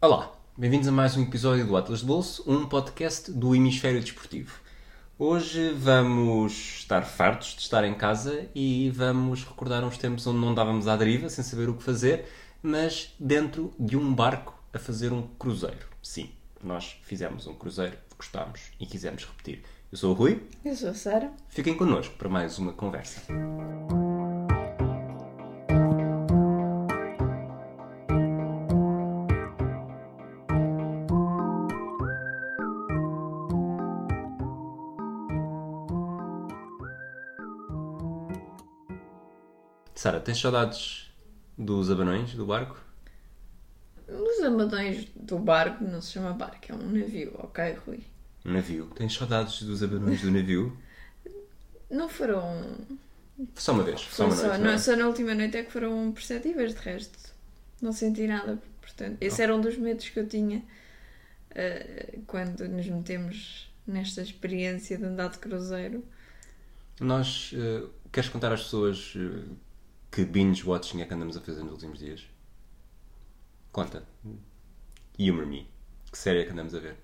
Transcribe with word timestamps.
Olá, 0.00 0.32
bem-vindos 0.56 0.86
a 0.86 0.92
mais 0.92 1.16
um 1.16 1.22
episódio 1.22 1.66
do 1.66 1.76
Atlas 1.76 2.00
de 2.00 2.06
Bolso, 2.06 2.44
um 2.46 2.66
podcast 2.68 3.32
do 3.32 3.54
Hemisfério 3.54 4.00
Desportivo. 4.00 4.60
Hoje 5.18 5.72
vamos 5.72 6.52
estar 6.52 7.02
fartos 7.02 7.54
de 7.56 7.62
estar 7.62 7.82
em 7.84 7.94
casa 7.94 8.48
e 8.54 8.90
vamos 8.90 9.42
recordar 9.42 9.82
uns 9.82 9.98
tempos 9.98 10.24
onde 10.26 10.38
não 10.38 10.54
dávamos 10.54 10.86
à 10.86 10.96
deriva, 10.96 11.28
sem 11.28 11.42
saber 11.42 11.68
o 11.68 11.74
que 11.74 11.82
fazer, 11.82 12.26
mas 12.62 13.12
dentro 13.18 13.72
de 13.78 13.96
um 13.96 14.14
barco 14.14 14.54
a 14.72 14.78
fazer 14.78 15.12
um 15.12 15.22
cruzeiro. 15.36 15.88
Sim, 16.00 16.30
nós 16.62 16.96
fizemos 17.02 17.48
um 17.48 17.54
cruzeiro, 17.54 17.96
gostámos 18.16 18.70
e 18.78 18.86
quisemos 18.86 19.24
repetir. 19.24 19.64
Eu 19.90 19.98
sou 19.98 20.12
o 20.12 20.14
Rui, 20.14 20.40
Eu 20.64 20.76
sou 20.76 20.90
a 20.90 20.94
Sara. 20.94 21.32
fiquem 21.48 21.74
connosco 21.74 22.14
para 22.16 22.28
mais 22.28 22.56
uma 22.58 22.72
conversa. 22.72 23.22
Sara, 40.08 40.20
tens 40.20 40.40
saudades 40.40 41.10
dos 41.58 41.90
abanões 41.90 42.32
do 42.32 42.46
barco? 42.46 42.82
Os 44.08 44.42
amadões 44.42 45.06
do 45.14 45.38
barco 45.38 45.84
não 45.84 46.00
se 46.00 46.12
chama 46.12 46.32
barco, 46.32 46.72
é 46.72 46.74
um 46.74 46.78
navio, 46.78 47.34
ok, 47.34 47.76
Rui? 47.86 48.00
Um 48.42 48.52
navio. 48.54 48.86
Tens 48.94 49.12
saudades 49.12 49.62
dos 49.64 49.82
abanões 49.82 50.22
do 50.22 50.30
navio? 50.30 50.74
Não 51.90 52.08
foram. 52.08 52.40
Só 53.54 53.72
uma 53.72 53.82
vez, 53.82 54.00
só 54.00 54.24
uma 54.24 54.34
só, 54.34 54.46
noite. 54.46 54.62
não, 54.62 54.70
é? 54.70 54.78
só 54.78 54.96
na 54.96 55.06
última 55.06 55.34
noite 55.34 55.58
é 55.58 55.62
que 55.62 55.70
foram 55.70 56.10
perceptíveis, 56.12 56.74
de 56.74 56.80
resto. 56.80 57.18
Não 57.82 57.92
senti 57.92 58.26
nada. 58.26 58.58
Portanto, 58.80 59.18
esse 59.20 59.42
era 59.42 59.54
um 59.54 59.60
dos 59.60 59.76
medos 59.76 60.08
que 60.08 60.18
eu 60.18 60.26
tinha 60.26 60.64
eh, 61.54 62.18
quando 62.26 62.66
nos 62.66 62.86
metemos 62.86 63.70
nesta 63.86 64.22
experiência 64.22 64.96
de 64.96 65.04
andar 65.04 65.28
de 65.28 65.38
cruzeiro. 65.38 66.02
Nós, 66.98 67.52
eh, 67.54 67.84
queres 68.10 68.30
contar 68.30 68.54
às 68.54 68.62
pessoas 68.62 69.12
eh, 69.14 69.44
que 70.10 70.24
binge 70.24 70.66
watching 70.66 71.00
é 71.02 71.04
que 71.04 71.14
andamos 71.14 71.36
a 71.36 71.40
fazer 71.40 71.62
nos 71.62 71.72
últimos 71.72 71.98
dias? 71.98 72.26
Conta. 73.72 74.02
Humor 75.18 75.46
me. 75.46 75.68
Que 76.10 76.18
série 76.18 76.40
é 76.40 76.44
que 76.44 76.52
andamos 76.52 76.74
a 76.74 76.78
ver? 76.78 76.96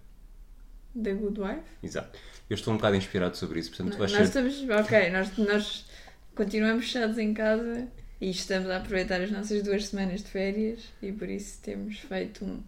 Da 0.95 1.13
Good 1.13 1.41
Wife. 1.41 1.63
Exato. 1.83 2.19
Eu 2.49 2.55
estou 2.55 2.73
um 2.73 2.77
bocado 2.77 2.97
inspirado 2.97 3.37
sobre 3.37 3.59
isso, 3.61 3.71
portanto 3.71 3.99
vais 3.99 4.13
Nós 4.13 4.29
ser... 4.29 4.47
estamos. 4.47 4.81
Ok, 4.81 5.11
nós, 5.11 5.37
nós 5.39 5.87
continuamos 6.35 6.85
fechados 6.85 7.19
em 7.19 7.35
casa 7.35 7.89
e 8.21 8.31
estamos 8.31 8.71
a 8.71 8.77
aproveitar 8.77 9.21
as 9.21 9.31
nossas 9.31 9.63
duas 9.63 9.87
semanas 9.87 10.23
de 10.23 10.29
férias 10.31 10.81
e 11.03 11.13
por 11.13 11.29
isso 11.29 11.61
temos 11.63 11.99
feito 11.99 12.45
um, 12.45 12.63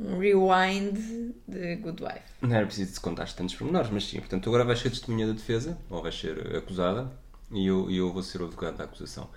um 0.00 0.18
rewind 0.18 1.34
de 1.46 1.76
Good 1.76 2.02
Wife. 2.02 2.22
Não 2.40 2.54
era 2.54 2.66
preciso 2.66 3.00
contar 3.00 3.32
tantos 3.32 3.54
pormenores, 3.54 3.90
mas 3.90 4.04
sim. 4.04 4.18
Portanto, 4.18 4.48
agora 4.48 4.64
vais 4.64 4.80
ser 4.80 4.90
testemunha 4.90 5.26
da 5.26 5.32
defesa, 5.32 5.78
ou 5.88 6.02
vais 6.02 6.18
ser 6.18 6.56
acusada, 6.56 7.10
e 7.50 7.66
eu, 7.66 7.90
e 7.90 7.96
eu 7.96 8.12
vou 8.12 8.22
ser 8.22 8.42
o 8.42 8.46
advogado 8.46 8.76
da 8.76 8.84
acusação. 8.84 9.30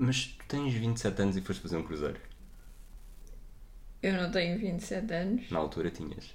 Mas 0.00 0.26
tu 0.26 0.44
tens 0.48 0.72
27 0.74 1.22
anos 1.22 1.36
e 1.36 1.40
foste 1.42 1.60
fazer 1.62 1.76
um 1.76 1.82
cruzeiro. 1.84 2.18
Eu 4.02 4.14
não 4.14 4.30
tenho 4.30 4.58
27 4.58 5.12
anos. 5.14 5.50
Na 5.50 5.58
altura 5.58 5.90
tinhas. 5.90 6.34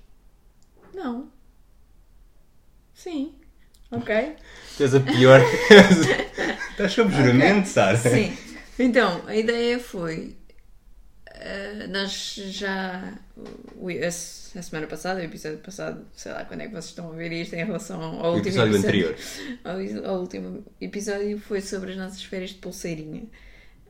Não. 0.93 1.31
Sim. 2.93 3.35
Ok. 3.91 4.13
Tu 4.77 4.83
és 4.83 4.95
a 4.95 4.99
pior... 4.99 5.41
Estás 6.71 6.91
sob 6.91 7.11
juramento, 7.13 7.67
Sara? 7.69 7.97
Sim. 7.97 8.37
Então, 8.77 9.25
a 9.27 9.35
ideia 9.35 9.79
foi. 9.79 10.35
eh, 11.25 11.87
nós 11.87 12.35
já. 12.35 13.17
A, 14.07 14.11
semana 14.11 14.87
passada, 14.87 15.19
o 15.19 15.23
episódio 15.23 15.59
passado, 15.59 16.05
sei 16.13 16.31
lá 16.31 16.45
quando 16.45 16.61
é 16.61 16.65
que 16.67 16.71
vocês 16.71 16.85
estão 16.87 17.11
a 17.11 17.15
ver 17.15 17.31
isto 17.31 17.53
em 17.55 17.65
relação 17.65 18.01
ao 18.01 18.33
O 18.33 18.35
último 18.35 18.61
episódio 18.61 18.75
anterior. 18.77 19.15
Ao, 19.63 19.77
ao 20.13 20.21
último 20.21 20.65
episódio 20.81 21.39
foi 21.39 21.61
sobre 21.61 21.91
as 21.91 21.97
nossas 21.97 22.23
férias 22.23 22.51
de 22.51 22.57
pulseirinha. 22.57 23.23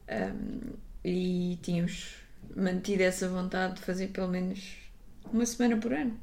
Um, 0.10 0.74
e 1.04 1.60
tínhamos 1.62 2.16
mantido 2.56 3.04
essa 3.04 3.28
vontade 3.30 3.76
de 3.76 3.82
fazer 3.82 4.08
pelo 4.08 4.28
menos 4.28 4.78
uma 5.32 5.46
semana 5.46 5.78
por 5.78 5.94
ano. 5.94 6.20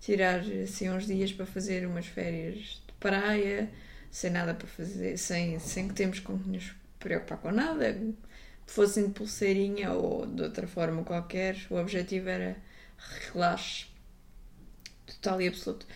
Tirar 0.00 0.40
assim 0.40 0.90
uns 0.90 1.06
dias 1.06 1.32
para 1.32 1.46
fazer 1.46 1.86
umas 1.86 2.06
férias 2.06 2.82
de 2.86 2.92
praia, 3.00 3.70
sem 4.10 4.30
nada 4.30 4.54
para 4.54 4.66
fazer, 4.66 5.16
sem, 5.16 5.58
sem 5.58 5.88
que 5.88 5.94
temos 5.94 6.20
com 6.20 6.38
que 6.38 6.48
nos 6.48 6.74
preocupar 6.98 7.38
com 7.38 7.50
nada. 7.50 7.96
Fossem 8.66 9.06
de 9.06 9.12
pulseirinha 9.12 9.92
ou 9.92 10.26
de 10.26 10.42
outra 10.42 10.66
forma 10.66 11.04
qualquer, 11.04 11.56
o 11.70 11.76
objetivo 11.76 12.28
era 12.28 12.56
relaxe 13.32 13.86
total 15.06 15.40
e 15.40 15.48
absoluto. 15.48 15.86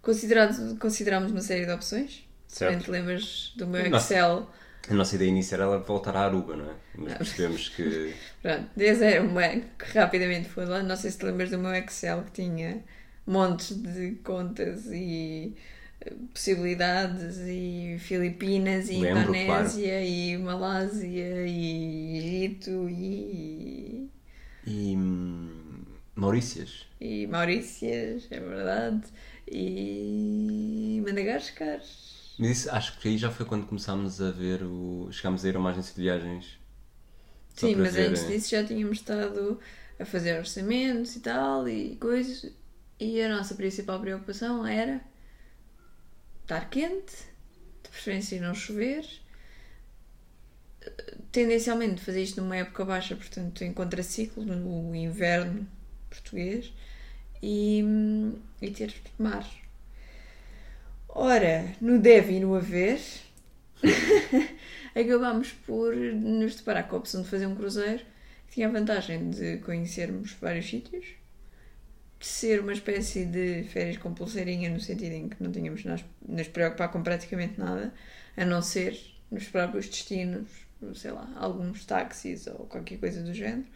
Considerado, 0.00 0.78
considerámos 0.78 1.30
uma 1.30 1.40
série 1.40 1.66
de 1.66 1.72
opções. 1.72 2.26
Certo. 2.46 2.72
Bem, 2.72 2.80
te 2.80 2.90
lembras 2.90 3.52
do 3.56 3.66
meu 3.66 3.90
Nossa. 3.90 4.48
A 4.90 4.94
nossa 4.94 5.16
ideia 5.16 5.28
inicial 5.28 5.60
era 5.74 5.78
voltar 5.80 6.16
à 6.16 6.20
Aruba, 6.24 6.56
não 6.56 6.70
é? 6.70 6.74
Mas 6.94 7.14
percebemos 7.14 7.68
que... 7.68 8.14
Pronto, 8.42 8.70
desde 8.76 9.04
era 9.04 9.22
uma 9.22 9.42
que 9.78 9.98
rapidamente 9.98 10.48
foi 10.48 10.64
lá. 10.66 10.82
Não 10.82 10.96
sei 10.96 11.10
se 11.10 11.18
te 11.18 11.24
lembras 11.26 11.50
do 11.50 11.58
meu 11.58 11.74
Excel 11.74 12.24
que 12.24 12.32
tinha 12.32 12.82
montes 13.26 13.76
de 13.76 14.12
contas 14.24 14.86
e 14.86 15.54
eh, 16.00 16.14
possibilidades 16.32 17.38
e 17.40 17.96
Filipinas 18.00 18.88
e 18.88 18.98
Lembro, 18.98 19.34
Indonésia 19.34 20.02
e 20.04 20.36
Malásia 20.38 21.46
e 21.46 22.18
Egito 22.18 22.88
e, 22.88 24.10
E... 24.66 24.94
hum, 24.96 25.84
Maurícias. 26.14 26.86
e 27.00 27.26
Maurícias, 27.26 28.26
é 28.30 28.40
verdade, 28.40 29.02
e 29.46 31.02
Madagascar. 31.04 31.80
Mas 32.38 32.50
isso, 32.50 32.70
acho 32.70 32.98
que 32.98 33.08
aí 33.08 33.18
já 33.18 33.30
foi 33.30 33.44
quando 33.46 33.66
começámos 33.66 34.20
a 34.20 34.30
ver 34.30 34.62
o... 34.62 35.08
Chegámos 35.10 35.44
a 35.44 35.48
ir 35.48 35.56
a 35.56 35.58
uma 35.58 35.70
agência 35.70 35.94
de 35.94 36.02
viagens. 36.02 36.58
Sim, 37.54 37.74
mas 37.76 37.94
ver, 37.94 38.10
antes 38.10 38.22
eh, 38.22 38.28
disso 38.28 38.50
já 38.50 38.64
tínhamos 38.64 38.98
estado 38.98 39.58
a 39.98 40.04
fazer 40.04 40.38
orçamentos 40.38 41.16
e 41.16 41.20
tal 41.20 41.68
e 41.68 41.96
coisas. 41.96 42.52
E 43.00 43.20
a 43.20 43.28
nossa 43.28 43.54
principal 43.54 44.00
preocupação 44.00 44.66
era 44.66 45.00
estar 46.42 46.68
quente, 46.70 47.16
de 47.82 47.90
preferência 47.90 48.40
não 48.40 48.54
chover. 48.54 49.04
Tendencialmente 51.32 52.00
fazer 52.00 52.22
isto 52.22 52.40
numa 52.40 52.56
época 52.56 52.84
baixa, 52.84 53.14
portanto 53.16 53.62
em 53.62 53.72
contraciclo, 53.72 54.44
no 54.44 54.94
inverno 54.94 55.66
português, 56.08 56.72
e, 57.42 57.84
e 58.62 58.70
ter 58.70 58.94
mar. 59.18 59.46
Ora, 61.08 61.74
no 61.80 61.98
deve 61.98 62.34
e 62.34 62.40
no 62.40 62.54
haver, 62.54 63.00
acabámos 64.94 65.52
por 65.52 65.94
nos 65.96 66.56
deparar 66.56 66.86
com 66.86 66.96
a 66.96 66.98
opção 66.98 67.22
de 67.22 67.28
fazer 67.28 67.46
um 67.46 67.56
cruzeiro 67.56 68.04
que 68.46 68.54
tinha 68.54 68.68
a 68.68 68.70
vantagem 68.70 69.30
de 69.30 69.58
conhecermos 69.58 70.32
vários 70.32 70.68
sítios, 70.68 71.04
de 72.18 72.26
ser 72.26 72.60
uma 72.60 72.72
espécie 72.72 73.24
de 73.24 73.64
férias 73.64 73.96
com 73.96 74.12
pulseirinha, 74.12 74.70
no 74.70 74.80
sentido 74.80 75.12
em 75.12 75.28
que 75.28 75.42
não 75.42 75.50
tínhamos 75.50 75.84
nos, 75.84 76.04
nos 76.26 76.48
preocupar 76.48 76.90
com 76.90 77.02
praticamente 77.02 77.58
nada, 77.58 77.92
a 78.36 78.44
não 78.44 78.60
ser 78.60 78.98
nos 79.30 79.44
próprios 79.44 79.86
destinos, 79.88 80.48
sei 80.94 81.10
lá, 81.10 81.30
alguns 81.36 81.84
táxis 81.84 82.46
ou 82.46 82.66
qualquer 82.66 82.98
coisa 82.98 83.22
do 83.22 83.32
género. 83.32 83.66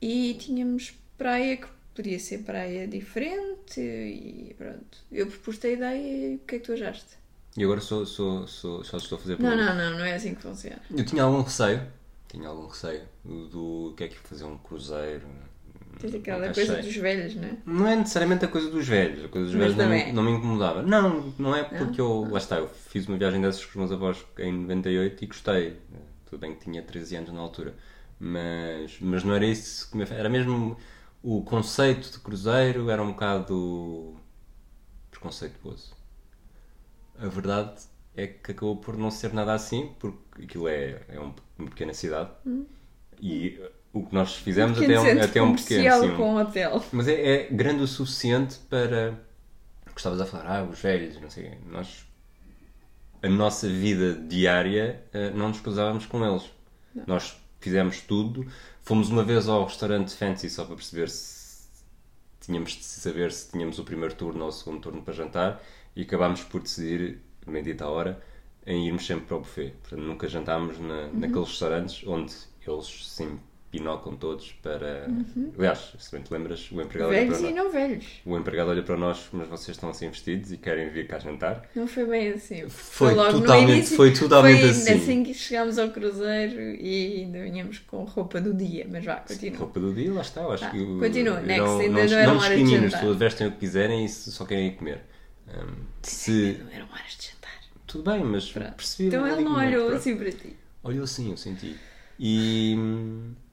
E 0.00 0.34
tínhamos 0.34 0.94
praia 1.16 1.56
que 1.56 1.66
podia 1.98 2.18
ser 2.20 2.38
praia 2.38 2.86
diferente 2.86 3.80
e 3.80 4.54
pronto. 4.56 4.98
Eu 5.10 5.26
propus 5.26 5.64
a 5.64 5.68
ideia 5.68 6.32
e 6.32 6.36
o 6.36 6.38
que 6.46 6.54
é 6.54 6.58
que 6.60 6.64
tu 6.64 6.72
achaste? 6.72 7.18
E 7.56 7.64
agora 7.64 7.80
sou, 7.80 8.06
sou, 8.06 8.46
sou, 8.46 8.84
só 8.84 8.98
estou 8.98 9.18
a 9.18 9.20
fazer 9.20 9.40
Não, 9.40 9.56
não, 9.56 9.74
não, 9.74 9.98
não 9.98 10.04
é 10.04 10.14
assim 10.14 10.32
que 10.32 10.42
funciona. 10.42 10.80
Eu 10.96 11.04
tinha 11.04 11.24
algum 11.24 11.42
receio. 11.42 11.82
Tinha 12.28 12.48
algum 12.48 12.68
receio 12.68 13.02
do, 13.24 13.48
do 13.48 13.94
que 13.96 14.04
é 14.04 14.08
que 14.08 14.14
é 14.14 14.18
fazer 14.18 14.44
um 14.44 14.56
cruzeiro. 14.58 15.26
Tens 15.98 16.14
aquela 16.14 16.52
coisa 16.52 16.80
dos 16.80 16.96
velhos, 16.96 17.34
não 17.34 17.48
é? 17.48 17.56
Não 17.66 17.86
é 17.88 17.96
necessariamente 17.96 18.44
a 18.44 18.48
coisa 18.48 18.70
dos 18.70 18.86
velhos. 18.86 19.24
A 19.24 19.28
coisa 19.28 19.46
dos 19.48 19.56
Mas 19.56 19.74
velhos 19.74 19.76
não 19.76 19.88
me, 19.88 19.98
também. 19.98 20.12
não 20.12 20.22
me 20.22 20.30
incomodava. 20.30 20.82
Não, 20.82 21.34
não 21.36 21.56
é 21.56 21.64
porque 21.64 22.00
eu. 22.00 22.28
Lá 22.30 22.38
está, 22.38 22.58
eu 22.58 22.68
fiz 22.68 23.08
uma 23.08 23.18
viagem 23.18 23.40
dessas 23.40 23.64
com 23.64 23.70
os 23.70 23.76
meus 23.76 23.92
avós 23.92 24.24
em 24.38 24.52
98 24.52 25.24
e 25.24 25.26
gostei. 25.26 25.76
Tudo 26.30 26.38
bem 26.38 26.54
que 26.54 26.62
tinha 26.62 26.80
13 26.80 27.16
anos 27.16 27.32
na 27.32 27.40
altura. 27.40 27.74
Mas, 28.20 28.98
mas 29.00 29.24
não 29.24 29.34
era 29.34 29.46
isso. 29.46 29.90
Era 30.12 30.28
mesmo. 30.28 30.76
O 31.22 31.42
conceito 31.42 32.10
de 32.12 32.18
cruzeiro 32.20 32.90
era 32.90 33.02
um 33.02 33.08
bocado. 33.12 34.16
preconceituoso. 35.10 35.96
A 37.18 37.26
verdade 37.26 37.80
é 38.16 38.26
que 38.28 38.52
acabou 38.52 38.76
por 38.76 38.96
não 38.96 39.10
ser 39.10 39.32
nada 39.32 39.52
assim, 39.52 39.92
porque 39.98 40.42
aquilo 40.44 40.68
é, 40.68 41.02
é 41.08 41.18
um- 41.20 41.34
uma 41.58 41.68
pequena 41.70 41.92
cidade. 41.92 42.30
E 43.20 43.60
o 43.92 44.06
que 44.06 44.14
nós 44.14 44.36
fizemos 44.36 44.78
até, 44.78 44.86
Pequeno 44.86 45.00
um, 45.00 45.04
centro 45.04 45.24
até 45.24 45.42
um 45.42 45.56
pequeno. 45.56 46.00
sim, 46.00 46.10
um- 46.10 46.16
com 46.16 46.36
hotel. 46.36 46.84
mas 46.92 47.08
é, 47.08 47.14
é 47.14 47.48
grande 47.48 47.82
o 47.82 47.86
suficiente 47.86 48.58
para. 48.70 49.18
Estavas 49.96 50.20
a 50.20 50.26
falar, 50.26 50.46
ah, 50.60 50.62
os 50.64 50.78
velhos, 50.80 51.20
não 51.20 51.28
sei. 51.28 51.58
Nós. 51.66 52.06
A 53.20 53.28
nossa 53.28 53.68
vida 53.68 54.14
diária 54.14 55.02
eh, 55.12 55.30
não 55.30 55.48
nos 55.48 55.58
cruzávamos 55.58 56.06
com 56.06 56.24
eles. 56.24 56.48
Nós 57.04 57.36
fizemos 57.58 58.00
tudo. 58.02 58.46
Fomos 58.88 59.10
uma 59.10 59.22
vez 59.22 59.50
ao 59.50 59.66
restaurante 59.66 60.14
Fancy 60.16 60.48
só 60.48 60.64
para 60.64 60.74
perceber 60.74 61.10
se 61.10 61.68
tínhamos 62.40 62.70
de 62.70 62.84
saber 62.84 63.30
se 63.30 63.50
tínhamos 63.50 63.78
o 63.78 63.84
primeiro 63.84 64.14
turno 64.14 64.44
ou 64.44 64.48
o 64.48 64.50
segundo 64.50 64.80
turno 64.80 65.02
para 65.02 65.12
jantar 65.12 65.62
e 65.94 66.04
acabámos 66.04 66.42
por 66.42 66.62
decidir, 66.62 67.20
meia 67.46 67.76
à 67.84 67.86
hora, 67.90 68.22
em 68.66 68.86
irmos 68.86 69.04
sempre 69.04 69.26
para 69.26 69.36
o 69.36 69.40
buffet. 69.40 69.74
Portanto, 69.82 70.00
nunca 70.00 70.26
jantámos 70.26 70.78
na, 70.78 71.10
Uhum. 71.12 71.20
naqueles 71.20 71.48
restaurantes 71.50 72.02
onde 72.06 72.34
eles 72.66 73.06
sim 73.14 73.38
pinocam 73.70 74.16
todos 74.16 74.52
para. 74.62 75.06
Uhum. 75.08 75.52
Aliás, 75.58 75.92
se 75.98 76.10
bem 76.12 76.22
te 76.22 76.32
lembras, 76.32 76.70
o 76.72 76.80
empregado 76.80 77.10
olha 77.10 77.18
Velhos 77.20 77.38
para 77.38 77.50
e 77.50 77.54
nós. 77.54 77.64
não 77.64 77.70
velhos. 77.72 78.04
O 78.24 78.36
empregado 78.38 78.70
olha 78.70 78.82
para 78.82 78.96
nós, 78.96 79.28
mas 79.32 79.48
vocês 79.48 79.76
estão 79.76 79.90
assim 79.90 80.08
vestidos 80.08 80.50
e 80.52 80.56
querem 80.56 80.88
vir 80.90 81.06
cá 81.06 81.18
jantar. 81.18 81.68
Não 81.74 81.86
foi 81.86 82.06
bem 82.06 82.28
assim. 82.30 82.68
Foi 82.68 83.12
logo 83.14 83.40
totalmente- 83.40 83.66
no 83.68 83.74
início. 83.74 83.96
foi 83.96 84.12
totalmente 84.12 84.60
foi 84.60 84.70
assim. 84.70 84.92
assim 84.94 85.22
que 85.24 85.34
chegámos 85.34 85.78
ao 85.78 85.90
cruzeiro 85.90 86.58
e 86.80 87.20
ainda 87.22 87.42
vinhamos 87.42 87.78
com 87.80 88.04
roupa 88.04 88.40
do 88.40 88.54
dia. 88.54 88.86
Mas 88.90 89.04
vá, 89.04 89.16
continua. 89.16 89.58
Roupa 89.58 89.80
do 89.80 89.92
dia, 89.94 90.12
lá 90.12 90.22
está. 90.22 90.40
Eu 90.42 90.52
acho 90.52 90.64
Tá, 90.64 90.70
que 90.70 90.78
continua. 90.98 91.40
Next, 91.40 91.58
não, 91.66 91.78
ainda 91.78 92.02
não, 92.04 92.10
não 92.10 92.18
eram 92.18 92.38
horas 92.38 92.58
de 92.58 92.66
jantar. 92.76 93.00
se 93.00 93.12
vestem 93.14 93.46
o 93.48 93.52
que 93.52 93.58
quiserem 93.58 94.04
e 94.04 94.08
só 94.08 94.44
querem 94.44 94.68
ir 94.68 94.76
comer. 94.76 95.00
Hum, 95.48 95.74
se, 96.02 96.58
Não 96.64 96.70
eram 96.72 96.86
horas 96.92 97.16
de 97.18 97.26
jantar. 97.26 97.60
tudo 97.86 98.10
bem, 98.10 98.24
mas 98.24 98.50
Pronto. 98.50 98.72
percebi. 98.72 99.08
Então 99.08 99.26
ele 99.26 99.42
não 99.42 99.56
olhou 99.56 99.90
assim 99.90 100.16
para 100.16 100.30
ti. 100.32 100.56
Olhou 100.82 101.06
sim, 101.06 101.30
eu 101.30 101.36
senti. 101.36 101.76
E, 102.18 102.74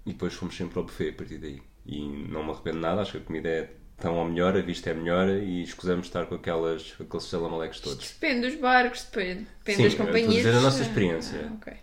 e 0.06 0.14
depois 0.14 0.34
fomos 0.34 0.56
sempre 0.56 0.78
ao 0.78 0.86
buffet 0.86 1.10
a 1.10 1.14
partir 1.14 1.38
daí. 1.38 1.62
E 1.86 2.02
não 2.02 2.44
me 2.44 2.52
arrependo 2.52 2.80
nada, 2.80 3.02
acho 3.02 3.14
que 3.14 3.18
a 3.18 3.22
comida 3.22 3.50
é 3.50 3.70
tão 3.98 4.16
ou 4.16 4.26
melhor, 4.26 4.56
a 4.58 4.62
vista 4.62 4.90
é 4.90 4.94
melhor 4.94 5.30
e 5.30 5.64
escusamos 5.64 6.08
estar 6.08 6.26
com 6.26 6.36
aquelas, 6.36 6.94
aqueles 7.00 7.26
salamaleques 7.26 7.80
todos. 7.80 8.12
Depende 8.12 8.50
dos 8.50 8.60
barcos, 8.60 9.04
depende, 9.04 9.48
depende 9.60 9.78
Sim, 9.78 9.84
das 9.84 9.94
companhias. 9.96 10.34
dizer 10.34 10.56
a 10.56 10.62
nossa 10.62 10.82
experiência. 10.82 11.50
Ah, 11.50 11.54
ok. 11.56 11.74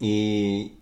E, 0.00 0.72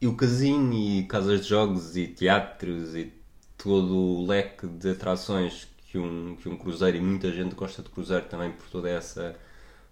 e 0.00 0.06
o 0.06 0.14
casino 0.14 0.72
e 0.74 1.04
casas 1.04 1.42
de 1.42 1.48
jogos 1.48 1.96
e 1.96 2.08
teatros 2.08 2.94
e 2.94 3.12
todo 3.56 3.96
o 3.96 4.26
leque 4.26 4.66
de 4.66 4.90
atrações 4.90 5.68
que 5.86 5.98
um, 5.98 6.36
que 6.36 6.48
um 6.48 6.56
cruzeiro 6.56 6.96
e 6.96 7.00
muita 7.00 7.32
gente 7.32 7.54
gosta 7.54 7.82
de 7.82 7.88
cruzeiro 7.88 8.26
também 8.26 8.52
por 8.52 8.68
toda 8.68 8.90
essa, 8.90 9.36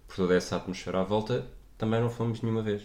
por 0.07 0.15
toda 0.15 0.35
essa 0.35 0.55
atmosfera 0.55 1.01
à 1.01 1.03
volta, 1.03 1.47
também 1.77 1.99
não 1.99 2.09
fomos 2.09 2.41
nenhuma 2.41 2.61
vez. 2.61 2.83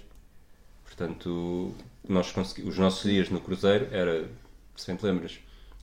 Portanto, 0.85 1.75
nós 2.09 2.35
os 2.65 2.79
nossos 2.79 3.03
dias 3.11 3.31
no 3.31 3.41
cruzeiro 3.41 3.89
era, 3.91 4.29
se 4.77 4.87
bem 4.87 4.97
te 4.97 5.05
lembras, 5.05 5.39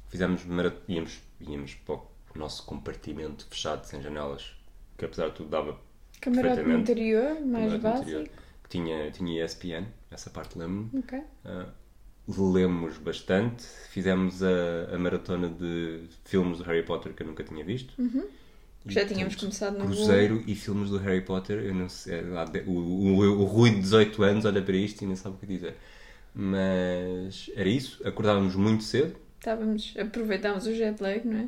fizemos 0.09 0.41
íamos, 0.87 1.19
íamos 1.39 1.73
para 1.75 1.95
o 1.95 2.07
nosso 2.35 2.65
compartimento 2.65 3.47
fechado 3.49 3.85
sem 3.85 4.01
janelas, 4.01 4.51
que 4.97 5.05
apesar 5.05 5.29
de 5.29 5.35
tudo 5.35 5.49
dava 5.49 5.79
Camarote 6.21 6.61
interior, 6.61 7.39
mais 7.41 7.71
camarote 7.73 7.79
básico. 7.79 8.09
interior, 8.09 8.29
que 8.63 8.69
tinha, 8.69 9.11
tinha 9.11 9.45
ESPN, 9.45 9.85
essa 10.11 10.29
parte 10.29 10.57
lembro-me. 10.59 10.99
Ok. 10.99 11.19
Uh, 11.45 12.51
lemos 12.51 12.97
bastante, 12.97 13.63
fizemos 13.89 14.43
a, 14.43 14.93
a 14.93 14.99
maratona 14.99 15.49
de 15.49 16.03
filmes 16.25 16.59
do 16.59 16.63
Harry 16.65 16.83
Potter 16.83 17.13
que 17.13 17.23
eu 17.23 17.27
nunca 17.27 17.43
tinha 17.43 17.63
visto. 17.63 17.93
E, 18.85 18.93
Já 18.93 19.05
tínhamos 19.05 19.35
começado 19.35 19.77
no 19.79 19.85
Cruzeiro 19.85 20.43
e 20.45 20.53
filmes 20.55 20.89
do 20.89 20.97
Harry 20.99 21.21
Potter, 21.21 21.59
eu 21.63 21.73
não 21.73 21.89
sei, 21.89 22.21
de- 22.21 22.59
o, 22.67 22.71
o, 22.71 23.17
o 23.41 23.43
Rui 23.45 23.71
de 23.71 23.79
18 23.81 24.21
anos 24.23 24.45
olha 24.45 24.61
para 24.61 24.75
isto 24.75 25.01
e 25.01 25.07
nem 25.07 25.15
sabe 25.15 25.35
o 25.35 25.39
que 25.39 25.45
dizer. 25.47 25.75
Mas 26.33 27.49
era 27.55 27.69
isso, 27.69 28.05
acordávamos 28.07 28.55
muito 28.55 28.83
cedo, 28.83 29.15
Estávamos, 29.39 29.93
aproveitámos 29.97 30.67
o 30.67 30.73
jet 30.75 31.01
lag, 31.01 31.25
não 31.25 31.37
é? 31.39 31.47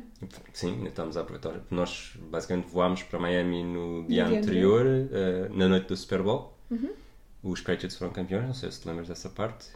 Sim, 0.54 0.76
ainda 0.76 0.88
estamos 0.88 1.14
a 1.18 1.20
aproveitar. 1.20 1.60
Nós 1.70 2.14
basicamente 2.30 2.66
voámos 2.68 3.02
para 3.02 3.18
Miami 3.18 3.62
no 3.62 4.06
dia 4.08 4.24
dia 4.24 4.38
anterior, 4.38 4.86
eh, 4.86 5.50
na 5.52 5.68
noite 5.68 5.88
do 5.88 5.96
Super 5.96 6.22
Bowl. 6.22 6.56
Uhum. 6.70 6.88
Os 7.42 7.60
Patriots 7.60 7.94
foram 7.98 8.10
campeões, 8.10 8.46
não 8.46 8.54
sei 8.54 8.70
se 8.72 8.80
te 8.80 8.88
lembras 8.88 9.08
dessa 9.08 9.28
parte. 9.28 9.66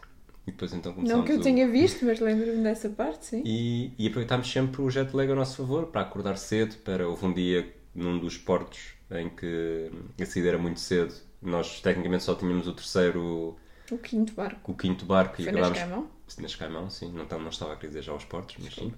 E 0.47 0.51
depois 0.51 0.73
então 0.73 0.93
começámos 0.93 1.19
Não 1.19 1.25
que 1.27 1.33
eu 1.33 1.39
o- 1.39 1.43
tenha 1.43 1.67
visto, 1.69 2.03
mas 2.05 2.19
lembro-me 2.19 2.63
dessa 2.63 2.89
parte, 2.89 3.23
sim. 3.27 3.43
E, 3.45 3.91
e 3.99 4.07
aproveitámos 4.07 4.51
sempre 4.51 4.81
o 4.81 4.89
jet 4.89 5.15
lag 5.15 5.31
a 5.31 5.35
nosso 5.35 5.55
favor 5.57 5.85
para 5.85 6.01
acordar 6.01 6.37
cedo. 6.37 6.75
Para, 6.77 7.07
houve 7.07 7.23
um 7.23 7.31
dia 7.33 7.71
num 7.93 8.17
dos 8.17 8.35
portos 8.35 8.79
em 9.11 9.29
que 9.29 9.91
a 10.19 10.25
saída 10.25 10.47
era 10.49 10.57
muito 10.57 10.79
cedo. 10.79 11.13
Nós 11.39 11.81
tecnicamente 11.81 12.23
só 12.23 12.33
tínhamos 12.33 12.67
o 12.67 12.73
terceiro, 12.73 13.55
O 13.91 13.97
quinto 13.97 14.33
barco. 14.33 14.71
o 14.71 14.75
quinto 14.75 15.05
barco 15.05 15.41
e 15.41 15.45
Foi 15.45 15.51
na 15.53 15.59
acabámos 15.59 15.77
Escaimão? 15.77 16.11
na 16.39 16.45
Escaimão, 16.45 16.89
sim, 16.89 17.11
não, 17.11 17.25
não 17.39 17.49
estava 17.49 17.73
a 17.73 17.75
querer 17.77 17.89
dizer 17.89 18.01
já 18.03 18.11
aos 18.11 18.25
portos, 18.25 18.57
mas 18.59 18.75
sim. 18.75 18.93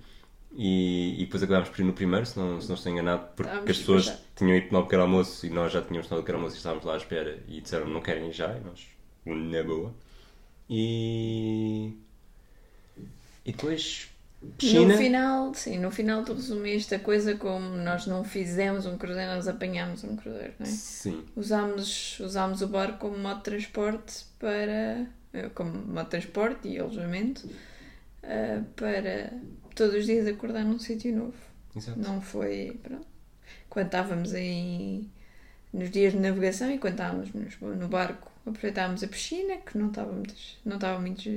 E, 0.51 1.15
e 1.21 1.25
depois 1.25 1.43
acabámos 1.43 1.69
por 1.69 1.79
ir 1.81 1.83
no 1.83 1.93
primeiro, 1.93 2.25
se 2.25 2.37
não, 2.39 2.59
se 2.59 2.67
não 2.67 2.75
estou 2.75 2.91
enganado, 2.91 3.29
porque 3.35 3.71
as 3.71 3.77
pessoas 3.77 4.05
passar. 4.05 4.23
tinham 4.35 4.57
ido 4.57 4.67
tomar 4.69 4.79
o 4.81 4.83
pequeno 4.85 5.03
almoço 5.03 5.45
e 5.45 5.49
nós 5.49 5.71
já 5.71 5.81
tínhamos 5.81 6.07
tomado 6.07 6.21
o 6.21 6.23
pequeno 6.23 6.39
almoço 6.39 6.55
e 6.55 6.57
estávamos 6.57 6.85
lá 6.85 6.93
à 6.95 6.97
espera 6.97 7.43
e 7.47 7.61
disseram 7.61 7.87
não 7.87 8.01
querem 8.01 8.29
ir 8.29 8.33
já, 8.33 8.57
e 8.57 8.61
nós, 8.61 8.87
na 9.25 9.63
boa. 9.63 9.93
E. 10.69 11.93
E 13.45 13.51
depois. 13.51 14.09
China. 14.57 14.93
No 14.93 14.97
final, 14.97 15.53
sim, 15.53 15.77
no 15.79 15.91
final 15.91 16.23
tu 16.23 16.33
resumiste 16.33 16.95
a 16.95 16.99
coisa 16.99 17.35
como 17.35 17.75
nós 17.77 18.05
não 18.07 18.23
fizemos 18.23 18.85
um 18.85 18.97
cruzeiro, 18.97 19.31
nós 19.35 19.47
apanhámos 19.47 20.03
um 20.03 20.15
cruzeiro, 20.15 20.53
não 20.59 20.65
é? 20.65 20.69
Sim, 20.69 21.25
Usámos, 21.35 22.19
usámos 22.19 22.61
o 22.61 22.67
barco 22.67 22.99
como 22.99 23.17
modo 23.17 23.37
de 23.37 23.43
transporte 23.43 24.25
para. 24.39 25.05
eh, 25.33 25.49
como 25.53 25.71
modo 25.73 26.05
de 26.05 26.09
transporte 26.11 26.67
e 26.69 26.79
alojamento 26.79 27.49
eh, 28.23 28.61
para 28.75 29.33
todos 29.75 29.95
os 29.95 30.05
dias 30.05 30.25
acordar 30.27 30.63
num 30.63 30.79
sítio 30.79 31.15
novo. 31.15 31.33
exato. 31.75 31.99
Não 31.99 32.21
foi. 32.21 32.79
Pronto. 32.83 33.07
Quando 33.69 33.85
estávamos 33.87 34.33
em. 34.33 35.09
nos 35.73 35.91
dias 35.91 36.13
de 36.13 36.19
navegação 36.19 36.71
e 36.71 36.77
quando 36.79 36.93
estávamos 36.93 37.29
no 37.61 37.87
barco, 37.89 38.31
aproveitávamos 38.49 39.03
a 39.03 39.07
piscina, 39.07 39.57
que 39.57 39.77
não 39.77 39.87
estava 39.87 40.11
muito, 40.11 40.33
não 40.65 40.75
estava 40.75 40.99
muito, 40.99 41.29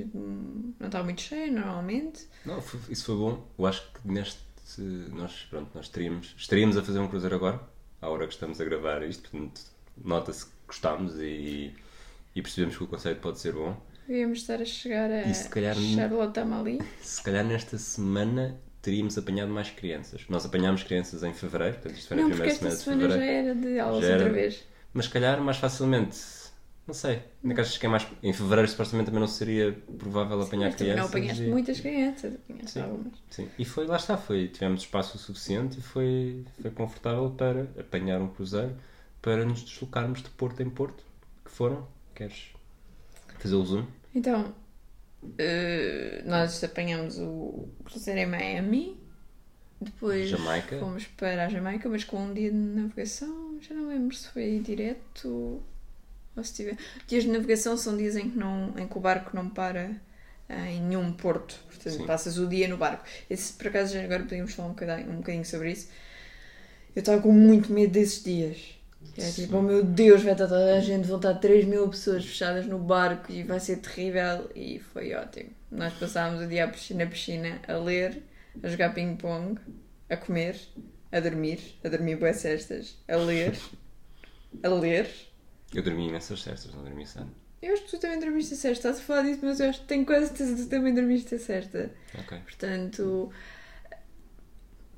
não 0.79 0.85
estava 0.87 1.03
muito 1.03 1.21
cheia 1.21 1.51
normalmente. 1.51 2.27
Não, 2.45 2.61
isso 2.89 3.05
foi 3.05 3.15
bom. 3.15 3.47
Eu 3.57 3.65
acho 3.65 3.81
que 3.91 4.07
neste. 4.07 4.39
Nós, 5.11 5.45
pronto, 5.49 5.69
nós 5.75 5.89
teríamos, 5.89 6.33
estaríamos 6.37 6.77
a 6.77 6.83
fazer 6.83 6.99
um 6.99 7.07
cruzeiro 7.07 7.35
agora, 7.35 7.59
à 8.01 8.09
hora 8.09 8.25
que 8.25 8.33
estamos 8.33 8.59
a 8.59 8.65
gravar 8.65 9.03
isto, 9.03 9.29
portanto, 9.29 9.61
nota-se 10.03 10.45
que 10.45 10.51
gostámos 10.67 11.15
e, 11.19 11.75
e 12.33 12.41
percebemos 12.41 12.77
que 12.77 12.83
o 12.83 12.87
conceito 12.87 13.19
pode 13.19 13.39
ser 13.39 13.53
bom. 13.53 13.75
Devíamos 14.07 14.39
estar 14.39 14.61
a 14.61 14.65
chegar 14.65 15.11
a 15.11 15.23
E 15.23 15.33
se 15.33 15.47
calhar- 15.49 15.75
Charlotte 15.75 16.39
Amalie. 16.39 16.81
Se 17.01 17.21
calhar 17.21 17.45
nesta 17.45 17.77
semana 17.77 18.57
teríamos 18.81 19.17
apanhado 19.17 19.51
mais 19.51 19.69
crianças. 19.69 20.21
Nós 20.27 20.45
apanhámos 20.45 20.83
crianças 20.83 21.23
em 21.23 21.33
fevereiro, 21.33 21.75
portanto, 21.75 21.97
isto 21.97 22.07
foi 22.07 22.17
na 22.17 22.23
Não, 22.23 22.29
primeira 22.29 22.51
esta 22.53 22.71
semana 22.71 22.75
de 22.77 22.83
semana 22.83 23.01
já 23.03 23.09
fevereiro. 23.15 23.47
era 23.49 23.55
de 23.55 23.79
aulas 23.79 24.09
outra 24.09 24.29
vez. 24.31 24.63
Mas 24.93 25.05
se 25.05 25.11
calhar 25.11 25.41
mais 25.41 25.57
facilmente, 25.57 26.17
não 26.87 26.93
sei. 26.93 27.21
Ainda 27.43 27.55
que 27.55 27.61
achas 27.61 27.77
que 27.77 27.85
é 27.85 27.89
mais. 27.89 28.07
Em 28.21 28.33
fevereiro 28.33 28.69
supostamente 28.69 29.05
também 29.07 29.19
não 29.21 29.27
seria 29.27 29.71
provável 29.97 30.41
apanhar 30.41 30.65
Mas 30.67 30.75
também 30.75 30.95
não 30.95 31.05
crianças. 31.05 31.09
apanhaste 31.09 31.43
e- 31.43 31.47
muitas 31.49 31.79
crianças, 31.79 32.35
apanhaste 32.35 32.71
Sim. 32.71 32.81
algumas. 32.81 33.13
Sim, 33.29 33.49
e 33.57 33.65
foi, 33.65 33.85
lá 33.87 33.97
está, 33.97 34.17
foi, 34.17 34.47
tivemos 34.49 34.81
espaço 34.81 35.17
suficiente 35.17 35.79
e 35.79 35.81
foi, 35.81 36.45
foi 36.61 36.71
confortável 36.71 37.31
para 37.31 37.63
apanhar 37.79 38.21
um 38.21 38.27
cruzeiro, 38.27 38.75
para 39.21 39.45
nos 39.45 39.63
deslocarmos 39.63 40.21
de 40.21 40.29
porto 40.31 40.61
em 40.61 40.69
porto, 40.69 41.03
que 41.45 41.51
foram, 41.51 41.87
queres 42.15 42.53
fazer 43.39 43.55
o 43.55 43.65
zoom? 43.65 43.85
Então, 44.15 44.53
eh, 45.37 46.23
nós 46.25 46.63
apanhamos 46.63 47.17
o 47.19 47.67
cruzeiro 47.85 48.19
em 48.21 48.25
Miami, 48.27 48.97
depois 49.81 50.29
Jamaica. 50.29 50.79
fomos 50.79 51.05
para 51.07 51.45
a 51.45 51.49
Jamaica, 51.49 51.89
mas 51.89 52.03
com 52.03 52.17
um 52.25 52.33
dia 52.33 52.51
de 52.51 52.57
navegação, 52.57 53.57
já 53.61 53.73
não 53.75 53.87
lembro 53.89 54.15
se 54.15 54.27
foi 54.29 54.59
direto 54.59 55.61
ou 56.35 56.43
se 56.43 56.53
tiver. 56.53 56.77
Dias 57.07 57.23
de 57.23 57.29
navegação 57.29 57.77
são 57.77 57.95
dias 57.95 58.15
em 58.15 58.29
que, 58.29 58.37
não, 58.37 58.73
em 58.77 58.87
que 58.87 58.97
o 58.97 59.01
barco 59.01 59.35
não 59.35 59.49
para 59.49 59.95
eh, 60.49 60.71
em 60.71 60.81
nenhum 60.81 61.11
porto, 61.13 61.59
portanto 61.67 61.97
Sim. 61.97 62.05
passas 62.05 62.37
o 62.37 62.47
dia 62.47 62.67
no 62.67 62.77
barco. 62.77 63.05
Esse, 63.29 63.53
por 63.53 63.67
acaso, 63.67 63.93
já 63.93 64.03
agora 64.03 64.23
podíamos 64.23 64.53
falar 64.53 64.69
um 64.69 64.71
bocadinho, 64.71 65.11
um 65.11 65.17
bocadinho 65.17 65.45
sobre 65.45 65.71
isso. 65.71 65.89
Eu 66.95 66.99
estava 66.99 67.21
com 67.21 67.31
muito 67.31 67.71
medo 67.71 67.91
desses 67.91 68.23
dias. 68.23 68.77
É 69.17 69.29
tipo, 69.29 69.57
oh 69.57 69.61
meu 69.61 69.83
Deus, 69.83 70.23
vai 70.23 70.33
estar 70.33 70.47
toda 70.47 70.75
a 70.75 70.79
gente, 70.79 71.07
vão 71.07 71.17
estar 71.17 71.35
3 71.35 71.65
mil 71.65 71.87
pessoas 71.89 72.25
fechadas 72.25 72.65
no 72.65 72.79
barco 72.79 73.31
e 73.31 73.43
vai 73.43 73.59
ser 73.59 73.77
terrível. 73.77 74.49
E 74.55 74.79
foi 74.79 75.13
ótimo. 75.13 75.49
Nós 75.71 75.93
passámos 75.93 76.41
o 76.41 76.47
dia 76.47 76.65
na 76.65 77.05
piscina 77.05 77.59
a 77.67 77.73
ler, 77.73 78.23
a 78.61 78.67
jogar 78.67 78.93
ping-pong, 78.93 79.59
a 80.09 80.17
comer, 80.17 80.59
a 81.11 81.19
dormir, 81.19 81.59
a 81.83 81.89
dormir 81.89 82.15
boas 82.15 82.37
cestas, 82.37 82.97
a 83.07 83.15
ler, 83.15 83.57
a 84.63 84.67
ler. 84.69 85.09
Eu 85.73 85.81
dormi 85.83 86.07
imensas 86.09 86.41
cestas, 86.43 86.73
não 86.73 86.83
dormi 86.83 87.05
só. 87.05 87.25
Eu 87.61 87.73
acho 87.73 87.83
que 87.83 87.91
tu 87.91 87.97
também 87.99 88.19
dormiste 88.19 88.53
a 88.53 88.57
cesta, 88.57 88.89
estás 88.89 88.97
a 88.99 89.01
falar 89.01 89.21
disso, 89.23 89.39
mas 89.41 89.59
eu 89.59 89.69
acho 89.69 89.81
que 89.81 89.87
tenho 89.87 90.05
quase 90.05 90.27
certeza 90.27 90.55
que 90.55 90.63
tu 90.63 90.69
também 90.69 90.93
dormiste 90.93 91.33
a 91.35 91.39
cesta. 91.39 91.91
Ok. 92.19 92.37
Portanto, 92.39 93.31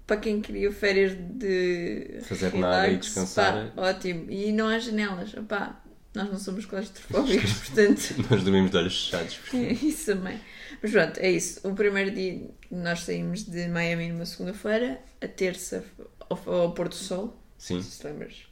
para 0.08 0.18
quem 0.18 0.42
queria 0.42 0.72
férias 0.72 1.14
de 1.16 2.20
Fazer 2.24 2.50
relax, 2.52 2.62
nada 2.62 2.88
e 2.90 2.98
descansar. 2.98 3.72
pá, 3.76 3.90
ótimo. 3.90 4.30
E 4.32 4.52
não 4.52 4.68
há 4.68 4.80
janelas, 4.80 5.34
opá, 5.36 5.82
nós 6.14 6.30
não 6.30 6.40
somos 6.40 6.66
claustrofóbicos, 6.66 7.54
portanto, 7.70 8.02
Nós 8.30 8.44
dormimos 8.44 8.72
de 8.72 8.78
olhos 8.78 9.06
fechados. 9.10 9.40
é 9.54 9.74
isso 9.86 10.14
também. 10.14 10.40
Mas 10.82 10.92
pronto, 10.92 11.20
é 11.20 11.32
isso. 11.32 11.68
O 11.68 11.74
primeiro 11.76 12.12
dia 12.12 12.50
nós 12.72 13.02
saímos 13.02 13.44
de 13.46 13.68
Miami 13.68 14.10
numa 14.10 14.26
segunda-feira, 14.26 15.02
a 15.22 15.28
terça 15.28 15.84
ao, 16.30 16.52
ao 16.52 16.74
Porto 16.74 16.92
do 16.92 16.98
Sol, 16.98 17.40
Sim, 17.58 17.82
se 17.82 18.06
lembras. 18.06 18.44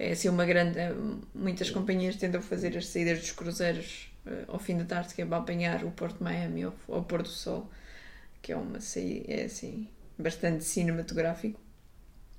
É 0.00 0.12
assim 0.12 0.28
uma 0.30 0.46
grande. 0.46 0.78
Muitas 1.34 1.68
companhias 1.70 2.16
tentam 2.16 2.40
fazer 2.40 2.76
as 2.78 2.86
saídas 2.88 3.18
dos 3.20 3.32
cruzeiros 3.32 4.10
eh, 4.26 4.44
ao 4.48 4.58
fim 4.58 4.76
da 4.78 4.84
tarde, 4.84 5.14
que 5.14 5.20
é 5.22 5.26
para 5.26 5.36
apanhar 5.38 5.84
o 5.84 5.90
Porto 5.90 6.18
de 6.18 6.24
Miami 6.24 6.62
ao, 6.62 6.74
ao 6.88 7.04
Porto 7.04 7.26
do 7.26 7.32
Sol, 7.44 7.70
que 8.42 8.52
é 8.52 8.56
uma 8.56 8.80
saída, 8.80 9.32
é 9.32 9.44
assim, 9.44 9.88
bastante 10.18 10.64
cinematográfico. 10.64 11.60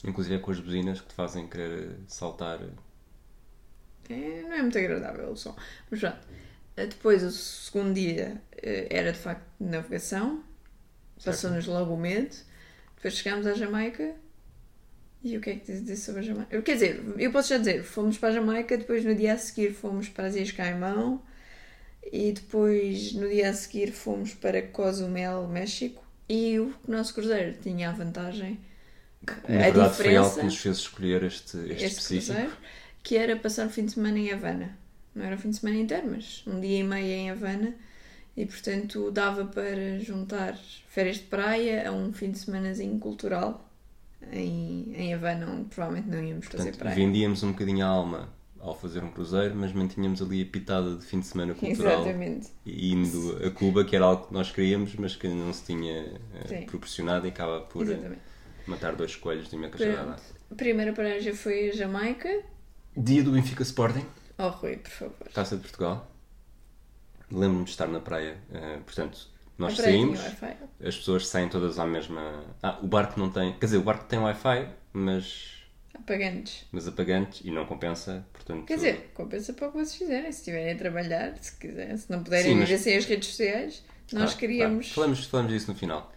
Inclusive 0.03 0.35
é 0.35 0.39
com 0.39 0.51
as 0.51 0.59
buzinas 0.59 1.01
que 1.01 1.07
te 1.09 1.13
fazem 1.13 1.47
querer 1.47 1.97
saltar. 2.07 2.59
É, 4.09 4.41
não 4.43 4.53
é 4.53 4.61
muito 4.61 4.77
agradável 4.77 5.31
o 5.31 5.35
som. 5.37 5.55
Mas 5.89 5.99
pronto. 5.99 6.27
Eh, 6.77 6.87
Depois, 6.87 7.23
o 7.23 7.31
segundo 7.31 7.93
dia 7.93 8.41
eh, 8.61 8.87
era 8.89 9.11
de 9.13 9.19
facto 9.19 9.45
de 9.59 9.67
navegação. 9.67 10.43
Passou-nos 11.23 11.67
logo 11.67 11.93
o 11.93 11.97
medo. 11.97 12.35
Depois 12.95 13.15
chegámos 13.15 13.47
à 13.47 13.53
Jamaica. 13.53 14.15
E 15.23 15.37
o 15.37 15.41
que 15.41 15.51
é 15.51 15.53
que 15.55 15.65
tens 15.65 15.77
a 15.77 15.81
dizer 15.81 15.97
sobre 15.97 16.21
a 16.21 16.23
Jamaica? 16.23 16.61
Quer 16.61 16.73
dizer, 16.73 17.03
eu 17.17 17.31
posso 17.31 17.49
já 17.49 17.57
dizer, 17.57 17.83
fomos 17.83 18.17
para 18.17 18.29
a 18.29 18.31
Jamaica, 18.31 18.77
depois 18.77 19.05
no 19.05 19.13
dia 19.13 19.33
a 19.33 19.37
seguir 19.37 19.71
fomos 19.71 20.09
para 20.09 20.27
as 20.27 20.35
Ilhas 20.35 20.51
Caimão 20.51 21.21
e 22.11 22.31
depois 22.31 23.13
no 23.13 23.29
dia 23.29 23.49
a 23.49 23.53
seguir 23.53 23.91
fomos 23.91 24.33
para 24.33 24.61
Cozumel, 24.61 25.47
México. 25.47 26.03
E 26.27 26.57
o 26.59 26.73
nosso 26.87 27.13
cruzeiro 27.13 27.55
tinha 27.61 27.89
a 27.89 27.91
vantagem, 27.91 28.59
Na 29.27 29.33
a 29.33 29.61
verdade 29.61 29.95
foi 29.95 30.15
algo 30.15 30.29
que 30.29 30.35
diferença, 30.35 30.43
nos 30.43 30.57
fez 30.57 30.77
escolher 30.77 31.23
este, 31.23 31.57
este, 31.57 31.83
este 31.83 32.07
cruzeiro, 32.07 32.51
que 33.03 33.17
era 33.17 33.35
passar 33.35 33.67
o 33.67 33.69
fim 33.69 33.85
de 33.85 33.91
semana 33.91 34.17
em 34.17 34.31
Havana. 34.31 34.77
Não 35.13 35.25
era 35.25 35.35
o 35.35 35.37
fim 35.37 35.49
de 35.49 35.57
semana 35.57 35.77
inteiro, 35.77 36.07
mas 36.09 36.43
um 36.47 36.59
dia 36.59 36.79
e 36.79 36.83
meio 36.83 37.05
em 37.05 37.29
Havana. 37.29 37.75
E 38.35 38.45
portanto 38.45 39.11
dava 39.11 39.45
para 39.45 39.99
juntar 39.99 40.57
férias 40.87 41.17
de 41.17 41.23
praia 41.23 41.87
a 41.89 41.91
um 41.91 42.13
fim 42.13 42.31
de 42.31 42.39
semanazinho 42.39 42.97
cultural 42.97 43.70
em, 44.31 44.93
em 44.95 45.13
Havana, 45.13 45.47
onde 45.49 45.65
provavelmente 45.65 46.09
não 46.09 46.23
íamos 46.23 46.45
fazer 46.45 46.57
Portanto, 46.63 46.79
praia. 46.79 46.95
vendíamos 46.95 47.43
um 47.43 47.51
bocadinho 47.51 47.85
a 47.85 47.89
alma 47.89 48.29
ao 48.59 48.75
fazer 48.77 49.03
um 49.03 49.09
cruzeiro, 49.09 49.55
mas 49.55 49.73
mantínhamos 49.73 50.21
ali 50.21 50.43
a 50.43 50.45
pitada 50.45 50.95
de 50.95 51.03
fim 51.03 51.19
de 51.19 51.25
semana 51.25 51.53
cultural. 51.55 52.01
Exatamente. 52.01 52.49
E 52.65 52.91
indo 52.93 53.39
a 53.45 53.49
Cuba, 53.49 53.83
que 53.83 53.95
era 53.95 54.05
algo 54.05 54.27
que 54.27 54.33
nós 54.33 54.51
queríamos, 54.51 54.95
mas 54.95 55.15
que 55.15 55.27
não 55.27 55.51
se 55.51 55.63
tinha 55.65 56.13
eh, 56.49 56.61
proporcionado 56.67 57.25
e 57.25 57.29
acaba 57.29 57.61
por 57.61 57.89
eh, 57.89 58.11
matar 58.67 58.95
dois 58.95 59.15
coelhos 59.15 59.49
de 59.49 59.55
uma 59.55 59.67
cajadada. 59.69 60.13
Pronto. 60.13 60.21
A 60.51 60.55
primeira 60.55 60.93
paragem 60.93 61.33
foi 61.33 61.69
a 61.69 61.73
Jamaica. 61.73 62.29
Dia 62.95 63.23
do 63.23 63.31
Benfica 63.31 63.63
Sporting, 63.63 64.05
Oh, 64.37 64.49
Rui, 64.49 64.77
por 64.77 64.89
favor. 64.91 65.27
Taça 65.33 65.55
de 65.55 65.61
Portugal. 65.61 66.11
Lembro-me 67.31 67.63
de 67.63 67.69
estar 67.71 67.87
na 67.87 67.99
praia, 67.99 68.37
eh, 68.51 68.79
portanto, 68.85 69.27
nós 69.61 69.77
saímos, 69.77 70.19
as 70.83 70.97
pessoas 70.97 71.27
saem 71.27 71.47
todas 71.49 71.79
à 71.79 71.85
mesma. 71.85 72.43
Ah, 72.61 72.77
o 72.81 72.87
barco 72.87 73.19
não 73.19 73.29
tem. 73.29 73.53
Quer 73.53 73.65
dizer, 73.67 73.77
o 73.77 73.81
barco 73.83 74.05
tem 74.05 74.19
Wi-Fi, 74.19 74.67
mas, 74.93 75.63
Apagantes. 75.93 76.65
mas 76.71 76.87
apagantes 76.87 77.41
e 77.43 77.51
não 77.51 77.65
compensa, 77.65 78.25
portanto. 78.33 78.65
Quer 78.65 78.75
dizer, 78.75 79.11
compensa 79.13 79.53
para 79.53 79.67
o 79.67 79.71
que 79.71 79.77
vocês 79.77 79.95
fizerem. 79.95 80.31
Se 80.31 80.39
estiverem 80.39 80.73
a 80.73 80.77
trabalhar, 80.77 81.37
se 81.39 81.55
quiserem, 81.57 81.95
se 81.97 82.09
não 82.11 82.23
puderem 82.23 82.51
Sim, 82.53 82.59
mas- 82.59 82.69
viver 82.69 82.79
sem 82.81 82.97
as 82.97 83.05
redes 83.05 83.29
sociais, 83.29 83.83
nós 84.11 84.23
Claro, 84.23 84.37
queríamos. 84.37 84.85
claro. 84.87 84.95
Falamos, 84.95 85.25
falamos 85.25 85.51
disso 85.53 85.71
no 85.71 85.77
final. 85.77 86.11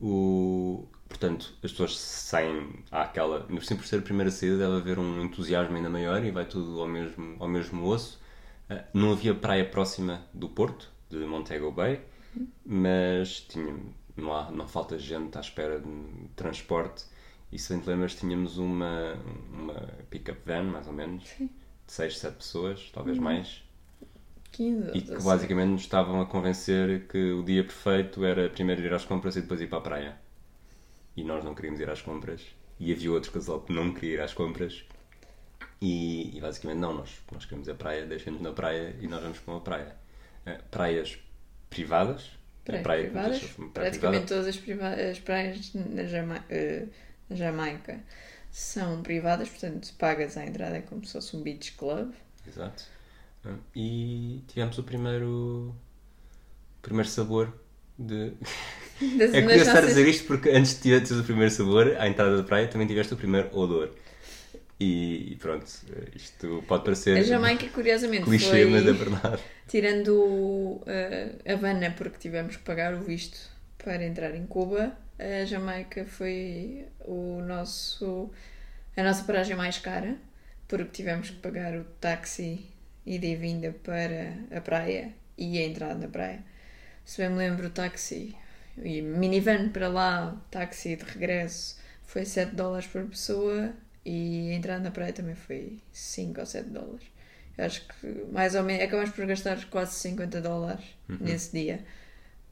O, 0.00 0.86
portanto, 1.08 1.54
as 1.62 1.70
pessoas 1.70 1.98
saem 1.98 2.70
àquela. 2.90 3.40
Sempre 3.62 3.76
por 3.76 3.86
ser 3.86 3.98
a 3.98 4.02
primeira 4.02 4.30
saída, 4.30 4.58
deve 4.58 4.76
haver 4.76 4.98
um 4.98 5.22
entusiasmo 5.22 5.76
ainda 5.76 5.88
maior 5.88 6.24
e 6.24 6.30
vai 6.30 6.44
tudo 6.44 6.80
ao 6.80 6.88
mesmo, 6.88 7.36
ao 7.40 7.48
mesmo 7.48 7.86
osso. 7.86 8.20
Ah, 8.68 8.84
Não 8.92 9.12
havia 9.12 9.34
praia 9.34 9.64
próxima 9.64 10.22
do 10.32 10.48
Porto, 10.48 10.90
de 11.10 11.18
Montego 11.18 11.70
Bay, 11.70 12.00
mas 12.64 13.40
tinha, 13.40 13.76
não, 14.16 14.32
há, 14.34 14.50
não 14.50 14.66
falta 14.68 14.98
gente 14.98 15.36
à 15.36 15.40
espera 15.40 15.80
de 15.80 16.28
transporte. 16.36 17.04
E 17.52 17.58
se 17.58 17.72
bem 17.72 17.82
te 17.82 17.88
lembras, 17.88 18.14
tínhamos 18.14 18.58
uma, 18.58 19.14
uma 19.52 19.74
pick-up 20.10 20.40
van, 20.44 20.64
mais 20.64 20.86
ou 20.86 20.92
menos, 20.92 21.24
de 21.24 21.92
6, 21.92 22.18
7 22.18 22.36
pessoas, 22.36 22.90
talvez 22.92 23.18
mais. 23.18 23.62
15 24.52 24.90
ou 24.90 24.96
E 24.96 25.02
que 25.02 25.10
16. 25.10 25.24
basicamente 25.24 25.68
nos 25.70 25.82
estavam 25.82 26.20
a 26.20 26.26
convencer 26.26 27.06
que 27.08 27.32
o 27.32 27.42
dia 27.42 27.62
perfeito 27.64 28.24
era 28.24 28.48
primeiro 28.48 28.80
ir 28.82 28.92
às 28.94 29.04
compras 29.04 29.36
e 29.36 29.42
depois 29.42 29.60
ir 29.60 29.68
para 29.68 29.78
a 29.78 29.82
praia. 29.82 30.18
E 31.16 31.24
nós 31.24 31.44
não 31.44 31.54
queríamos 31.54 31.80
ir 31.80 31.90
às 31.90 32.02
compras. 32.02 32.42
E 32.78 32.92
havia 32.92 33.10
outro 33.12 33.32
casal 33.32 33.60
que 33.62 33.72
não 33.72 33.92
queria 33.92 34.14
ir 34.14 34.20
às 34.20 34.34
compras. 34.34 34.84
E, 35.80 36.36
e 36.36 36.40
basicamente, 36.40 36.78
não, 36.78 36.94
nós, 36.94 37.22
nós 37.32 37.44
queremos 37.44 37.68
a 37.68 37.74
praia, 37.74 38.06
deixem-nos 38.06 38.40
na 38.42 38.52
praia 38.52 38.96
e 39.00 39.06
nós 39.08 39.22
vamos 39.22 39.38
para 39.40 39.54
uma 39.54 39.60
praia. 39.60 39.96
Eh, 40.46 40.60
praias 40.70 41.18
privadas. 41.74 42.30
Praias 42.64 42.82
praia 42.82 43.02
privadas. 43.04 43.38
praia 43.40 43.70
Praticamente 43.72 44.24
privada. 44.24 44.26
todas 44.26 44.46
as, 44.46 44.56
priva- 44.56 44.94
as 45.10 45.18
praias 45.20 45.74
na, 45.74 46.04
Jama- 46.04 46.44
eh, 46.48 46.86
na 47.28 47.36
Jamaica 47.36 48.00
são 48.50 49.02
privadas, 49.02 49.48
portanto 49.50 49.92
pagas 49.98 50.36
à 50.36 50.46
entrada 50.46 50.76
é 50.76 50.80
como 50.80 51.04
se 51.04 51.12
fosse 51.12 51.36
um 51.36 51.42
beach 51.42 51.72
club. 51.72 52.12
Exato. 52.46 52.84
Eh, 53.44 53.50
E 53.76 54.42
tivemos 54.48 54.78
o 54.78 54.82
primeiro, 54.82 55.74
primeiro 56.80 57.08
sabor 57.08 57.52
de. 57.98 58.32
Das, 59.18 59.34
É 59.34 59.42
curioso 59.42 59.60
estar 59.60 59.72
a 59.72 59.74
nossas- 59.82 59.86
dizer 59.88 60.08
isto 60.08 60.26
porque 60.26 60.48
antes 60.50 60.74
de 60.76 60.80
tiveres 60.82 61.10
o 61.10 61.22
primeiro 61.24 61.50
sabor, 61.50 61.96
à 61.98 62.08
entrada 62.08 62.36
da 62.36 62.42
praia, 62.44 62.68
também 62.68 62.86
tiveste 62.86 63.12
o 63.12 63.16
primeiro 63.16 63.48
odor. 63.56 63.90
E, 64.86 65.36
pronto, 65.36 65.64
isto 66.14 66.62
pode 66.68 66.84
parecer 66.84 67.16
A 67.16 67.22
Jamaica, 67.22 67.66
curiosamente, 67.68 68.24
clichê, 68.24 68.48
foi... 68.48 68.64
mas 68.66 68.86
é 68.86 68.92
verdade. 68.92 69.42
Tirando 69.66 70.12
uh, 70.12 70.82
Havana, 71.50 71.90
porque 71.96 72.18
tivemos 72.18 72.56
que 72.56 72.62
pagar 72.62 72.92
o 72.92 73.00
visto 73.00 73.38
para 73.78 74.04
entrar 74.04 74.34
em 74.34 74.46
Cuba, 74.46 74.94
a 75.18 75.44
Jamaica 75.46 76.04
foi 76.04 76.86
o 77.00 77.40
nosso, 77.40 78.30
a 78.94 79.02
nossa 79.02 79.24
paragem 79.24 79.56
mais 79.56 79.78
cara, 79.78 80.16
porque 80.68 80.90
tivemos 80.90 81.30
que 81.30 81.36
pagar 81.36 81.74
o 81.74 81.84
táxi 81.98 82.66
ida 83.06 83.26
e 83.26 83.36
vinda 83.36 83.74
para 83.82 84.34
a 84.54 84.60
praia 84.60 85.12
e 85.38 85.58
a 85.58 85.64
entrada 85.64 85.94
na 85.94 86.08
praia. 86.08 86.44
Se 87.06 87.22
bem 87.22 87.30
me 87.30 87.36
lembro, 87.36 87.68
o 87.68 87.70
táxi 87.70 88.34
e 88.82 89.00
minivan 89.00 89.70
para 89.70 89.88
lá, 89.88 90.36
táxi 90.50 90.96
de 90.96 91.04
regresso, 91.04 91.78
foi 92.04 92.26
7 92.26 92.54
dólares 92.54 92.86
por 92.86 93.02
pessoa 93.06 93.72
e 94.04 94.50
a 94.50 94.54
entrada 94.54 94.82
na 94.82 94.90
praia 94.90 95.12
também 95.12 95.34
foi 95.34 95.78
5 95.92 96.40
ou 96.40 96.46
7 96.46 96.68
dólares. 96.70 97.06
Eu 97.56 97.64
acho 97.64 97.86
que 97.86 98.06
mais 98.32 98.54
ou 98.54 98.62
menos 98.62 98.84
acabamos 98.84 99.10
por 99.10 99.26
gastar 99.26 99.64
quase 99.66 99.94
50 99.94 100.40
dólares 100.40 100.84
nesse 101.08 101.52
dia, 101.52 101.84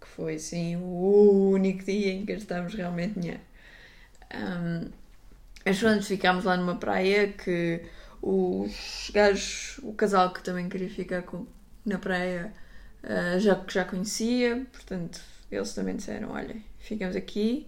que 0.01 0.07
foi 0.07 0.37
assim 0.37 0.77
o 0.77 1.51
único 1.51 1.85
dia 1.85 2.13
em 2.13 2.25
que 2.25 2.33
gastámos 2.35 2.75
realmente 2.75 3.19
dinheiro. 3.19 3.41
Um, 4.35 4.91
mas 5.65 5.79
pronto, 5.79 6.05
ficámos 6.05 6.45
lá 6.45 6.57
numa 6.57 6.77
praia 6.77 7.29
que 7.33 7.83
os 8.21 9.11
gajos, 9.13 9.79
o 9.83 9.93
casal 9.93 10.33
que 10.33 10.43
também 10.43 10.69
queria 10.69 10.89
ficar 10.89 11.23
com, 11.23 11.47
na 11.85 11.99
praia 11.99 12.53
ah, 13.03 13.39
já, 13.39 13.61
já 13.69 13.85
conhecia, 13.85 14.65
portanto 14.73 15.21
eles 15.51 15.75
também 15.75 15.97
disseram: 15.97 16.31
olha, 16.31 16.57
ficamos 16.79 17.17
aqui. 17.17 17.67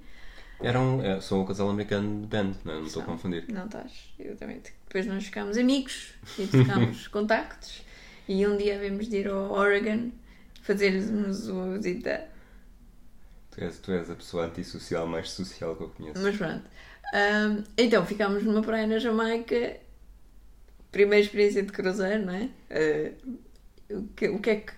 Eram, 0.65 1.03
é, 1.03 1.21
são 1.21 1.43
o 1.43 1.47
casal 1.47 1.69
americano 1.69 2.23
de 2.23 2.27
band, 2.27 2.55
não, 2.65 2.73
é? 2.73 2.77
não 2.77 2.87
estou 2.87 3.03
a 3.03 3.05
confundir. 3.05 3.45
Não 3.49 3.67
estás, 3.67 3.93
exatamente. 4.19 4.73
Depois 4.87 5.07
nós 5.07 5.25
ficámos 5.25 5.57
amigos 5.57 6.15
e 6.39 6.47
ficámos 6.47 7.07
contactos. 7.09 7.83
E 8.29 8.47
um 8.47 8.57
dia 8.57 8.77
havemos 8.77 9.09
de 9.09 9.19
ir 9.19 9.29
ao 9.29 9.53
Oregon 9.53 10.11
fazer-lhes 10.63 11.11
uma 11.49 11.77
visita. 11.77 12.27
Tu 13.51 13.63
és, 13.63 13.79
tu 13.79 13.93
és 13.93 14.11
a 14.11 14.15
pessoa 14.15 14.47
antissocial 14.47 15.07
mais 15.07 15.31
social 15.31 15.77
que 15.77 15.83
eu 15.83 15.89
conheço. 15.91 16.23
Mas 16.23 16.37
pronto. 16.37 16.65
Ahm, 17.13 17.63
então 17.77 18.05
ficámos 18.05 18.43
numa 18.43 18.63
praia 18.63 18.87
na 18.87 18.99
Jamaica. 18.99 19.77
Primeira 20.91 21.25
experiência 21.25 21.63
de 21.63 21.73
cruzeiro, 21.73 22.25
não 22.25 22.35
é? 22.35 22.49
Ah, 22.71 23.35
o, 23.91 24.09
que, 24.17 24.29
o 24.29 24.39
que 24.41 24.51
é 24.51 24.57
que. 24.57 24.73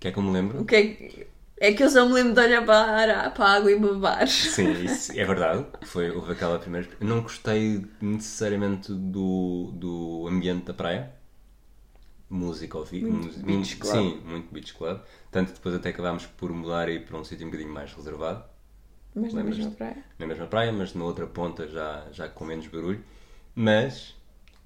Quer 0.00 0.12
que 0.12 0.18
eu 0.18 0.22
me 0.22 0.32
lembro? 0.32 0.60
O 0.60 0.64
que 0.64 0.74
é 0.76 0.86
que. 0.86 1.26
É 1.62 1.72
que 1.72 1.84
eu 1.84 1.88
só 1.88 2.04
me 2.04 2.14
lembro 2.14 2.34
de 2.34 2.40
olhar 2.40 2.66
para 2.66 3.26
a, 3.26 3.30
para 3.30 3.44
a 3.44 3.52
água 3.52 3.70
e 3.70 3.78
babar. 3.78 4.26
Sim, 4.26 4.72
isso 4.82 5.12
é 5.12 5.24
verdade. 5.24 5.64
Foi, 5.84 6.10
houve 6.10 6.32
aquela 6.32 6.58
primeira. 6.58 6.88
Não 7.00 7.20
gostei 7.22 7.86
necessariamente 8.00 8.92
do, 8.92 9.70
do 9.72 10.26
ambiente 10.26 10.64
da 10.64 10.74
praia. 10.74 11.14
Música 12.28 12.76
ouvi. 12.76 13.04
Muito 13.04 13.38
beach 13.46 13.76
club. 13.76 13.94
Sim, 13.94 14.20
muito 14.24 14.52
beach 14.52 14.74
club. 14.74 15.02
Tanto 15.30 15.52
que 15.52 15.58
depois 15.58 15.76
até 15.76 15.90
acabámos 15.90 16.26
por 16.26 16.50
mudar 16.52 16.88
e 16.88 16.96
ir 16.96 17.06
para 17.06 17.16
um 17.16 17.22
sítio 17.22 17.46
um 17.46 17.50
bocadinho 17.50 17.72
mais 17.72 17.92
reservado. 17.92 18.42
Mas 19.14 19.32
na 19.32 19.44
mesma 19.44 19.70
praia. 19.70 20.04
Na 20.18 20.26
mesma 20.26 20.46
praia, 20.48 20.72
mas 20.72 20.94
na 20.94 21.04
outra 21.04 21.28
ponta 21.28 21.68
já, 21.68 22.08
já 22.10 22.28
com 22.28 22.44
menos 22.44 22.66
barulho. 22.66 23.04
Mas, 23.54 24.16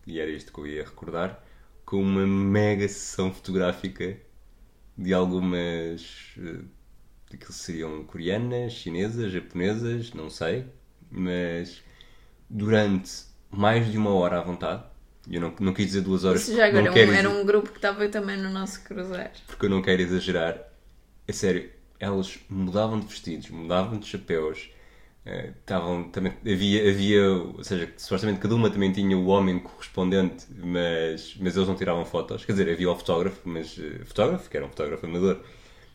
e 0.07 0.19
era 0.19 0.31
isto 0.31 0.51
que 0.51 0.61
eu 0.61 0.67
ia 0.67 0.83
recordar, 0.83 1.45
com 1.85 2.01
uma 2.01 2.27
mega 2.27 2.89
sessão 2.89 3.31
fotográfica 3.31 4.17
de 4.97 5.13
algumas. 5.13 6.35
Que 7.37 7.53
seriam 7.53 8.05
coreanas, 8.05 8.73
chinesas, 8.73 9.33
japonesas, 9.33 10.13
não 10.15 10.31
sei, 10.31 10.67
mas 11.11 11.83
durante 12.49 13.11
mais 13.51 13.91
de 13.91 13.99
uma 13.99 14.11
hora 14.15 14.39
à 14.41 14.43
vontade, 14.43 14.85
eu 15.31 15.41
não, 15.41 15.55
não 15.61 15.73
quis 15.75 15.87
dizer 15.87 16.03
duas 16.03 16.25
horas 16.25 16.43
Isso 16.43 16.55
já 16.57 16.67
agora 16.67 16.85
não 16.85 16.91
um- 16.91 16.95
quero 16.95 17.13
era 17.13 17.31
um 17.31 17.45
grupo 17.45 17.71
que 17.71 17.79
estava 17.79 18.09
também 18.09 18.37
no 18.37 18.51
nosso 18.51 18.83
cruzeiro. 18.85 19.31
porque 19.47 19.67
eu 19.67 19.71
não 19.71 19.83
quero 19.83 20.03
exagerar. 20.03 20.59
É 21.29 21.33
sério, 21.33 21.71
elas 22.01 22.39
mudavam 22.49 23.01
de 23.01 23.07
vestidos, 23.07 23.51
mudavam 23.51 23.99
de 23.99 24.07
chapéus. 24.07 24.71
eh, 25.27 25.53
Estavam 25.61 26.11
também 26.11 26.33
havia 26.43 26.91
havia 26.91 27.31
ou 27.33 27.65
seja 27.65 27.93
supostamente 27.97 28.41
cada 28.41 28.55
uma 28.55 28.71
também 28.71 28.93
tinha 28.93 29.17
o 29.19 29.27
homem 29.27 29.59
correspondente 29.61 30.47
mas 30.51 31.37
mas 31.41 31.57
eles 31.57 31.69
não 31.69 31.77
tiravam 31.77 32.05
fotos 32.05 32.45
quer 32.45 32.53
dizer 32.53 32.71
havia 32.71 32.91
o 32.91 32.97
fotógrafo 32.97 33.41
mas 33.45 33.77
eh, 33.79 34.05
fotógrafo 34.05 34.49
que 34.51 34.57
era 34.57 34.67
um 34.67 34.71
fotógrafo 34.71 35.07
amador 35.07 35.41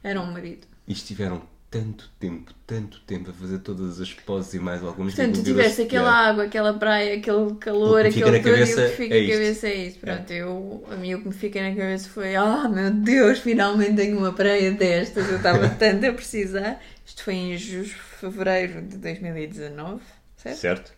Era 0.03 0.21
um 0.21 0.31
marido. 0.31 0.67
E 0.91 0.93
estiveram 0.93 1.41
tanto 1.69 2.11
tempo, 2.19 2.53
tanto 2.67 2.99
tempo 3.07 3.29
a 3.29 3.33
fazer 3.33 3.59
todas 3.59 4.01
as 4.01 4.11
poses 4.13 4.53
e 4.55 4.59
mais 4.59 4.83
algumas. 4.83 5.15
Portanto, 5.15 5.37
tu 5.37 5.43
tiveste 5.43 5.83
aquela 5.83 6.11
água, 6.11 6.43
aquela 6.43 6.73
praia, 6.73 7.15
aquele 7.15 7.55
calor, 7.55 8.05
aquele 8.05 8.25
tudo 8.25 8.35
e 8.35 8.39
o 8.39 8.43
que 8.43 8.97
fica 8.97 9.15
é 9.15 9.21
na 9.21 9.33
cabeça 9.33 9.67
é 9.69 9.75
isso. 9.87 9.99
Pronto, 9.99 10.31
eu, 10.31 10.85
a 10.91 10.95
mim 10.97 11.13
o 11.13 11.21
que 11.21 11.27
me 11.29 11.33
fica 11.33 11.61
na 11.61 11.69
cabeça 11.73 12.09
foi: 12.09 12.35
ah, 12.35 12.67
meu 12.67 12.91
Deus, 12.91 13.39
finalmente 13.39 13.95
tenho 13.95 14.17
uma 14.17 14.33
praia 14.33 14.73
destas. 14.73 15.29
Eu 15.29 15.37
estava 15.37 15.69
tanto 15.79 16.05
a 16.05 16.11
precisar. 16.11 16.81
Isto 17.05 17.23
foi 17.23 17.35
em 17.35 17.57
ju- 17.57 17.85
fevereiro 18.19 18.81
de 18.81 18.97
2019, 18.97 20.01
certo? 20.35 20.57
Certo? 20.57 20.93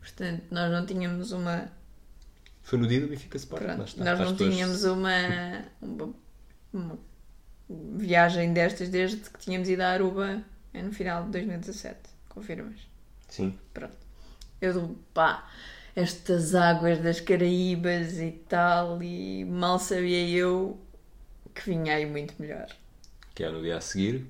Portanto, 0.00 0.44
nós 0.52 0.70
não 0.70 0.86
tínhamos 0.86 1.32
uma. 1.32 1.72
Foi 2.62 2.78
no 2.78 2.86
dia 2.86 3.00
do 3.00 3.08
Benfica 3.08 3.36
Sport. 3.36 3.64
Pronto, 3.64 3.94
nós 3.96 4.18
não 4.20 4.36
tínhamos 4.36 4.84
uma, 4.84 5.10
uma, 5.82 6.14
uma 6.72 6.98
viagem 7.96 8.52
destas 8.52 8.88
desde 8.88 9.18
que 9.30 9.38
tínhamos 9.38 9.68
ido 9.68 9.82
à 9.82 9.88
Aruba 9.88 10.42
é 10.72 10.82
no 10.82 10.92
final 10.92 11.24
de 11.24 11.30
2017. 11.30 11.98
Confirmas? 12.28 12.80
Sim. 13.28 13.58
Pronto. 13.74 13.96
Eu 14.60 14.72
do 14.74 14.96
pá, 15.12 15.48
estas 15.94 16.54
águas 16.54 16.98
das 17.00 17.20
Caraíbas 17.20 18.18
e 18.18 18.30
tal, 18.48 19.02
e 19.02 19.44
mal 19.44 19.78
sabia 19.78 20.28
eu 20.28 20.78
que 21.54 21.70
vinha 21.70 21.94
aí 21.94 22.06
muito 22.06 22.34
melhor. 22.40 22.66
Que 23.34 23.44
é 23.44 23.50
no 23.50 23.60
dia 23.60 23.76
a 23.76 23.80
seguir. 23.80 24.26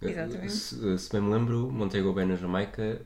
Exatamente. 0.00 0.52
Se, 0.52 0.98
se 0.98 1.12
bem 1.12 1.20
me 1.22 1.32
lembro, 1.32 1.70
Montego 1.70 2.12
Bay 2.12 2.26
na 2.26 2.36
Jamaica 2.36 3.00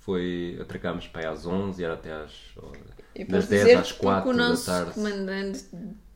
foi. 0.00 0.58
Atracámos 0.60 1.06
para 1.06 1.22
aí 1.22 1.26
às 1.26 1.46
11 1.46 1.80
e 1.80 1.84
era 1.84 1.94
até 1.94 2.12
às. 2.12 2.32
Das 3.14 3.26
posso 3.26 3.48
10 3.48 3.48
dizer 3.48 3.76
às 3.76 3.92
porque 3.92 4.02
4 4.02 4.30
o 4.30 4.32
da 4.32 4.48
nosso 4.48 4.66
tarde. 4.66 4.92
comandante 4.92 5.64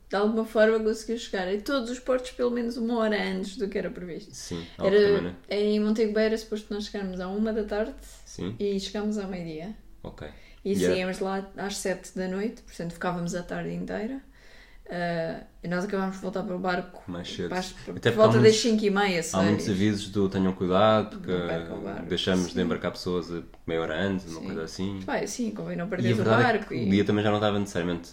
de 0.09 0.15
alguma 0.15 0.45
forma 0.45 0.79
conseguiu 0.79 1.17
chegar 1.17 1.47
a 1.47 1.57
todos 1.61 1.89
os 1.89 1.99
portos 1.99 2.31
pelo 2.31 2.51
menos 2.51 2.77
uma 2.77 2.97
hora 2.99 3.21
antes 3.21 3.57
do 3.57 3.67
que 3.67 3.77
era 3.77 3.89
previsto. 3.89 4.33
Sim, 4.33 4.65
algo 4.77 4.91
também, 4.95 5.11
Era, 5.13 5.21
né? 5.21 5.35
em 5.49 5.79
Montego 5.79 6.13
Bay 6.13 6.25
era 6.25 6.37
suposto 6.37 6.73
nós 6.73 6.85
chegarmos 6.85 7.19
à 7.19 7.27
uma 7.27 7.51
da 7.51 7.63
tarde 7.63 7.93
Sim, 8.25 8.55
e 8.59 8.79
chegámos 8.79 9.17
ao 9.17 9.27
meio-dia. 9.27 9.75
ok. 10.03 10.27
E 10.63 10.69
Yeah. 10.71 10.87
saíamos 10.95 11.19
lá 11.19 11.47
às 11.57 11.77
7 11.77 12.15
da 12.17 12.27
noite, 12.27 12.63
portanto 12.63 12.93
ficávamos 12.93 13.35
a 13.35 13.43
tarde 13.43 13.71
inteira. 13.73 14.19
Ah, 14.87 15.41
e 15.63 15.67
nós 15.67 15.83
acabámos 15.83 16.17
de 16.17 16.21
voltar 16.21 16.43
para 16.43 16.55
o 16.55 16.59
barco 16.59 17.03
Mais 17.07 17.27
cedo. 17.27 17.49
para 17.49 17.61
por 17.63 17.97
Até 17.97 18.11
porque 18.11 18.11
volta 18.11 18.33
das 18.33 18.41
muitos- 18.43 18.61
5 18.61 18.85
e 18.85 18.89
meia, 18.91 19.21
Há 19.33 19.41
muitos 19.41 19.67
avisos 19.67 20.09
do 20.09 20.29
tenham 20.29 20.53
cuidado, 20.53 21.17
porque 21.17 21.31
barco, 21.35 22.05
deixamos 22.07 22.49
sim. 22.49 22.53
de 22.53 22.61
embarcar 22.61 22.91
pessoas 22.91 23.31
meia 23.65 23.81
hora 23.81 23.99
antes, 23.99 24.27
uma 24.27 24.39
Sim. 24.41 24.45
coisa 24.45 24.63
assim. 24.63 24.99
Vai, 24.99 25.25
sim, 25.25 25.49
convém 25.51 25.75
não 25.75 25.87
perder 25.89 26.15
o 26.15 26.21
é 26.21 26.23
barco. 26.23 26.67
que 26.67 26.75
e- 26.75 26.87
o 26.87 26.89
dia 26.91 27.03
também 27.03 27.23
já 27.23 27.29
não 27.31 27.37
estava 27.37 27.57
necessariamente. 27.57 28.11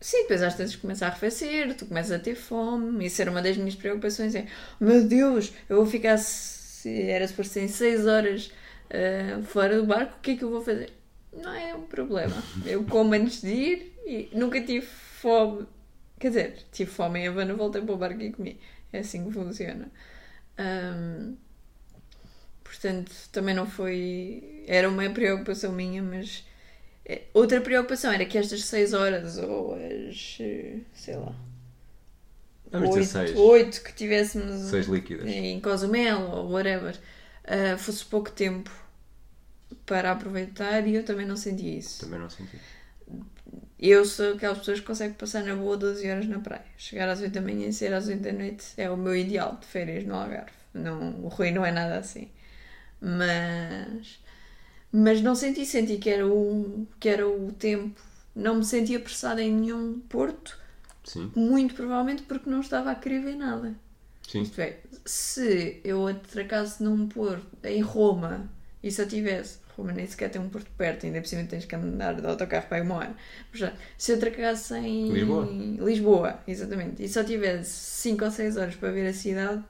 Sim, 0.00 0.22
depois 0.22 0.42
às 0.42 0.54
vezes 0.54 0.76
começa 0.76 1.06
a 1.06 1.08
arrefecer, 1.08 1.74
tu 1.76 1.86
começas 1.86 2.12
a 2.12 2.18
ter 2.18 2.34
fome. 2.36 3.06
Isso 3.06 3.20
era 3.20 3.30
uma 3.30 3.42
das 3.42 3.56
minhas 3.56 3.74
preocupações: 3.74 4.34
é 4.34 4.46
meu 4.80 5.06
Deus, 5.06 5.52
eu 5.68 5.76
vou 5.78 5.86
ficar, 5.86 6.16
se 6.18 7.02
era 7.10 7.26
suposto 7.26 7.54
ser 7.54 7.62
em 7.64 7.68
6 7.68 8.06
horas 8.06 8.52
ah, 8.90 9.42
fora 9.44 9.76
do 9.76 9.86
barco, 9.86 10.16
o 10.18 10.20
que 10.20 10.32
é 10.32 10.36
que 10.36 10.44
eu 10.44 10.50
vou 10.50 10.60
fazer? 10.62 10.92
Não 11.32 11.52
é 11.54 11.74
um 11.74 11.82
problema. 11.86 12.42
Eu 12.64 12.84
como 12.84 13.14
antes 13.14 13.42
de 13.42 13.48
ir 13.48 13.92
e 14.06 14.30
nunca 14.32 14.60
tive 14.60 14.86
fome. 14.86 15.66
Quer 16.18 16.28
dizer, 16.28 16.58
tive 16.72 16.90
fome 16.90 17.20
em 17.20 17.28
Havana, 17.28 17.54
voltei 17.54 17.82
para 17.82 17.94
o 17.94 17.96
barco 17.98 18.20
e 18.22 18.32
comi. 18.32 18.60
É 18.92 19.00
assim 19.00 19.24
que 19.24 19.32
funciona. 19.32 19.90
Ahm, 20.58 21.36
portanto, 22.64 23.12
também 23.32 23.54
não 23.54 23.66
foi. 23.66 24.64
Era 24.66 24.88
uma 24.88 25.08
preocupação 25.10 25.72
minha, 25.72 26.02
mas. 26.02 26.44
Eh, 27.08 27.22
Outra 27.34 27.60
preocupação 27.60 28.12
era 28.12 28.24
que 28.26 28.38
estas 28.38 28.64
6 28.64 28.92
horas 28.94 29.38
ou 29.38 29.74
as. 29.74 30.38
eh, 30.40 30.78
sei 30.94 31.16
lá. 31.16 31.34
Vamos 32.70 32.90
dizer 32.90 33.04
seis. 33.04 33.36
8 33.38 33.82
que 33.82 33.92
tivéssemos 33.94 34.60
Seis 34.68 34.86
líquidas. 34.86 35.26
em 35.26 35.58
Cozumel 35.60 36.20
ou 36.30 36.50
whatever, 36.50 36.96
ah, 37.44 37.78
fosse 37.78 38.04
pouco 38.04 38.30
tempo 38.30 38.70
para 39.86 40.12
aproveitar 40.12 40.86
e 40.86 40.94
eu 40.94 41.04
também 41.04 41.26
não 41.26 41.36
senti 41.36 41.78
isso. 41.78 42.00
Também 42.00 42.18
não 42.20 42.28
senti. 42.30 42.58
Eu 43.78 44.04
sou 44.04 44.34
aquelas 44.34 44.58
pessoas 44.58 44.80
que 44.80 44.86
conseguem 44.86 45.14
passar 45.14 45.42
na 45.44 45.54
boa 45.54 45.76
12 45.76 46.08
horas 46.10 46.26
na 46.26 46.40
praia. 46.40 46.64
Chegar 46.76 47.08
às 47.08 47.20
8 47.20 47.32
da 47.32 47.40
manhã 47.40 47.68
e 47.68 47.72
sair 47.72 47.92
às 47.94 48.08
8 48.08 48.20
da 48.20 48.32
noite 48.32 48.66
é 48.76 48.90
o 48.90 48.96
meu 48.96 49.14
ideal 49.14 49.56
de 49.60 49.66
férias 49.66 50.04
no 50.04 50.14
Algarve. 50.14 50.50
Não, 50.74 51.20
o 51.24 51.28
Rui 51.28 51.50
não 51.52 51.64
é 51.64 51.70
nada 51.70 51.96
assim. 51.98 52.28
Mas, 53.00 54.18
mas 55.02 55.20
não 55.22 55.34
senti, 55.34 55.64
senti 55.66 55.98
que 55.98 56.10
era, 56.10 56.26
o, 56.26 56.86
que 57.00 57.08
era 57.08 57.26
o 57.28 57.52
tempo. 57.52 58.00
Não 58.34 58.56
me 58.56 58.64
senti 58.64 58.94
apressada 58.96 59.42
em 59.42 59.52
nenhum 59.52 60.00
porto, 60.08 60.58
Sim, 61.04 61.34
muito 61.34 61.74
provavelmente 61.74 62.22
porque 62.24 62.50
não 62.50 62.60
estava 62.60 62.90
a 62.90 62.94
querer 62.94 63.20
ver 63.22 63.36
nada. 63.36 63.74
sim. 64.26 64.42
Isto 64.42 64.60
é, 64.60 64.78
se 65.04 65.80
eu 65.84 66.06
atracasse 66.06 66.82
num 66.82 67.08
porto 67.08 67.46
em 67.64 67.80
Roma 67.82 68.50
e 68.82 68.90
só 68.92 69.04
tivesse. 69.06 69.58
Roma 69.76 69.92
nem 69.92 70.06
sequer 70.06 70.30
tem 70.30 70.40
um 70.40 70.48
porto 70.50 70.70
perto, 70.76 71.06
ainda 71.06 71.20
por 71.20 71.28
cima 71.28 71.44
tens 71.44 71.64
que 71.64 71.74
andar 71.76 72.14
de 72.20 72.26
autocarro 72.26 72.66
para 72.68 72.82
uma 72.82 72.96
hora. 72.96 73.16
Já, 73.52 73.72
se 73.96 74.12
eu 74.12 74.16
atracasse 74.16 74.74
em 74.76 75.12
Lisboa. 75.12 75.56
Lisboa, 75.80 76.40
exatamente, 76.48 77.02
e 77.04 77.08
só 77.08 77.22
tivesse 77.24 77.70
5 77.72 78.24
ou 78.24 78.30
6 78.30 78.56
horas 78.56 78.74
para 78.76 78.90
ver 78.92 79.06
a 79.08 79.12
cidade, 79.14 79.62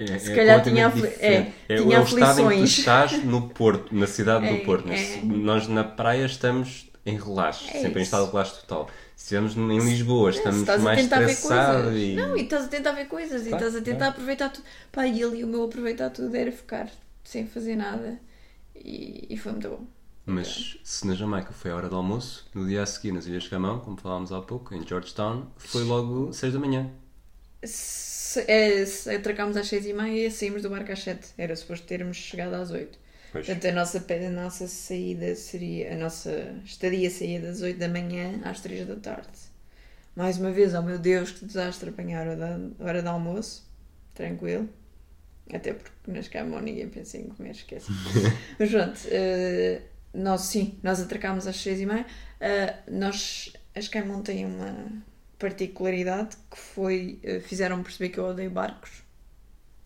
É, 0.00 0.18
Se 0.18 0.32
é 0.32 0.36
calhar 0.36 0.62
tinha 0.62 0.86
afli- 0.86 1.06
é, 1.18 1.52
é, 1.68 1.76
tinha 1.76 1.96
é 1.96 2.00
o 2.00 2.02
estado 2.04 2.08
em 2.08 2.08
que 2.08 2.16
tu 2.16 2.24
aflições. 2.46 2.78
estás 2.78 3.24
no 3.24 3.48
Porto, 3.50 3.94
na 3.94 4.06
cidade 4.06 4.46
É, 4.46 4.56
do 4.56 4.64
Porto. 4.64 4.88
Mas 4.88 4.98
é. 5.00 5.20
Nós 5.24 5.68
na 5.68 5.84
praia 5.84 6.24
estamos 6.24 6.88
em 7.04 7.18
relaxo, 7.18 7.68
É 7.68 7.80
sempre 7.82 8.00
em 8.00 8.02
estado 8.02 8.24
de 8.24 8.30
relaxo 8.30 8.60
total. 8.60 8.88
Se 9.14 9.24
estivermos 9.36 9.56
em 9.56 9.78
Lisboa, 9.90 10.30
estamos 10.30 10.60
estás 10.60 10.80
a 10.80 10.84
mais 10.84 11.00
estressados 11.00 11.94
e. 11.94 12.14
Não, 12.14 12.34
e 12.36 12.42
estás 12.42 12.64
a 12.64 12.68
tentar 12.68 12.92
ver 12.92 13.06
coisas, 13.06 13.42
e 13.46 13.50
estás 13.52 13.76
a 13.76 13.80
tentar 13.82 14.08
aproveitar 14.08 14.48
tudo. 14.48 14.64
Pá, 14.90 15.06
e 15.06 15.22
ali 15.22 15.44
o 15.44 15.46
meu 15.46 15.64
aproveitar 15.64 16.08
tudo 16.10 16.34
era 16.34 16.50
ficar 16.50 16.88
sem 17.22 17.46
fazer 17.46 17.76
nada. 17.76 18.18
E, 18.74 19.26
e 19.28 19.36
foi 19.36 19.52
muito 19.52 19.68
bom. 19.68 19.84
Mas 20.24 20.78
se 20.84 21.06
na 21.06 21.14
Jamaica 21.14 21.52
foi 21.52 21.70
a 21.70 21.76
hora 21.76 21.88
do 21.88 21.96
almoço, 21.96 22.46
no 22.54 22.66
dia 22.66 22.82
a 22.82 22.86
seguir 22.86 23.12
nas 23.12 23.26
Ilhas 23.26 23.48
Camão, 23.48 23.80
como 23.80 23.96
falámos 23.98 24.32
há 24.32 24.40
pouco, 24.40 24.74
em 24.74 24.86
Georgetown, 24.86 25.46
foi 25.56 25.82
logo 25.84 26.32
6 26.32 26.52
da 26.52 26.58
manhã. 26.58 26.88
Se, 27.62 28.40
é, 28.50 28.84
se 28.86 29.14
atracámos 29.14 29.56
às 29.56 29.68
seis 29.68 29.86
e 29.86 29.92
meia 29.92 30.28
e 30.28 30.30
saímos 30.30 30.62
do 30.62 30.70
barco 30.70 30.92
às 30.92 31.02
sete. 31.02 31.28
Era 31.36 31.54
suposto 31.56 31.86
termos 31.86 32.16
chegado 32.16 32.54
às 32.54 32.70
oito. 32.70 32.98
Pois. 33.32 33.46
Portanto, 33.46 33.66
a 33.66 33.72
nossa, 33.72 33.98
a 33.98 34.30
nossa 34.30 34.66
saída 34.66 35.34
seria. 35.34 35.92
A 35.92 35.96
nossa 35.96 36.54
estadia 36.64 37.10
saía 37.10 37.40
das 37.40 37.62
oito 37.62 37.78
da 37.78 37.88
manhã 37.88 38.40
às 38.44 38.60
três 38.60 38.86
da 38.86 38.96
tarde. 38.96 39.28
Mais 40.16 40.38
uma 40.38 40.50
vez, 40.50 40.74
oh 40.74 40.82
meu 40.82 40.98
Deus, 40.98 41.30
que 41.30 41.44
desastre 41.44 41.90
apanhar 41.90 42.26
a 42.26 42.32
hora, 42.32 42.60
hora 42.80 43.02
de 43.02 43.08
almoço. 43.08 43.68
Tranquilo. 44.14 44.68
Até 45.52 45.72
porque 45.72 45.90
nas 46.06 46.28
camas 46.28 46.62
ninguém 46.62 46.88
pensa 46.88 47.18
em 47.18 47.28
comer, 47.28 47.50
esquece. 47.50 47.90
Mas 48.58 48.70
pronto, 48.70 49.00
eh, 49.06 49.82
nós 50.14 50.42
sim, 50.42 50.78
nós 50.82 51.00
atracámos 51.00 51.46
às 51.46 51.56
seis 51.56 51.80
e 51.80 51.86
meia. 51.86 52.06
Eh, 52.40 52.74
nós, 52.88 53.52
as 53.74 53.88
Caimon 53.88 54.22
têm 54.22 54.46
uma 54.46 55.02
particularidade 55.40 56.36
que 56.50 56.58
foi, 56.58 57.18
eh, 57.22 57.40
fizeram 57.40 57.82
perceber 57.82 58.10
que 58.10 58.18
eu 58.20 58.26
odeio 58.26 58.50
barcos. 58.50 59.02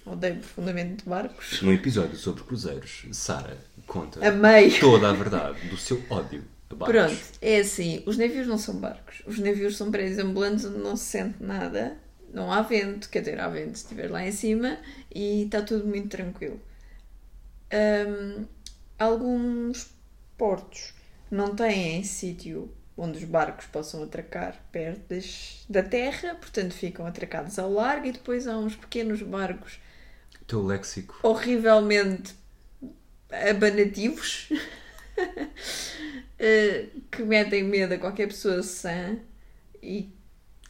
Odeio 0.05 0.37
profundamente 0.37 1.09
barcos. 1.09 1.63
No 1.63 1.73
episódio 1.73 2.17
sobre 2.17 2.43
cruzeiros, 2.43 3.07
Sara 3.13 3.57
conta 3.87 4.27
Amei! 4.27 4.79
toda 4.79 5.09
a 5.09 5.13
verdade 5.13 5.67
do 5.69 5.79
seu 5.79 6.03
ódio 6.11 6.45
a 6.69 6.75
barcos. 6.75 6.95
Pronto, 6.95 7.23
é 7.41 7.61
assim, 7.61 8.03
os 8.05 8.19
navios 8.19 8.47
não 8.47 8.59
são 8.59 8.75
barcos. 8.75 9.23
Os 9.25 9.39
navios 9.39 9.77
são 9.77 9.91
prédios 9.91 10.19
ambulantes 10.19 10.65
onde 10.67 10.79
não 10.79 10.97
se 10.97 11.05
sente 11.05 11.43
nada. 11.43 11.97
Não 12.33 12.53
há 12.53 12.61
vento, 12.61 13.09
quer 13.09 13.21
dizer, 13.21 13.41
há 13.41 13.49
vento 13.49 13.79
se 13.79 13.85
estiver 13.85 14.11
lá 14.11 14.27
em 14.27 14.33
cima 14.33 14.79
e 15.15 15.45
está 15.45 15.63
tudo 15.63 15.87
muito 15.87 16.09
tranquilo. 16.09 16.61
Hum, 17.73 18.45
alguns 18.99 19.95
portos 20.37 20.93
não 21.31 21.55
têm 21.55 22.03
sítio 22.03 22.71
onde 22.97 23.19
os 23.19 23.25
barcos 23.25 23.67
possam 23.67 24.03
atracar 24.05 24.55
perto 24.71 25.09
das- 25.15 25.65
da 25.69 25.83
terra, 25.83 26.35
portanto 26.37 26.73
ficam 26.75 27.07
atracados 27.07 27.59
ao 27.59 27.73
largo 27.73 28.07
e 28.07 28.13
depois 28.13 28.47
há 28.47 28.57
uns 28.57 28.77
pequenos 28.77 29.21
barcos 29.23 29.81
O 30.41 30.45
teu 30.45 30.65
léxico. 30.65 31.19
horrivelmente 31.23 32.35
abanativos 33.51 34.49
eh, 36.39 36.87
que 37.11 37.23
metem 37.23 37.65
medo 37.65 37.95
a 37.95 37.99
qualquer 37.99 38.29
pessoa 38.29 38.63
sã 38.63 39.17
e 39.83 40.09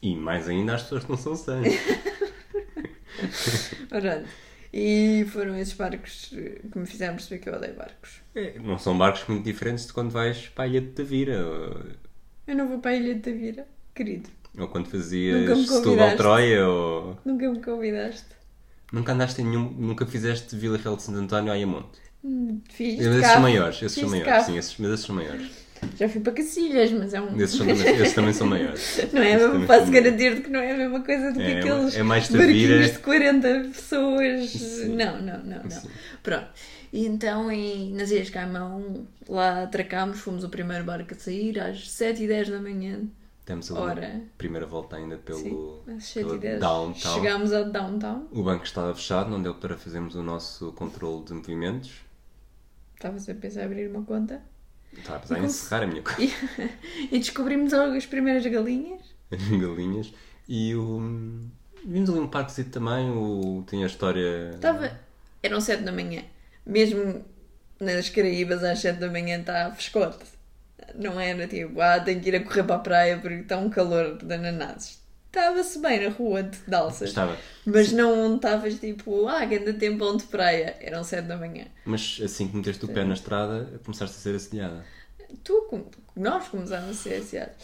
E 0.02 0.14
mais 0.16 0.48
ainda 0.48 0.74
às 0.74 0.82
pessoas 0.82 1.04
que 1.04 1.10
não 1.10 1.18
são 1.18 1.36
sãs. 1.36 1.66
pronto. 3.88 4.28
E 4.72 5.24
foram 5.32 5.56
esses 5.56 5.74
barcos 5.74 6.30
que 6.72 6.78
me 6.78 6.86
fizeram 6.86 7.14
perceber 7.14 7.40
que 7.40 7.48
eu 7.48 7.54
odeio 7.54 7.74
barcos. 7.74 8.20
É, 8.34 8.58
não 8.58 8.76
são 8.78 8.98
barcos 8.98 9.24
muito 9.28 9.44
diferentes 9.44 9.86
de 9.86 9.92
quando 9.92 10.10
vais 10.10 10.48
para 10.48 10.64
a 10.64 10.66
Ilha 10.66 10.80
de 10.80 10.88
Tavira. 10.88 11.38
Ou, 12.46 12.52
Eu 12.52 12.56
não 12.56 12.68
vou 12.68 12.78
para 12.78 12.92
a 12.92 12.96
Ilha 12.96 13.14
de 13.14 13.20
Tavira, 13.20 13.66
querido. 13.94 14.28
ou 14.58 14.68
quando 14.68 14.86
fazias 14.88 15.68
Setúbal. 15.68 16.16
Troia. 16.16 16.68
Ou... 16.68 17.18
Nunca 17.24 17.50
me 17.50 17.60
convidaste. 17.60 18.26
Nunca 18.92 19.12
andaste 19.12 19.42
em 19.42 19.46
nenhum. 19.46 19.70
Nunca 19.70 20.06
fizeste 20.06 20.54
Vila 20.56 20.78
Real 20.78 20.96
de 20.96 21.02
Santo 21.02 21.18
António 21.18 21.50
a 21.50 21.54
Ayamonte. 21.54 21.98
Fiz 22.70 22.96
Mas 22.96 23.06
esses 23.06 23.20
carro. 23.20 23.32
são 23.34 23.42
maiores. 23.42 23.76
Esses 23.82 23.94
Fiz 23.94 24.00
são 24.00 24.10
maiores. 24.10 24.46
Sim, 24.46 24.58
esses, 24.58 24.76
mas 24.78 24.90
esses 24.92 25.06
são 25.06 25.14
maiores. 25.14 25.64
Já 25.98 26.08
fui 26.08 26.20
para 26.22 26.32
Cacilhas, 26.32 26.90
mas 26.92 27.12
é 27.12 27.20
um. 27.20 27.36
Esses, 27.38 27.56
são 27.56 27.66
também, 27.66 27.94
esses 27.94 28.14
também 28.14 28.32
são 28.32 28.46
maiores. 28.46 29.00
Não 29.12 29.20
é? 29.22 29.36
Também 29.38 29.66
posso 29.66 29.90
garantir-te 29.90 30.40
que 30.40 30.50
não 30.50 30.60
é 30.60 30.72
a 30.72 30.76
mesma 30.78 31.00
coisa 31.02 31.30
do 31.30 31.38
que 31.38 31.44
É, 31.44 31.58
aqueles 31.58 31.96
é 31.96 32.02
mais 32.02 32.28
barquinhos 32.30 32.92
de 32.92 32.98
40 33.00 33.48
pessoas. 33.74 34.48
Sim. 34.50 34.96
Não, 34.96 35.20
não, 35.20 35.38
não, 35.44 35.62
não. 35.62 35.70
Sim. 35.70 35.88
Pronto. 36.22 36.46
E 36.94 37.06
então, 37.06 37.50
em, 37.50 37.92
nas 37.92 38.12
Ilhas 38.12 38.30
Caimão, 38.30 39.04
lá 39.28 39.64
atracámos, 39.64 40.20
fomos 40.20 40.44
o 40.44 40.48
primeiro 40.48 40.84
barco 40.84 41.12
a 41.12 41.16
sair 41.16 41.58
às 41.58 41.88
7h10 41.88 42.50
da 42.50 42.60
manhã. 42.60 43.00
Temos 43.44 43.68
a 43.72 43.80
Ora. 43.80 44.22
primeira 44.38 44.64
volta 44.64 44.94
ainda 44.94 45.16
pelo, 45.16 45.38
Sim, 45.40 46.22
pelo 46.22 46.38
7h10. 46.38 46.60
downtown. 46.60 47.14
Chegámos 47.14 47.52
ao 47.52 47.64
downtown. 47.64 48.28
O 48.30 48.44
banco 48.44 48.62
estava 48.62 48.94
fechado, 48.94 49.28
não 49.28 49.42
deu 49.42 49.56
para 49.56 49.76
fazermos 49.76 50.14
o 50.14 50.22
nosso 50.22 50.70
controle 50.74 51.24
de 51.24 51.32
movimentos. 51.32 51.90
Estavas 52.94 53.28
a 53.28 53.34
pensar 53.34 53.62
em 53.62 53.64
abrir 53.64 53.90
uma 53.90 54.04
conta. 54.04 54.40
Estava 54.92 55.16
a 55.16 55.18
pensar 55.18 55.40
em 55.40 55.44
encerrar 55.46 55.82
a 55.82 55.86
minha 55.88 56.02
coisa. 56.02 56.32
E, 57.10 57.18
descobrimos 57.18 57.72
logo 57.72 57.96
as 57.96 58.06
primeiras 58.06 58.46
galinhas. 58.46 59.02
galinhas. 59.32 60.14
E 60.48 60.76
o. 60.76 61.00
Vimos 61.84 62.08
ali 62.08 62.20
um 62.20 62.28
parquezito 62.28 62.70
também, 62.70 63.10
o... 63.10 63.64
tinha 63.66 63.82
a 63.84 63.88
história. 63.88 64.50
Estava. 64.54 64.96
Eram 65.42 65.60
7 65.60 65.82
da 65.82 65.90
manhã. 65.90 66.22
Mesmo 66.66 67.24
nas 67.80 68.08
Caraíbas 68.08 68.62
às 68.64 68.78
7 68.80 68.98
da 68.98 69.10
manhã 69.10 69.38
está 69.38 69.70
frescote. 69.72 70.24
Não 70.94 71.18
era 71.18 71.46
tipo, 71.46 71.80
ah, 71.80 72.00
tenho 72.00 72.20
que 72.20 72.28
ir 72.28 72.36
a 72.36 72.44
correr 72.44 72.64
para 72.64 72.76
a 72.76 72.78
praia 72.78 73.18
porque 73.18 73.36
está 73.36 73.58
um 73.58 73.70
calor 73.70 74.18
de 74.18 74.32
ananases. 74.32 75.02
Estava-se 75.26 75.80
bem 75.80 76.04
na 76.04 76.10
rua 76.10 76.44
de 76.44 76.58
Dalsas. 76.68 77.08
Estava. 77.08 77.36
Mas 77.66 77.90
não 77.90 78.36
estavas 78.36 78.74
tipo, 78.78 79.26
ah, 79.26 79.44
grande 79.44 79.72
tempão 79.74 80.16
de 80.16 80.24
praia. 80.24 80.76
Eram 80.80 81.02
7 81.02 81.26
da 81.26 81.36
manhã. 81.36 81.66
Mas 81.84 82.20
assim 82.22 82.46
que 82.46 82.56
meteste 82.56 82.84
o 82.84 82.88
pé 82.88 83.04
na 83.04 83.14
estrada, 83.14 83.80
começaste 83.84 84.16
a 84.16 84.20
ser 84.20 84.36
assediada. 84.36 84.84
Tu, 85.42 85.90
nós 86.14 86.46
começámos 86.48 86.90
a 86.90 86.94
ser 86.94 87.14
associados. 87.16 87.56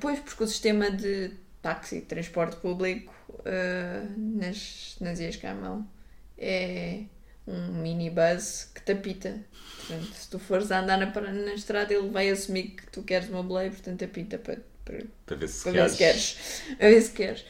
Pois, 0.00 0.20
porque 0.20 0.44
o 0.44 0.46
sistema 0.46 0.90
de 0.90 1.30
táxi, 1.62 2.02
transporte 2.02 2.56
público 2.56 3.14
eh, 3.46 4.02
nas, 4.18 4.96
nas 5.00 5.18
Ilhas 5.18 5.36
Caimão 5.36 5.88
é 6.36 7.04
um 7.46 7.72
minibus 7.72 8.70
que 8.74 8.82
te 8.82 8.92
apita. 8.92 9.40
Portanto, 9.78 10.14
se 10.14 10.30
tu 10.30 10.38
fores 10.38 10.70
a 10.72 10.80
andar 10.80 10.98
na, 10.98 11.06
na 11.06 11.54
estrada, 11.54 11.92
ele 11.92 12.08
vai 12.08 12.30
assumir 12.30 12.70
que 12.70 12.86
tu 12.90 13.02
queres 13.02 13.28
uma 13.28 13.42
boleia, 13.42 13.70
portanto 13.70 14.04
apita 14.04 14.38
para, 14.38 14.58
para, 14.84 15.04
Para 15.26 15.36
ver 15.36 15.48
se 15.48 15.62
para 15.62 15.72
ver 15.72 15.90
se 15.90 15.96
queres. 15.96 16.62
Para 16.78 16.88
ver 16.88 17.02
se 17.02 17.12
queres. 17.12 17.44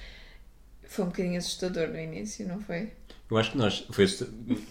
Foi 0.83 1.05
um 1.05 1.09
bocadinho 1.09 1.39
assustador 1.39 1.89
no 1.89 1.99
início, 1.99 2.47
não 2.47 2.61
foi? 2.61 2.93
Eu 3.31 3.39
acho 3.39 3.53
que 3.53 3.59
nós 3.59 3.87
foi 3.91 4.07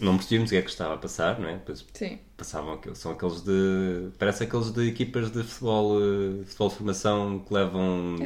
não 0.00 0.16
percebíamos 0.16 0.50
o 0.50 0.52
que 0.52 0.56
é 0.56 0.62
que 0.62 0.70
estava 0.70 0.94
a 0.94 0.96
passar, 0.96 1.38
não 1.40 1.48
é? 1.48 1.54
Depois 1.54 1.84
Sim. 1.92 2.18
passavam 2.36 2.74
aqueles, 2.74 2.98
são 2.98 3.12
aqueles 3.12 3.42
de. 3.42 4.10
Parece 4.18 4.44
aqueles 4.44 4.70
de 4.70 4.88
equipas 4.88 5.30
de 5.30 5.42
futebol, 5.42 5.98
eh, 6.00 6.44
futebol 6.44 6.68
de 6.68 6.74
formação 6.76 7.40
que 7.40 7.52
levam 7.52 8.16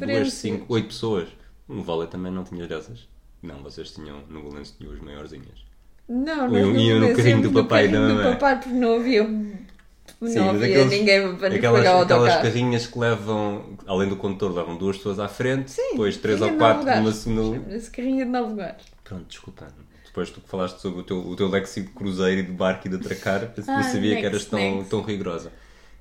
duas, 0.00 0.32
cinco, 0.32 0.72
oito 0.72 0.88
pessoas. 0.88 1.28
No 1.68 1.82
vôlei 1.82 2.08
também 2.08 2.30
não 2.30 2.44
tinha 2.44 2.66
dessas. 2.66 3.08
Não, 3.42 3.62
vocês 3.62 3.90
tinham 3.90 4.24
no 4.28 4.42
Golense 4.42 4.74
tinham 4.78 4.92
as 4.92 5.00
maiorzinhas. 5.00 5.71
Não, 6.08 6.48
nós 6.48 6.52
iam- 6.58 6.72
não 6.72 6.80
iam 6.80 7.00
no 7.00 7.14
carrinho 7.16 7.42
do 7.42 7.52
papai 7.52 7.84
e 7.84 7.88
da 7.88 7.92
carrinho 7.94 8.08
do 8.10 8.14
mamãe. 8.16 8.32
papai 8.34 8.56
porque 8.60 8.74
não 8.76 8.94
havia, 8.96 9.22
não 9.24 10.28
Sim, 10.30 10.38
havia 10.48 10.66
aqueles- 10.66 10.90
ninguém 10.90 11.36
para 11.36 11.54
Aquelas, 11.54 11.78
pagar 11.80 11.96
o 11.98 12.02
aquelas 12.02 12.36
carrinhas 12.42 12.86
que 12.86 12.98
levam, 12.98 13.76
além 13.86 14.08
do 14.08 14.16
condutor, 14.16 14.52
levam 14.54 14.76
duas 14.76 14.96
pessoas 14.96 15.18
à 15.18 15.28
frente, 15.28 15.70
Sim, 15.70 15.90
depois 15.92 16.16
três 16.16 16.40
ou 16.42 16.50
quatro 16.56 16.84
nove 16.84 16.98
numa 17.00 17.12
segunda. 17.12 17.56
Chama-se 17.64 17.90
carrinho 17.90 18.24
de 18.24 18.30
9 18.30 18.50
lugares. 18.50 18.84
Pronto, 19.04 19.24
desculpa. 19.26 19.68
Depois 20.04 20.28
tu 20.30 20.40
que 20.42 20.48
falaste 20.48 20.78
sobre 20.78 21.00
o 21.00 21.02
teu, 21.02 21.18
o 21.26 21.34
teu 21.34 21.48
léxico 21.48 21.88
de 21.88 21.94
cruzeiro 21.94 22.40
e 22.40 22.44
de 22.44 22.52
barco 22.52 22.86
e 22.86 22.90
de 22.90 22.96
atracar, 22.96 23.42
eu 23.56 23.64
Ah, 23.66 23.82
sabia 23.82 24.00
que 24.16 24.22
next, 24.22 24.26
eras 24.26 24.44
tão, 24.44 24.58
next. 24.58 24.90
tão 24.90 25.00
rigorosa. 25.00 25.50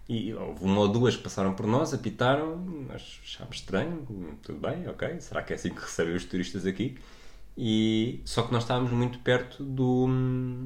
E 0.10 0.34
houve 0.34 0.66
uma 0.66 0.82
ou 0.82 0.88
duas 0.90 1.16
que 1.16 1.24
passaram 1.24 1.54
por 1.54 1.66
nós, 1.66 1.94
apitaram, 1.94 2.58
nós 2.90 3.22
achámos 3.24 3.56
estranho, 3.58 4.06
tudo 4.44 4.60
bem, 4.60 4.86
ok, 4.90 5.22
será 5.22 5.42
que 5.42 5.54
é 5.54 5.56
assim 5.56 5.70
que 5.70 5.80
recebem 5.82 6.14
os 6.14 6.26
turistas 6.26 6.66
aqui? 6.66 6.98
E, 7.58 8.22
só 8.26 8.44
que 8.44 8.52
nós 8.54 8.64
estávamos 8.64 8.92
muito 8.92 9.20
perto 9.20 9.64
do, 9.64 10.08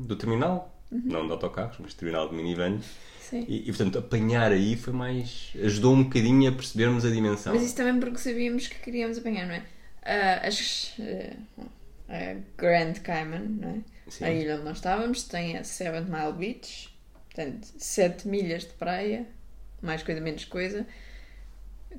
do 0.05 0.15
terminal, 0.15 0.71
Uhum. 0.91 1.01
não 1.05 1.25
de 1.25 1.31
autocarros, 1.31 1.77
mas 1.79 1.93
terminal 1.95 2.29
de 2.29 2.35
minivans, 2.35 2.85
e, 3.33 3.63
e 3.63 3.65
portanto 3.65 3.97
apanhar 3.97 4.51
aí 4.51 4.77
foi 4.77 4.93
mais. 4.93 5.51
ajudou 5.61 5.93
um 5.93 6.03
bocadinho 6.03 6.47
a 6.49 6.53
percebermos 6.53 7.03
a 7.03 7.09
dimensão. 7.09 7.53
Mas 7.53 7.63
isso 7.63 7.75
também 7.75 7.99
porque 7.99 8.19
sabíamos 8.19 8.67
que 8.67 8.79
queríamos 8.79 9.17
apanhar, 9.17 9.47
não 9.47 9.55
é? 9.55 9.63
Ah, 10.03 10.47
as, 10.47 10.93
ah, 10.99 11.35
a 12.07 12.35
Grand 12.55 12.93
Cayman, 13.03 13.47
não 13.59 13.69
é? 13.69 13.79
Sim. 14.07 14.25
A 14.25 14.31
ilha 14.31 14.55
onde 14.55 14.65
nós 14.65 14.77
estávamos 14.77 15.23
tem 15.23 15.57
a 15.57 15.63
Seven 15.63 16.03
Mile 16.05 16.33
Beach, 16.37 16.95
portanto, 17.25 17.67
7 17.77 18.27
milhas 18.27 18.63
de 18.63 18.73
praia, 18.73 19.25
mais 19.81 20.03
coisa, 20.03 20.21
menos 20.21 20.45
coisa. 20.45 20.85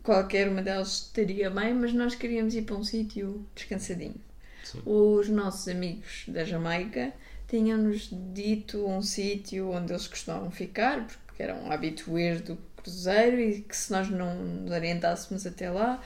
Qualquer 0.02 0.48
uma 0.48 0.62
delas 0.62 1.06
estaria 1.06 1.50
bem, 1.50 1.74
mas 1.74 1.92
nós 1.92 2.14
queríamos 2.14 2.54
ir 2.54 2.62
para 2.62 2.76
um 2.76 2.84
sítio 2.84 3.44
descansadinho. 3.54 4.20
Sim. 4.72 4.82
Os 4.84 5.28
nossos 5.28 5.68
amigos 5.68 6.24
da 6.28 6.44
Jamaica 6.44 7.12
tinham-nos 7.48 8.08
dito 8.32 8.84
um 8.86 9.00
sítio 9.00 9.70
onde 9.70 9.92
eles 9.92 10.08
costumavam 10.08 10.50
ficar, 10.50 11.06
porque 11.26 11.42
eram 11.42 11.70
habituês 11.70 12.40
do 12.40 12.58
cruzeiro 12.76 13.40
e 13.40 13.60
que 13.62 13.76
se 13.76 13.92
nós 13.92 14.08
não 14.08 14.34
nos 14.34 14.72
orientássemos 14.72 15.46
até 15.46 15.70
lá, 15.70 16.02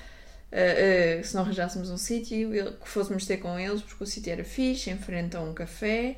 eh, 0.52 1.18
eh, 1.18 1.22
se 1.22 1.34
não 1.34 1.42
arranjássemos 1.42 1.90
um 1.90 1.96
sítio, 1.96 2.50
que 2.80 2.88
fôssemos 2.88 3.24
ter 3.24 3.38
com 3.38 3.58
eles, 3.58 3.80
porque 3.80 4.04
o 4.04 4.06
sítio 4.06 4.32
era 4.32 4.44
fixe, 4.44 4.90
em 4.90 4.98
frente 4.98 5.36
a 5.36 5.40
um 5.40 5.54
café. 5.54 6.16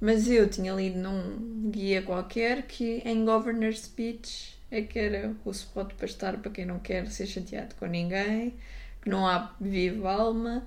Mas 0.00 0.28
eu 0.28 0.48
tinha 0.48 0.72
lido 0.74 0.98
num 0.98 1.70
guia 1.70 2.02
qualquer 2.02 2.62
que 2.62 3.02
em 3.04 3.24
Governor's 3.24 3.88
Beach 3.96 4.58
é 4.70 4.82
que 4.82 4.98
era 4.98 5.34
o 5.44 5.50
spot 5.50 5.94
para 5.94 6.06
estar 6.06 6.36
para 6.38 6.50
quem 6.50 6.66
não 6.66 6.78
quer 6.78 7.06
ser 7.06 7.26
chateado 7.26 7.74
com 7.76 7.86
ninguém, 7.86 8.54
que 9.00 9.08
não 9.08 9.26
há 9.26 9.54
viva 9.60 10.12
alma. 10.12 10.66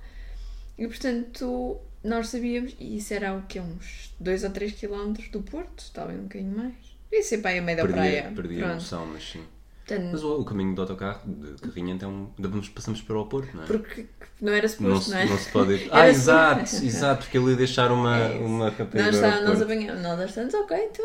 E 0.80 0.86
portanto, 0.88 1.78
nós 2.02 2.28
sabíamos, 2.28 2.74
e 2.80 2.96
isso 2.96 3.12
era 3.14 3.34
o 3.34 3.42
que 3.42 3.60
uns 3.60 4.14
2 4.18 4.44
ou 4.44 4.50
3 4.50 4.72
km 4.72 5.12
do 5.30 5.42
Porto, 5.42 5.90
talvez 5.92 6.18
um 6.18 6.24
bocadinho 6.24 6.56
mais. 6.56 6.74
Devia 7.10 7.22
ser 7.24 7.38
para 7.38 7.50
aí 7.50 7.58
a 7.58 7.62
meio 7.62 7.76
da 7.76 7.82
perdi, 7.84 7.96
praia. 7.98 8.32
perdi 8.34 8.56
a 8.56 8.58
Pronto. 8.58 8.74
noção, 8.74 9.06
mas 9.06 9.22
sim. 9.30 9.44
Portanto, 9.86 10.08
Mas 10.12 10.22
o, 10.22 10.40
o 10.40 10.44
caminho 10.44 10.74
do 10.74 10.82
autocarro, 10.82 11.20
de 11.26 11.60
carrinho, 11.62 11.90
então 11.90 12.32
vamos, 12.38 12.68
passamos 12.68 13.02
para 13.02 13.18
o 13.18 13.26
Porto, 13.26 13.56
não 13.56 13.64
é? 13.64 13.66
porque 13.66 14.06
não 14.40 14.52
era 14.52 14.62
Não 14.62 14.68
suposto, 14.68 15.04
se, 15.06 15.10
não, 15.10 15.18
é? 15.18 15.24
não 15.26 15.38
se 15.38 15.50
pode. 15.50 15.74
Era 15.90 16.02
Ah, 16.02 16.08
exato, 16.08 16.76
exato, 16.76 17.22
porque 17.24 17.36
ele 17.38 17.50
ia 17.50 17.56
deixar 17.56 17.90
uma, 17.90 18.16
É 18.16 18.38
uma 18.38 18.70
rapariga 18.70 19.10
Nós, 19.10 19.16
está, 19.16 19.40
nós 19.40 19.60
apanhamos, 19.60 20.00
nós 20.02 20.28
estamos, 20.30 20.54
ok, 20.54 20.76
então 20.90 21.04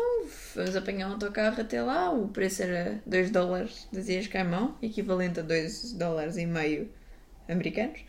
vamos 0.54 0.76
apanhar 0.76 1.08
um 1.08 1.12
autocarro 1.12 1.60
até 1.60 1.82
lá. 1.82 2.12
O 2.12 2.28
preço 2.28 2.62
era 2.62 3.02
2 3.04 3.30
dólares 3.32 3.88
das 3.92 4.08
Ilhas 4.08 4.28
Caimão, 4.28 4.76
equivalente 4.80 5.40
a 5.40 5.42
2 5.42 5.92
dólares 5.94 6.36
e 6.36 6.46
meio 6.46 6.88
americanos. 7.48 8.00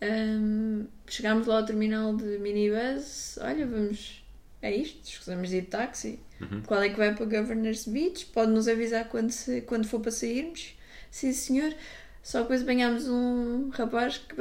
Ahm, 0.00 0.86
chegámos 1.06 1.46
lá 1.46 1.58
ao 1.58 1.64
terminal 1.64 2.14
de 2.16 2.38
minibus. 2.38 3.38
Olha, 3.40 3.66
vamos. 3.66 4.22
É 4.62 4.74
isto, 4.74 4.98
escusamos 5.08 5.48
de 5.50 5.56
ir 5.56 5.60
de 5.62 5.66
táxi. 5.68 6.18
Uhum. 6.40 6.62
Qual 6.62 6.82
é 6.82 6.88
que 6.88 6.96
vai 6.96 7.14
para 7.14 7.24
Governor's 7.24 7.86
Beach? 7.86 8.26
Pode 8.26 8.50
nos 8.52 8.68
avisar 8.68 9.08
quando, 9.08 9.30
se, 9.30 9.60
quando 9.62 9.86
for 9.86 10.00
para 10.00 10.10
sairmos. 10.10 10.74
Sim, 11.10 11.32
senhor. 11.32 11.74
Só 12.22 12.38
que 12.38 12.44
depois 12.44 12.62
apanhámos 12.62 13.08
um 13.08 13.70
rapaz 13.70 14.18
que. 14.18 14.34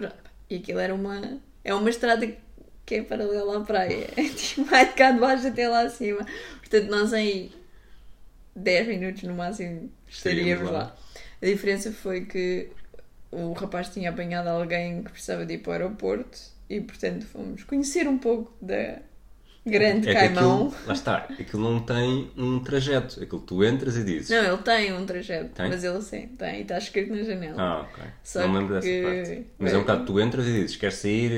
E 0.49 0.55
aquilo 0.57 0.79
era 0.79 0.93
uma. 0.93 1.39
É 1.63 1.73
uma 1.73 1.89
estrada 1.89 2.27
que 2.85 2.95
é 2.95 3.03
paralela 3.03 3.57
à 3.57 3.61
praia. 3.61 4.07
Tipo, 4.35 4.65
vai 4.65 4.87
de 4.87 4.93
cá 4.93 5.11
de 5.11 5.19
baixo 5.19 5.47
até 5.47 5.67
lá 5.67 5.81
acima. 5.81 6.25
Portanto, 6.59 6.89
nós 6.89 7.13
em 7.13 7.51
10 8.55 8.87
minutos 8.87 9.23
no 9.23 9.33
máximo 9.35 9.91
estaríamos 10.07 10.63
Estaríamos 10.63 10.71
lá. 10.71 10.79
lá. 10.79 10.97
A 11.41 11.45
diferença 11.45 11.91
foi 11.91 12.25
que 12.25 12.69
o 13.35 13.53
rapaz 13.53 13.89
tinha 13.89 14.09
apanhado 14.09 14.47
alguém 14.47 15.03
que 15.03 15.11
precisava 15.11 15.45
de 15.45 15.53
ir 15.55 15.57
para 15.59 15.69
o 15.69 15.73
aeroporto 15.73 16.37
e, 16.69 16.79
portanto, 16.81 17.25
fomos 17.25 17.63
conhecer 17.63 18.07
um 18.07 18.17
pouco 18.17 18.53
da 18.61 18.99
Grande 19.67 20.07
É 20.09 20.13
Caimão. 20.13 20.67
aquilo, 20.67 20.87
lá 20.87 20.93
está, 20.93 21.17
aquilo 21.39 21.63
não 21.63 21.79
tem 21.79 22.31
um 22.37 22.59
trajeto. 22.59 23.21
Aquilo 23.23 23.41
tu 23.41 23.63
entras 23.63 23.97
e 23.97 24.03
dizes. 24.03 24.29
Não, 24.29 24.43
ele 24.53 24.61
tem 24.61 24.93
um 24.93 25.05
trajeto, 25.07 25.49
Tem? 25.55 25.67
mas 25.69 25.83
ele 25.83 26.01
sim, 26.03 26.27
tem, 26.37 26.59
e 26.59 26.61
está 26.61 26.77
escrito 26.77 27.11
na 27.15 27.23
janela. 27.23 27.55
Ah, 27.59 27.81
ok. 27.81 28.03
Só 28.23 28.41
não 28.41 28.49
me 28.49 28.59
lembro 28.59 28.75
dessa 28.75 28.87
que- 28.87 29.01
parte. 29.01 29.45
Mas 29.57 29.73
é 29.73 29.77
um 29.77 29.81
bocado, 29.81 30.05
tu 30.05 30.19
entras 30.19 30.45
e 30.45 30.51
dizes, 30.53 30.75
queres 30.75 30.95
sair 30.95 31.31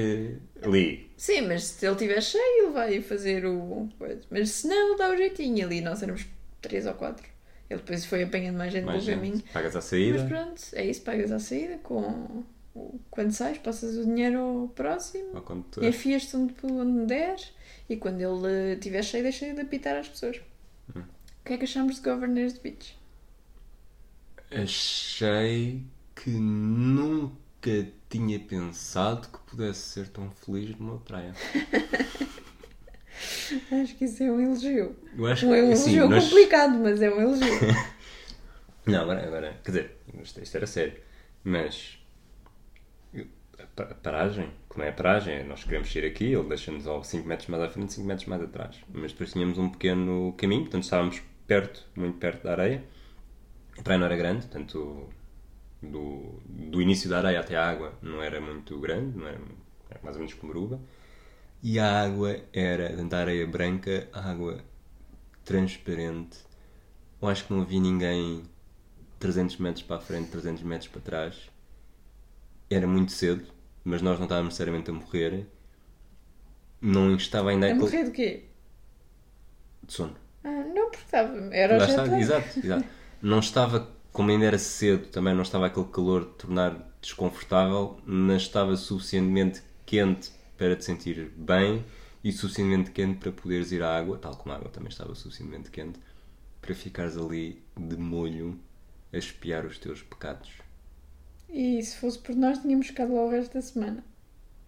eh, 0.62 0.66
ali. 0.66 1.10
Sim, 1.16 1.42
mas 1.48 1.64
se 1.64 1.86
ele 1.86 1.94
estiver 1.96 2.22
cheio, 2.22 2.64
ele 2.66 2.74
vai 2.74 3.02
fazer 3.02 3.46
o. 3.46 3.88
Mas 4.30 4.50
se 4.50 4.68
não, 4.68 4.90
ele 4.90 4.98
dá 4.98 5.10
o 5.10 5.16
jeitinho 5.16 5.66
ali. 5.66 5.80
Nós 5.80 6.04
éramos 6.04 6.26
três 6.62 6.86
ou 6.86 6.94
quatro. 6.96 7.26
Ele 7.70 7.80
depois 7.80 8.06
foi 8.06 8.24
apanhando 8.24 8.58
mais 8.58 8.72
gente 8.72 8.86
Mais 8.86 9.04
pelo 9.04 9.18
caminho. 9.18 9.44
pagas 9.54 9.76
Mas 9.76 9.84
saída. 9.84 10.26
pronto, 10.26 10.62
é 10.74 10.86
isso, 10.86 11.02
pagas 11.02 11.32
à 11.32 11.40
saída 11.40 11.78
com. 11.80 12.44
Quando 13.10 13.32
sais, 13.32 13.58
passas 13.58 13.98
o 13.98 14.06
dinheiro 14.06 14.40
ao 14.40 14.68
próximo, 14.70 15.42
tu- 15.72 15.84
enfias-te 15.84 16.38
onde, 16.38 16.54
onde 16.64 17.06
der 17.08 17.36
e 17.90 17.98
quando 17.98 18.22
ele 18.22 18.74
estiver 18.76 19.02
cheio, 19.04 19.24
deixa 19.24 19.52
de 19.52 19.60
apitar 19.62 19.96
às 19.98 20.08
pessoas. 20.08 20.40
Hum. 20.96 21.02
O 21.02 21.44
que 21.46 21.54
é 21.54 21.58
que 21.58 21.64
achamos 21.64 21.96
de 21.96 22.02
Governor's 22.02 22.58
Beach? 22.60 22.96
Achei 24.52 25.84
que 26.16 26.30
nunca 26.30 27.88
tinha 28.10 28.40
pensado 28.40 29.28
que 29.28 29.40
pudesse 29.50 29.80
ser 29.82 30.08
tão 30.10 30.30
feliz 30.32 30.78
numa 30.78 31.00
praia. 31.00 31.34
Acho 33.82 33.96
que 33.96 34.06
isso 34.06 34.24
é 34.24 34.32
um 34.32 34.40
elogio. 34.40 34.96
Eu 35.18 35.26
acho 35.26 35.46
é 35.46 35.64
um 35.64 35.68
que 35.68 35.74
assim, 35.74 35.98
elogio 35.98 36.10
nós, 36.10 36.24
complicado, 36.26 36.78
mas 36.80 37.02
é 37.02 37.10
um 37.10 37.22
elogio. 37.22 37.48
Não, 38.86 39.02
agora, 39.02 39.28
agora 39.28 39.60
quer 39.64 39.72
dizer, 39.72 39.98
isto, 40.24 40.56
era 40.56 40.66
sério, 40.66 40.94
mas 41.44 41.98
a 43.76 43.84
paragem, 43.96 44.50
como 44.70 44.84
é 44.84 44.90
a 44.90 44.94
paragem, 44.94 45.36
é 45.36 45.44
nós 45.44 45.64
queremos 45.64 45.94
ir 45.94 46.06
aqui, 46.06 46.26
ele 46.34 46.48
deixa-nos 46.48 46.86
5 47.08 47.28
metros 47.28 47.50
mais 47.50 47.64
à 47.64 47.70
frente, 47.70 47.94
5 47.94 48.08
metros 48.08 48.28
mais 48.28 48.42
atrás. 48.42 48.78
Mas 48.94 49.12
depois 49.12 49.34
tínhamos 49.34 49.58
um 49.58 49.70
pequeno 49.70 50.34
caminho, 50.38 50.62
portanto 50.62 50.84
estávamos 50.84 51.22
perto, 51.46 51.86
muito 51.96 52.18
perto 52.18 52.44
da 52.44 52.52
areia. 52.52 52.84
A 53.78 53.82
praia 53.82 54.00
não 54.00 54.06
era 54.06 54.16
grande, 54.16 54.48
portanto 54.48 55.10
do, 55.82 56.40
do 56.48 56.82
início 56.82 57.10
da 57.10 57.20
areia 57.20 57.40
até 57.40 57.56
a 57.56 57.70
água 57.70 57.94
não 58.02 58.22
era 58.22 58.42
muito 58.42 58.80
grande, 58.80 59.18
não 59.18 59.28
era, 59.28 59.40
era 59.90 60.00
mais 60.04 60.16
ou 60.16 60.22
menos 60.22 60.34
como 60.34 60.52
Aruba. 60.52 60.80
E 61.62 61.80
a 61.80 62.04
água 62.04 62.40
era, 62.54 62.88
portanto, 62.88 63.14
a 63.14 63.18
areia 63.18 63.48
branca, 63.48 64.08
a 64.14 64.30
água 64.30 64.64
transparente. 65.44 66.38
Eu 67.22 67.28
acho 67.28 67.46
que 67.46 67.54
não 67.54 67.62
havia 67.62 67.80
ninguém 67.80 68.44
300 69.20 69.58
metros 69.58 69.84
para 69.84 69.96
a 69.96 70.00
frente, 70.00 70.30
300 70.30 70.64
metros 70.64 70.90
para 70.90 71.02
trás. 71.02 71.50
Era 72.70 72.86
muito 72.86 73.12
cedo, 73.12 73.46
mas 73.84 74.02
nós 74.02 74.18
não 74.18 74.26
estávamos 74.26 74.50
necessariamente 74.50 74.90
a 74.92 74.94
morrer. 74.94 75.48
Não 76.80 77.16
estava 77.16 77.50
ainda... 77.50 77.72
A 77.72 77.76
morrer 77.76 78.04
de 78.04 78.12
quê? 78.12 78.46
De 79.82 79.94
sono. 79.94 80.16
Ah, 80.44 80.50
não, 80.50 80.92
porque 80.92 81.06
estava... 81.06 81.56
Era 81.56 81.78
Lá 81.78 81.86
está, 81.86 82.20
exato, 82.20 82.60
exato. 82.60 82.86
Não 83.22 83.40
estava, 83.40 83.90
como 84.12 84.30
ainda 84.30 84.46
era 84.46 84.60
cedo, 84.60 85.08
também 85.08 85.34
não 85.34 85.42
estava 85.42 85.66
aquele 85.66 85.88
calor 85.88 86.26
de 86.26 86.34
tornar 86.34 86.88
desconfortável, 87.02 88.00
mas 88.06 88.44
estava 88.44 88.76
suficientemente 88.76 89.64
quente 89.86 90.37
para 90.58 90.76
te 90.76 90.84
sentir 90.84 91.32
bem 91.36 91.86
e 92.24 92.32
suficientemente 92.32 92.92
quente 92.92 93.20
para 93.20 93.32
poderes 93.32 93.72
ir 93.72 93.84
à 93.84 93.98
água, 93.98 94.18
tal 94.18 94.36
como 94.36 94.54
a 94.54 94.58
água 94.58 94.70
também 94.70 94.90
estava 94.90 95.14
suficientemente 95.16 95.70
quente, 95.70 96.00
para 96.62 96.74
ficares 96.74 97.16
ali 97.18 97.62
de 97.76 97.96
molho 97.96 98.60
a 99.14 99.18
espiar 99.18 99.66
os 99.66 99.78
teus 99.78 100.02
pecados. 100.02 100.50
E 101.50 101.82
se 101.82 101.98
fosse 101.98 102.20
por 102.20 102.36
nós, 102.36 102.60
tínhamos 102.60 102.88
ficado 102.88 103.14
lá 103.14 103.22
o 103.22 103.30
resto 103.30 103.54
da 103.54 103.62
semana. 103.62 104.04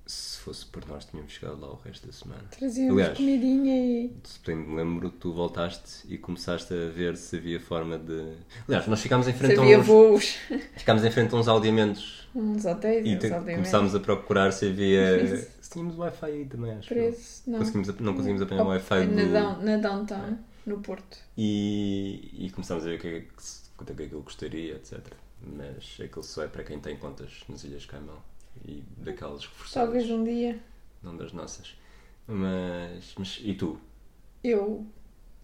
Se 0.06 0.39
fosse 0.39 0.65
por 0.65 0.88
nós, 0.88 1.06
tínhamos 1.06 1.34
chegado 1.34 1.62
lá 1.62 1.71
o 1.71 1.80
resto 1.86 2.08
da 2.08 2.13
semana. 2.13 2.41
Trazíamos 2.49 2.93
Aliás, 2.93 3.15
comidinha 3.15 3.78
e. 3.78 4.12
Se 4.23 4.56
me 4.56 4.75
lembro, 4.75 5.12
tu 5.12 5.32
voltaste 5.32 6.08
e 6.12 6.17
começaste 6.17 6.73
a 6.73 6.89
ver 6.89 7.15
se 7.15 7.38
havia 7.38 7.60
forma 7.60 7.99
de. 7.99 8.34
Aliás, 8.67 8.88
nós 8.88 9.02
ficámos 9.02 9.28
em 9.28 9.34
frente 9.34 9.54
se 9.54 9.73
a 9.75 9.80
uns. 9.80 9.86
voos. 9.86 10.36
Ficámos 10.78 11.06
em 11.06 11.12
frente 11.12 11.36
a 11.36 11.38
uns 11.38 11.47
aldeamentos. 11.47 12.28
Uns 12.34 12.65
hotéis 12.65 13.06
e 13.06 13.17
te... 13.17 13.30
começámos 13.30 13.93
a 13.93 13.99
procurar 13.99 14.52
se 14.52 14.69
havia. 14.69 15.47
Tínhamos 15.69 15.97
Wi-Fi 15.97 16.25
aí 16.25 16.45
também, 16.45 16.71
acho. 16.71 16.89
Preço, 16.89 17.49
não. 17.49 17.60
Conseguimos, 17.60 17.99
não 17.99 18.13
conseguimos 18.13 18.41
apanhar 18.41 18.65
o 18.65 18.67
Wi-Fi 18.69 19.05
na, 19.08 19.23
do... 19.23 19.32
down, 19.32 19.63
na 19.63 19.77
downtown, 19.77 20.38
no 20.65 20.79
Porto. 20.79 21.17
E, 21.38 22.29
e 22.34 22.49
começámos 22.51 22.84
a 22.86 22.89
ver 22.89 22.97
o 22.97 23.01
que 23.01 23.08
é 23.08 23.19
que, 23.21 23.27
quanto 23.77 23.91
é 23.91 23.95
que 23.95 24.03
aquilo 24.03 24.21
gostaria, 24.21 24.75
etc. 24.75 24.99
Mas 25.41 25.97
aquilo 26.03 26.23
só 26.23 26.43
é 26.43 26.47
para 26.47 26.63
quem 26.63 26.79
tem 26.79 26.97
contas 26.97 27.43
nas 27.47 27.63
Ilhas 27.63 27.86
Caimão 27.86 28.17
e 28.65 28.84
daquelas 28.97 29.45
reforçadas. 29.45 29.89
Talvez 29.91 30.10
um 30.10 30.23
dia. 30.23 30.60
Não 31.01 31.15
das 31.15 31.32
nossas. 31.32 31.75
Mas, 32.27 33.15
mas 33.17 33.39
e 33.43 33.53
tu? 33.53 33.79
Eu 34.43 34.86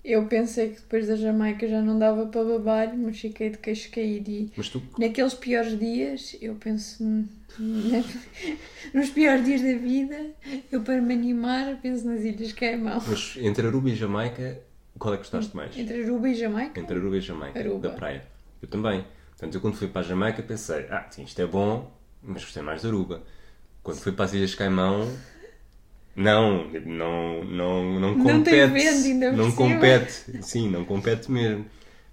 eu 0.06 0.28
pensei 0.28 0.70
que 0.70 0.76
depois 0.76 1.08
da 1.08 1.15
Jamaica 1.15 1.68
já 1.68 1.82
não 1.82 1.98
dava 1.98 2.28
para 2.28 2.44
babar, 2.44 2.96
mas 2.96 3.20
fiquei 3.20 3.50
de 3.50 3.58
queixo 3.58 3.89
caído. 3.89 4.30
E 4.30 4.54
mas 4.56 4.70
tu... 4.70 4.82
naqueles 5.00 5.34
piores 5.34 5.78
dias, 5.78 6.38
eu 6.39 6.56
penso. 6.56 7.04
nos 8.94 9.10
piores 9.10 9.44
dias 9.44 9.62
da 9.62 9.74
vida, 9.74 10.32
eu 10.72 10.82
para 10.82 11.02
me 11.02 11.13
animar, 11.13 11.80
penso 11.82 12.06
nas 12.06 12.22
Ilhas 12.22 12.54
Caimão. 12.54 13.02
Mas 13.08 13.38
entre 13.38 13.65
Aruba 13.65 13.89
e 13.89 13.96
Jamaica, 13.96 14.60
qual 15.00 15.13
é 15.13 15.18
que 15.18 15.24
gostaste 15.24 15.56
mais? 15.56 15.76
Entre 15.78 16.04
Aruba 16.04 16.30
e 16.30 16.36
Jamaica? 16.36 16.80
Entre 16.80 16.98
Aruba 16.98 17.18
e 17.18 17.22
Jamaica, 17.22 17.60
Aruba. 17.60 17.89
da 17.89 17.96
praia. 17.96 18.24
Eu 18.62 18.68
também. 18.68 19.06
Portanto, 19.32 19.56
eu 19.56 19.62
quando 19.62 19.76
fui 19.76 19.88
para 19.88 20.02
a 20.02 20.04
Jamaica 20.04 20.44
pensei, 20.44 20.86
ah, 20.89 21.08
sim, 21.10 21.24
isto 21.24 21.41
é 21.41 21.48
bom, 21.48 21.91
mas 22.22 22.44
gostei 22.44 22.62
mais 22.62 22.82
de 22.82 22.88
Aruba. 22.88 23.24
Quando 23.82 24.00
fui 24.00 24.12
para 24.12 24.26
as 24.26 24.34
Ilhas 24.34 24.54
Caimão, 24.54 25.10
não, 26.15 26.69
não, 26.86 27.43
não, 27.43 27.99
não 27.99 28.13
compete. 28.17 28.34
Não 28.34 28.43
tem 28.43 28.67
venda 28.67 29.06
ainda 29.06 29.32
Não 29.34 29.51
compete, 29.51 30.43
sim, 30.43 30.69
não 30.69 30.86
compete 30.86 31.30
mesmo. 31.30 31.65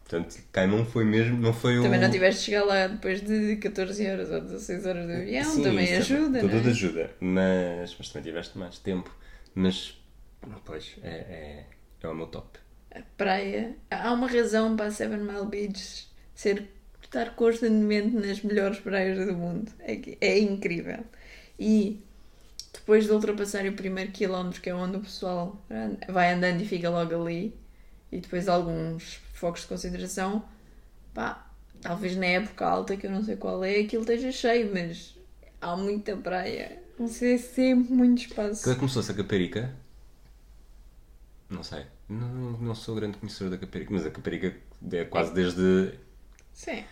Portanto, 0.02 0.38
Caimão 0.52 0.84
foi 0.84 1.04
mesmo, 1.04 1.38
não 1.38 1.54
foi. 1.54 1.80
Também 1.80 2.00
não 2.00 2.10
tiveste 2.10 2.40
de 2.40 2.44
chegar 2.46 2.64
lá 2.64 2.86
depois 2.86 3.22
de 3.22 3.56
14 3.56 4.06
horas 4.06 4.30
ou 4.30 4.40
16 4.40 4.86
horas 4.86 5.06
de 5.06 5.12
avião, 5.14 5.44
sim, 5.44 5.62
também 5.62 5.96
ajuda, 5.96 6.40
tudo 6.40 6.54
não 6.54 6.66
é? 6.66 6.70
ajuda, 6.70 7.10
mas, 7.20 7.96
mas 7.96 8.08
também 8.10 8.30
tiveste 8.30 8.58
mais 8.58 8.78
tempo. 8.78 9.14
Mas, 9.54 9.98
pois, 10.64 10.96
é, 11.02 11.08
é, 11.08 11.64
é 12.02 12.08
o 12.08 12.14
meu 12.14 12.26
top. 12.26 12.58
A 12.94 13.00
praia, 13.16 13.74
há 13.90 14.12
uma 14.12 14.26
razão 14.26 14.76
para 14.76 14.86
a 14.86 14.90
Seven 14.90 15.20
Mile 15.20 15.46
Beach 15.46 16.08
ser 16.34 16.68
estar 17.02 17.34
constantemente 17.34 18.14
nas 18.14 18.42
melhores 18.42 18.80
praias 18.80 19.26
do 19.26 19.34
mundo. 19.34 19.72
É, 19.80 19.98
é 20.20 20.38
incrível. 20.38 21.04
E 21.58 22.02
depois 22.72 23.04
de 23.04 23.12
ultrapassar 23.12 23.66
o 23.66 23.72
primeiro 23.72 24.10
quilómetro, 24.10 24.60
que 24.60 24.70
é 24.70 24.74
onde 24.74 24.96
o 24.96 25.00
pessoal 25.00 25.60
vai 26.08 26.32
andando 26.32 26.60
e 26.62 26.66
fica 26.66 26.88
logo 26.88 27.14
ali, 27.14 27.54
e 28.10 28.20
depois 28.20 28.48
alguns 28.48 29.20
focos 29.34 29.62
de 29.62 29.68
concentração, 29.68 30.44
pá, 31.12 31.50
talvez 31.80 32.16
na 32.16 32.26
época 32.26 32.66
alta, 32.66 32.96
que 32.96 33.06
eu 33.06 33.10
não 33.10 33.22
sei 33.22 33.36
qual 33.36 33.62
é, 33.64 33.80
aquilo 33.80 34.02
esteja 34.02 34.32
cheio, 34.32 34.70
mas 34.72 35.18
há 35.60 35.76
muita 35.76 36.16
praia. 36.16 36.82
Não 36.98 37.08
sei, 37.08 37.38
sempre 37.38 37.92
muito 37.92 38.22
espaço. 38.22 38.64
Quando 38.64 38.78
começou-se 38.78 39.10
a 39.10 39.14
Caparica? 39.14 39.74
Não 41.48 41.62
sei. 41.62 41.84
Não, 42.08 42.52
não 42.58 42.74
sou 42.74 42.94
grande 42.94 43.18
conhecedor 43.18 43.50
da 43.50 43.58
Caparica, 43.58 43.92
mas 43.92 44.06
a 44.06 44.10
Caparica 44.10 44.54
é 44.92 45.04
quase 45.04 45.34
desde. 45.34 45.94
Sim 46.52 46.84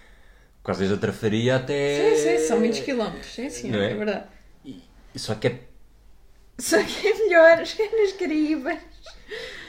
quase 0.63 0.81
desde 0.81 0.95
a 0.95 0.99
Trafaria 0.99 1.57
até. 1.57 2.15
Sim, 2.15 2.39
sim, 2.39 2.47
são 2.47 2.59
muitos 2.59 2.81
quilómetros, 2.81 3.33
sim, 3.33 3.51
sim, 3.51 3.75
é? 3.75 3.93
é? 3.93 3.95
verdade. 3.95 4.27
E, 4.65 4.83
só 5.17 5.35
que 5.35 5.49
é. 5.49 5.70
Só 6.61 6.83
que 6.83 7.09
é 7.09 7.15
melhor 7.15 7.59
nas 7.59 8.13
Caraíbas. 8.13 8.79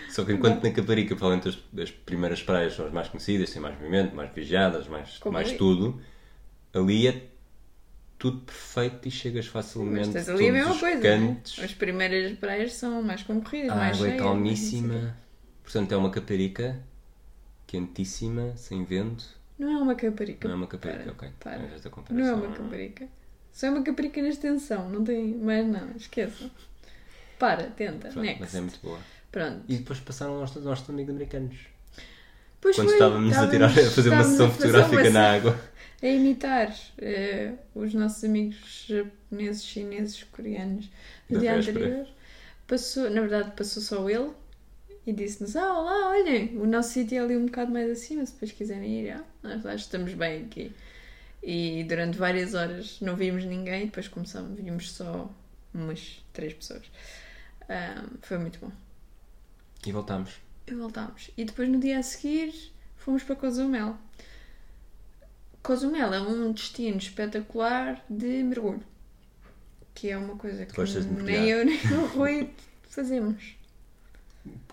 Só 0.09 0.25
que 0.25 0.33
enquanto 0.33 0.63
na 0.63 0.71
Caparica, 0.71 1.15
provavelmente 1.15 1.49
as, 1.49 1.81
as, 1.81 1.91
primeiras 1.91 2.43
praias 2.43 2.73
são 2.73 2.85
as 2.85 2.91
mais 2.91 3.07
conhecidas, 3.07 3.49
têm 3.51 3.61
mais 3.61 3.75
movimento, 3.75 4.13
mais 4.13 4.33
vigiadas, 4.33 4.87
mais, 4.87 5.19
mais 5.25 5.49
ali? 5.49 5.57
tudo, 5.57 6.01
ali 6.73 7.07
é 7.07 7.23
tudo 8.19 8.41
perfeito 8.41 9.07
e 9.07 9.11
chegas 9.11 9.47
facilmente. 9.47 10.09
Mas 10.13 10.27
ali 10.27 10.49
a 10.49 10.51
mesma 10.51 10.77
coisa. 10.77 11.01
Cantos. 11.01 11.57
Né? 11.57 11.65
As 11.65 11.73
primeiras 11.73 12.37
praias 12.37 12.73
são 12.73 13.01
mais 13.01 13.23
concorridas, 13.23 13.71
a 13.71 13.75
mais 13.75 13.95
água 13.95 14.07
é 14.07 14.09
cheias. 14.09 14.21
é 14.21 14.25
calmíssima. 14.25 15.17
Portanto, 15.63 15.91
é 15.93 15.97
uma 15.97 16.11
Caparica 16.11 16.83
quentíssima, 17.65 18.53
sem 18.57 18.83
vento 18.83 19.41
não 19.61 19.69
é 19.69 19.77
uma 19.77 19.93
caparica. 19.93 20.47
Não 20.47 20.55
é 20.55 20.57
uma 20.57 20.65
caparica, 20.65 21.03
para, 21.03 21.11
ok. 21.11 21.29
Para. 21.39 21.57
Não 22.09 22.25
é 22.25 22.33
uma 22.33 22.51
caparica. 22.51 23.07
Só 23.51 23.67
é 23.67 23.69
uma 23.69 23.83
caparica 23.83 24.19
na 24.19 24.29
extensão, 24.29 24.89
não 24.89 25.03
tem 25.03 25.35
mais 25.35 25.67
nada, 25.67 25.95
esqueça. 25.95 26.49
Para, 27.41 27.63
tenta, 27.71 28.09
Pronto, 28.09 28.23
next. 28.23 28.39
Mas 28.39 28.53
é 28.53 28.61
muito 28.61 28.79
boa. 28.83 28.99
Pronto. 29.31 29.63
E 29.67 29.77
depois 29.77 29.99
passaram 29.99 30.39
aos 30.39 30.55
nossos 30.57 30.87
amigos 30.87 31.09
americanos. 31.09 31.57
Pois 32.61 32.75
Quando 32.75 32.89
foi, 32.89 32.97
estávamos, 32.97 33.31
estávamos, 33.31 33.55
a 33.55 33.67
tirar, 33.67 33.87
a 33.87 33.89
fazer 33.89 34.09
uma 34.09 34.23
sessão 34.23 34.51
fotográfica 34.51 35.09
na 35.09 35.31
água. 35.33 35.59
A 36.03 36.07
imitar 36.07 36.69
uh, 36.69 37.57
os 37.75 37.93
nossos 37.93 38.23
amigos 38.23 38.87
japoneses, 38.87 39.63
chineses, 39.63 40.23
coreanos 40.23 40.89
do 41.29 41.39
dia 41.39 41.55
anterior. 41.55 42.07
Passou, 42.67 43.07
na 43.07 43.21
verdade, 43.21 43.51
passou 43.55 43.83
só 43.83 44.09
ele 44.09 44.31
e 45.05 45.13
disse-nos: 45.13 45.55
Ah, 45.55 45.79
olá, 45.79 46.09
olhem, 46.09 46.57
o 46.57 46.65
nosso 46.65 46.89
sítio 46.89 47.19
é 47.19 47.21
ali 47.21 47.37
um 47.37 47.45
bocado 47.45 47.71
mais 47.71 47.87
acima, 47.91 48.25
se 48.25 48.33
depois 48.33 48.51
quiserem 48.51 49.01
ir, 49.01 49.11
ah, 49.11 49.23
nós 49.43 49.63
lá 49.63 49.75
estamos 49.75 50.15
bem 50.15 50.43
aqui. 50.43 50.71
E 51.43 51.83
durante 51.83 52.17
várias 52.17 52.55
horas 52.55 52.99
não 52.99 53.15
vimos 53.15 53.45
ninguém, 53.45 53.85
depois 53.85 54.07
começamos, 54.07 54.59
vimos 54.59 54.91
só 54.91 55.29
umas 55.71 56.23
três 56.33 56.53
pessoas. 56.53 56.83
Um, 57.71 58.17
foi 58.21 58.37
muito 58.37 58.59
bom. 58.59 58.71
E 59.85 59.91
voltámos. 59.93 60.33
E 60.67 60.73
voltámos. 60.73 61.31
E 61.37 61.45
depois 61.45 61.69
no 61.69 61.79
dia 61.79 61.99
a 61.99 62.03
seguir 62.03 62.53
fomos 62.97 63.23
para 63.23 63.35
Cozumel. 63.35 63.95
Cozumel 65.63 66.13
é 66.13 66.21
um 66.21 66.51
destino 66.51 66.97
espetacular 66.97 68.03
de 68.09 68.43
mergulho. 68.43 68.83
Que 69.95 70.09
é 70.09 70.17
uma 70.17 70.35
coisa 70.35 70.65
que 70.65 70.81
nem 71.23 71.49
eu 71.49 71.65
nem 71.65 71.79
o 71.93 72.07
Rui 72.07 72.53
fazemos. 72.83 73.55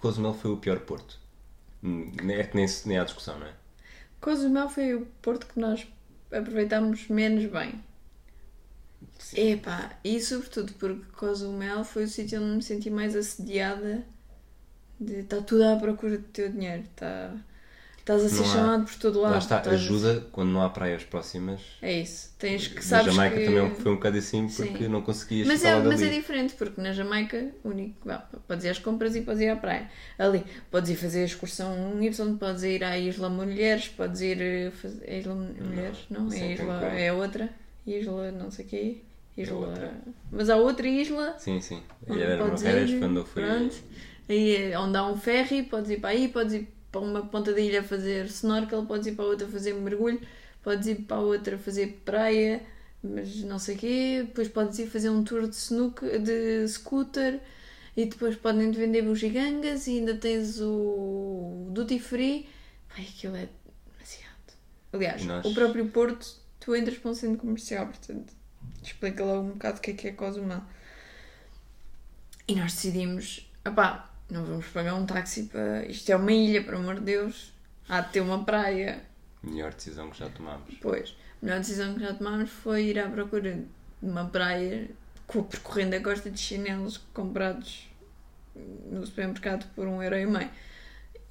Cozumel 0.00 0.34
foi 0.34 0.50
o 0.50 0.56
pior 0.56 0.80
porto. 0.80 1.18
Hum, 1.82 2.10
é 2.28 2.42
que 2.42 2.56
nem, 2.56 2.66
nem 2.86 2.98
há 2.98 3.04
discussão, 3.04 3.38
não 3.38 3.46
é? 3.46 3.52
Cozumel 4.20 4.68
foi 4.68 4.94
o 4.94 5.06
porto 5.22 5.46
que 5.46 5.60
nós 5.60 5.86
aproveitámos 6.32 7.06
menos 7.08 7.46
bem. 7.46 7.80
Sim. 9.18 9.52
Epá, 9.52 9.98
e 10.04 10.20
sobretudo 10.20 10.72
porque 10.74 11.04
Cozumel 11.16 11.84
foi 11.84 12.04
o 12.04 12.08
sítio 12.08 12.40
onde 12.40 12.56
me 12.56 12.62
senti 12.62 12.88
mais 12.90 13.14
assediada 13.16 14.04
de 15.00 15.20
está 15.20 15.40
tudo 15.42 15.64
à 15.64 15.76
procura 15.76 16.18
do 16.18 16.24
teu 16.24 16.50
dinheiro. 16.50 16.82
Está... 16.82 17.32
estás 17.98 18.24
a 18.24 18.28
ser 18.28 18.36
Não 18.36 18.44
há- 18.44 18.52
chamado 18.54 18.84
por 18.84 18.94
todo 18.96 19.20
lado. 19.20 19.32
Lá 19.32 19.38
está, 19.38 19.58
a- 19.58 19.70
ajuda 19.70 20.26
quando 20.32 20.50
não 20.50 20.62
há 20.62 20.70
praias 20.70 21.04
próximas. 21.04 21.60
É 21.82 22.00
isso. 22.00 22.32
Tens 22.38 22.68
que 22.68 22.76
Na 22.76 22.82
sabes 22.82 23.06
Jamaica 23.14 23.36
que... 23.38 23.44
também 23.44 23.74
foi 23.74 23.92
um 23.92 23.94
bocado 23.96 24.18
assim 24.18 24.48
porque 24.48 24.84
Sim. 24.84 24.88
não 24.88 25.02
conseguias 25.02 25.46
Mas 25.48 25.64
é, 25.64 25.76
mas 25.82 26.00
é 26.02 26.08
diferente, 26.10 26.54
porque 26.54 26.80
na 26.80 26.92
Jamaica, 26.92 27.48
único, 27.64 27.96
vá, 28.04 28.18
podes 28.46 28.64
ir 28.64 28.68
às 28.70 28.78
compras 28.78 29.14
e 29.16 29.22
podes 29.22 29.40
ir 29.40 29.48
à 29.48 29.56
praia. 29.56 29.90
Ali, 30.18 30.44
podes 30.70 30.90
ir 30.90 30.96
fazer 30.96 31.22
a 31.22 31.24
excursão 31.24 32.00
Y, 32.02 32.36
podes 32.38 32.62
ir 32.62 32.82
à 32.84 32.96
Isla 32.98 33.28
Mulheres, 33.28 33.88
podes 33.88 34.20
ir 34.20 34.40
eh, 34.40 34.70
fazer. 34.70 35.04
É 35.06 35.18
Isla 35.18 35.34
Mulheres? 35.34 35.98
Não, 36.08 36.30
sim, 36.30 36.36
é, 36.36 36.56
tem 36.56 36.66
Isla, 36.66 36.78
como. 36.80 36.92
é 36.92 37.12
outra. 37.12 37.48
Isla 37.86 38.30
não 38.32 38.50
sei 38.50 38.64
o 38.64 38.68
quê. 38.68 39.02
Isla. 39.42 39.66
outra. 39.68 40.00
Mas 40.30 40.50
há 40.50 40.56
outra 40.56 40.86
isla. 40.88 41.36
Sim, 41.38 41.60
sim. 41.60 41.82
E 42.08 42.20
era 42.20 42.34
ir, 42.84 42.98
quando 42.98 43.20
eu 43.20 43.24
fui. 43.24 43.42
pronto. 43.42 43.76
Aí 44.28 44.56
é 44.72 44.78
onde 44.78 44.96
há 44.96 45.06
um 45.06 45.16
ferry, 45.16 45.62
podes 45.62 45.90
ir 45.90 46.00
para 46.00 46.10
aí, 46.10 46.28
podes 46.28 46.52
ir 46.54 46.68
para 46.92 47.00
uma 47.00 47.24
ponta 47.26 47.52
da 47.52 47.60
ilha 47.60 47.82
fazer 47.82 48.26
snorkel, 48.26 48.84
podes 48.86 49.06
ir 49.06 49.12
para 49.12 49.24
outra 49.24 49.46
fazer 49.46 49.72
mergulho, 49.74 50.20
podes 50.62 50.86
ir 50.86 50.96
para 51.02 51.16
a 51.16 51.20
outra 51.20 51.56
fazer 51.58 52.00
praia, 52.04 52.62
mas 53.02 53.42
não 53.44 53.58
sei 53.58 53.74
o 53.76 53.78
quê, 53.78 54.22
depois 54.26 54.48
podes 54.48 54.78
ir 54.78 54.86
fazer 54.86 55.08
um 55.10 55.22
tour 55.24 55.48
de, 55.48 55.54
snooker, 55.56 56.18
de 56.20 56.66
scooter 56.68 57.40
e 57.96 58.04
depois 58.06 58.36
podem 58.36 58.70
te 58.70 58.78
vender 58.78 59.02
bugigangas 59.02 59.86
e 59.86 59.98
ainda 59.98 60.14
tens 60.14 60.60
o 60.60 61.68
duty 61.70 61.98
free. 61.98 62.48
Pai, 62.88 63.02
aquilo 63.08 63.36
é 63.36 63.48
demasiado. 63.86 64.28
Aliás, 64.92 65.22
E 65.22 65.26
nós- 65.26 65.44
o 65.46 65.54
próprio 65.54 65.88
Porto, 65.88 66.26
tu 66.60 66.74
entras 66.76 66.98
para 66.98 67.10
um 67.10 67.14
centro 67.14 67.38
comercial, 67.38 67.86
portanto, 67.86 68.32
explica 68.88 69.24
logo 69.24 69.48
um 69.48 69.50
bocado 69.52 69.78
o 69.78 69.80
que 69.80 69.90
é 69.90 69.94
que 69.94 70.08
é 70.08 70.12
Cozumel. 70.12 70.62
E 72.46 72.54
nós 72.54 72.72
decidimos, 72.74 73.50
opá, 73.66 74.10
não 74.30 74.44
vamos 74.44 74.66
pagar 74.66 74.94
um 74.94 75.04
táxi 75.06 75.44
para. 75.44 75.84
Isto 75.86 76.10
é 76.12 76.16
uma 76.16 76.32
ilha, 76.32 76.62
por 76.64 76.74
amor 76.74 76.94
de 76.96 77.02
Deus. 77.02 77.52
Há 77.88 78.00
de 78.00 78.12
ter 78.12 78.20
uma 78.20 78.44
praia. 78.44 79.02
Melhor 79.42 79.72
decisão 79.74 80.10
que 80.10 80.18
já 80.18 80.28
tomámos. 80.28 80.74
Pois, 80.80 81.14
a 81.42 81.44
melhor 81.46 81.60
decisão 81.60 81.94
que 81.94 82.00
já 82.00 82.12
tomámos 82.14 82.50
foi 82.50 82.84
ir 82.86 82.98
à 82.98 83.08
procura 83.08 83.52
de 83.54 83.64
uma 84.02 84.26
praia 84.26 84.88
co- 85.26 85.44
percorrendo 85.44 85.96
a 85.96 86.00
costa 86.00 86.30
de 86.30 86.38
chinelos 86.38 86.98
comprados 87.12 87.86
no 88.90 89.06
supermercado 89.06 89.66
por 89.74 89.86
um 89.86 90.02
euro 90.02 90.16
e 90.18 90.26
meio. 90.26 90.50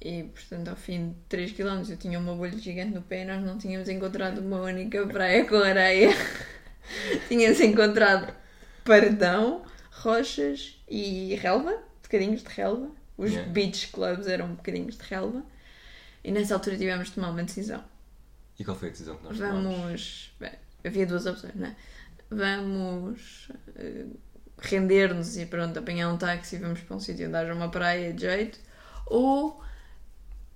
E, 0.00 0.22
portanto, 0.22 0.68
ao 0.68 0.76
fim 0.76 1.08
de 1.08 1.14
3 1.28 1.52
km 1.52 1.82
eu 1.90 1.96
tinha 1.96 2.18
uma 2.20 2.34
bolha 2.34 2.56
gigante 2.56 2.94
no 2.94 3.02
pé 3.02 3.22
e 3.22 3.24
nós 3.24 3.42
não 3.44 3.58
tínhamos 3.58 3.88
encontrado 3.88 4.38
uma 4.38 4.60
única 4.60 5.04
praia 5.06 5.44
com 5.44 5.56
areia. 5.56 6.10
tínhamos 7.28 7.60
encontrado 7.60 8.32
paredão, 8.84 9.64
rochas 9.90 10.80
e 10.88 11.34
relva, 11.36 11.76
bocadinhos 12.02 12.42
de 12.42 12.48
relva. 12.48 12.90
Os 13.16 13.32
Yeah. 13.32 13.50
beach 13.52 13.88
clubs 13.88 14.26
eram 14.28 14.54
bocadinhos 14.54 14.96
de 14.96 15.02
relva. 15.04 15.42
E 16.22 16.30
nessa 16.30 16.54
altura 16.54 16.76
tivemos 16.76 17.08
de 17.08 17.14
tomar 17.14 17.30
uma 17.30 17.42
decisão. 17.42 17.82
E 18.58 18.64
qual 18.64 18.76
foi 18.76 18.88
a 18.88 18.90
decisão 18.92 19.16
que 19.16 19.24
nós? 19.24 19.36
Vamos. 19.38 20.32
bem, 20.38 20.52
havia 20.84 21.06
duas 21.06 21.26
opções, 21.26 21.54
não 21.56 21.66
é? 21.66 21.76
Vamos 22.30 23.48
eh, 23.76 24.06
render-nos 24.60 25.36
e 25.36 25.46
pronto, 25.46 25.78
apanhar 25.78 26.12
um 26.12 26.16
táxi 26.18 26.56
e 26.56 26.58
vamos 26.58 26.80
para 26.80 26.96
um 26.96 27.00
sítio 27.00 27.26
onde 27.26 27.36
haja 27.36 27.54
uma 27.54 27.70
praia 27.70 28.12
de 28.12 28.22
jeito. 28.22 28.58
Ou, 29.06 29.62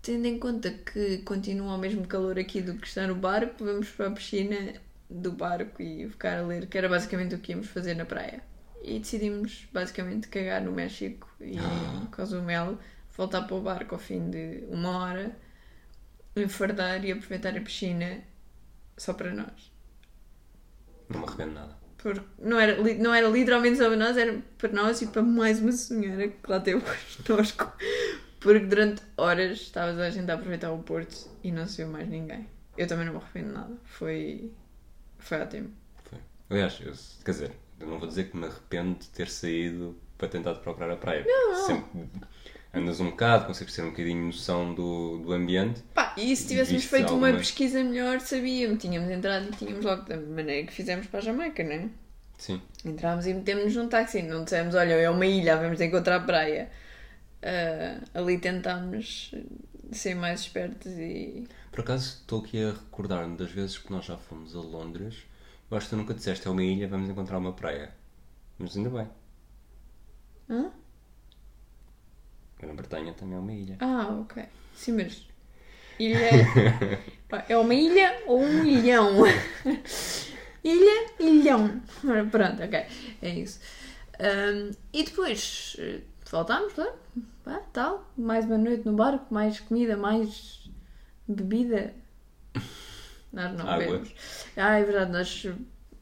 tendo 0.03 0.27
em 0.27 0.38
conta 0.38 0.71
que 0.71 1.18
continua 1.18 1.73
ao 1.73 1.79
mesmo 1.79 2.07
calor 2.07 2.38
aqui 2.38 2.61
do 2.61 2.75
que 2.75 2.87
está 2.87 3.07
no 3.07 3.14
barco, 3.14 3.64
vamos 3.64 3.88
para 3.90 4.09
a 4.09 4.11
piscina 4.11 4.75
do 5.12 5.33
barco 5.33 5.83
e 5.83 6.09
ficar 6.09 6.38
a 6.38 6.42
ler, 6.42 6.66
que 6.66 6.79
era 6.79 6.88
basicamente 6.88 7.35
o 7.35 7.38
que 7.38 7.53
íamos 7.53 7.68
fazer 7.68 7.94
na 7.94 8.05
praia. 8.05 8.42
E 8.83 8.98
decidimos 8.98 9.68
basicamente 9.72 10.29
cagar 10.29 10.61
no 10.61 10.72
México 10.72 11.29
e 11.40 11.57
em 11.57 12.07
Cozumel, 12.07 12.79
voltar 13.16 13.42
para 13.42 13.57
o 13.57 13.61
barco 13.61 13.94
ao 13.94 14.01
fim 14.01 14.31
de 14.31 14.64
uma 14.68 14.98
hora, 14.98 15.37
enfardar 16.35 17.05
e 17.05 17.12
aproveitar 17.12 17.57
a 17.57 17.61
piscina 17.61 18.22
só 18.96 19.12
para 19.12 19.33
nós. 19.33 19.72
Não 21.09 21.20
me 21.20 21.27
arrependo 21.27 21.53
nada. 21.53 21.83
Porque 21.98 22.20
não 22.40 22.59
era, 22.59 22.77
não 22.98 23.14
era 23.14 23.29
literalmente 23.29 23.79
só 23.79 23.87
para 23.87 23.96
nós, 23.96 24.16
era 24.16 24.42
para 24.59 24.72
nós 24.72 25.01
e 25.03 25.07
para 25.07 25.22
mais 25.22 25.61
uma 25.61 25.70
senhora 25.70 26.29
que 26.29 26.51
lá 26.51 26.59
teve 26.59 26.83
connosco. 27.25 27.72
Porque 28.40 28.66
durante 28.66 29.03
horas 29.16 29.61
estava 29.61 29.92
a 30.03 30.11
gente 30.11 30.29
a 30.29 30.35
aproveitar 30.35 30.72
o 30.72 30.83
Porto 30.83 31.31
e 31.44 31.53
não 31.53 31.66
se 31.68 31.77
viu 31.77 31.92
mais 31.92 32.09
ninguém. 32.09 32.48
Eu 32.77 32.88
também 32.88 33.07
não 33.07 33.12
me 33.12 33.20
arrependo 33.20 33.48
de 33.48 33.55
nada. 33.55 33.77
Foi, 33.85 34.51
foi 35.23 35.41
ótimo. 35.41 35.71
Foi. 36.05 36.19
Aliás, 36.51 36.79
eu, 36.81 36.93
quer 37.25 37.31
dizer, 37.31 37.53
eu 37.81 37.87
não 37.87 37.99
vou 37.99 38.09
dizer 38.09 38.31
que 38.31 38.37
me 38.37 38.47
arrependo 38.47 38.99
de 38.99 39.09
ter 39.09 39.29
saído 39.29 39.97
para 40.19 40.29
tentar 40.29 40.55
procurar 40.55 40.91
a 40.91 40.97
praia. 40.97 41.25
Não. 41.27 41.67
Sempre 41.67 42.09
andas 42.75 43.01
um 43.01 43.11
bocado, 43.11 43.47
consegues 43.47 43.75
ter 43.75 43.83
um 43.83 43.91
bocadinho 43.91 44.27
noção 44.27 44.75
do, 44.75 45.19
do 45.19 45.33
ambiente. 45.33 45.83
Pá, 45.95 46.15
e 46.17 46.35
se 46.35 46.49
tivéssemos 46.49 46.85
feito 46.85 47.15
uma 47.15 47.33
pesquisa 47.33 47.83
melhor, 47.85 48.21
sabíamos. 48.21 48.81
Tínhamos 48.81 49.11
entrado 49.11 49.49
e 49.49 49.57
tínhamos 49.57 49.85
logo 49.85 50.03
da 50.03 50.17
maneira 50.17 50.67
que 50.67 50.73
fizemos 50.73 51.07
para 51.07 51.21
a 51.21 51.23
Jamaica, 51.23 51.63
não 51.63 51.73
é? 51.73 51.89
Sim. 52.39 52.61
Entrámos 52.85 53.27
e 53.27 53.35
metemos-nos 53.35 53.77
num 53.77 53.89
táxi. 53.89 54.23
Não 54.23 54.45
dissemos, 54.45 54.75
olha, 54.75 54.95
é 54.95 55.11
uma 55.11 55.27
ilha, 55.27 55.57
vamos 55.57 55.81
encontrar 55.81 56.21
praia. 56.21 56.71
Ah, 57.43 58.01
ali 58.15 58.39
tentámos 58.39 59.35
ser 59.93 60.15
mais 60.15 60.41
espertos 60.41 60.93
e. 60.93 61.45
Por 61.73 61.81
acaso 61.81 62.19
estou 62.21 62.41
aqui 62.41 62.63
a 62.63 62.73
recordar-me 62.73 63.35
das 63.35 63.51
vezes 63.51 63.79
que 63.79 63.91
nós 63.91 64.05
já 64.05 64.19
fomos 64.19 64.55
a 64.55 64.61
Londres. 64.61 65.25
Eu 65.71 65.77
acho 65.79 65.87
que 65.87 65.91
tu 65.95 65.97
nunca 65.97 66.13
disseste 66.13 66.47
é 66.47 66.51
uma 66.51 66.63
ilha, 66.63 66.87
vamos 66.87 67.09
encontrar 67.09 67.39
uma 67.39 67.55
praia. 67.55 67.95
Mas 68.59 68.77
ainda 68.77 68.91
bem. 68.91 69.09
Hã? 70.51 70.71
Grã-Bretanha 72.61 73.15
também 73.15 73.37
é 73.37 73.41
uma 73.41 73.53
ilha. 73.55 73.77
Ah, 73.81 74.19
ok. 74.21 74.45
Sim, 74.75 74.93
mas. 74.93 75.27
Ilha. 75.99 76.29
Pá, 77.27 77.47
é 77.49 77.57
uma 77.57 77.75
ilha 77.75 78.23
ou 78.27 78.43
um 78.43 78.67
ilhão? 78.67 79.25
ilha, 80.63 81.11
ilhão. 81.19 81.81
Pronto, 82.31 82.63
ok. 82.63 82.87
É 83.23 83.31
isso. 83.31 83.59
Ahm, 84.21 84.73
e 84.93 85.05
depois 85.05 85.75
eh, 85.79 86.03
voltámos. 86.31 86.75
Pá, 87.43 87.63
tal. 87.73 88.13
Mais 88.15 88.45
uma 88.45 88.59
noite 88.59 88.85
no 88.85 88.93
barco, 88.93 89.33
mais 89.33 89.59
comida, 89.59 89.97
mais 89.97 90.62
bebida. 91.29 91.95
Nós 93.33 93.53
não 93.57 93.67
Água. 93.69 93.79
bebemos. 93.87 94.15
Ah, 94.57 94.79
é 94.79 94.85
verdade. 94.85 95.11
Nós, 95.13 95.47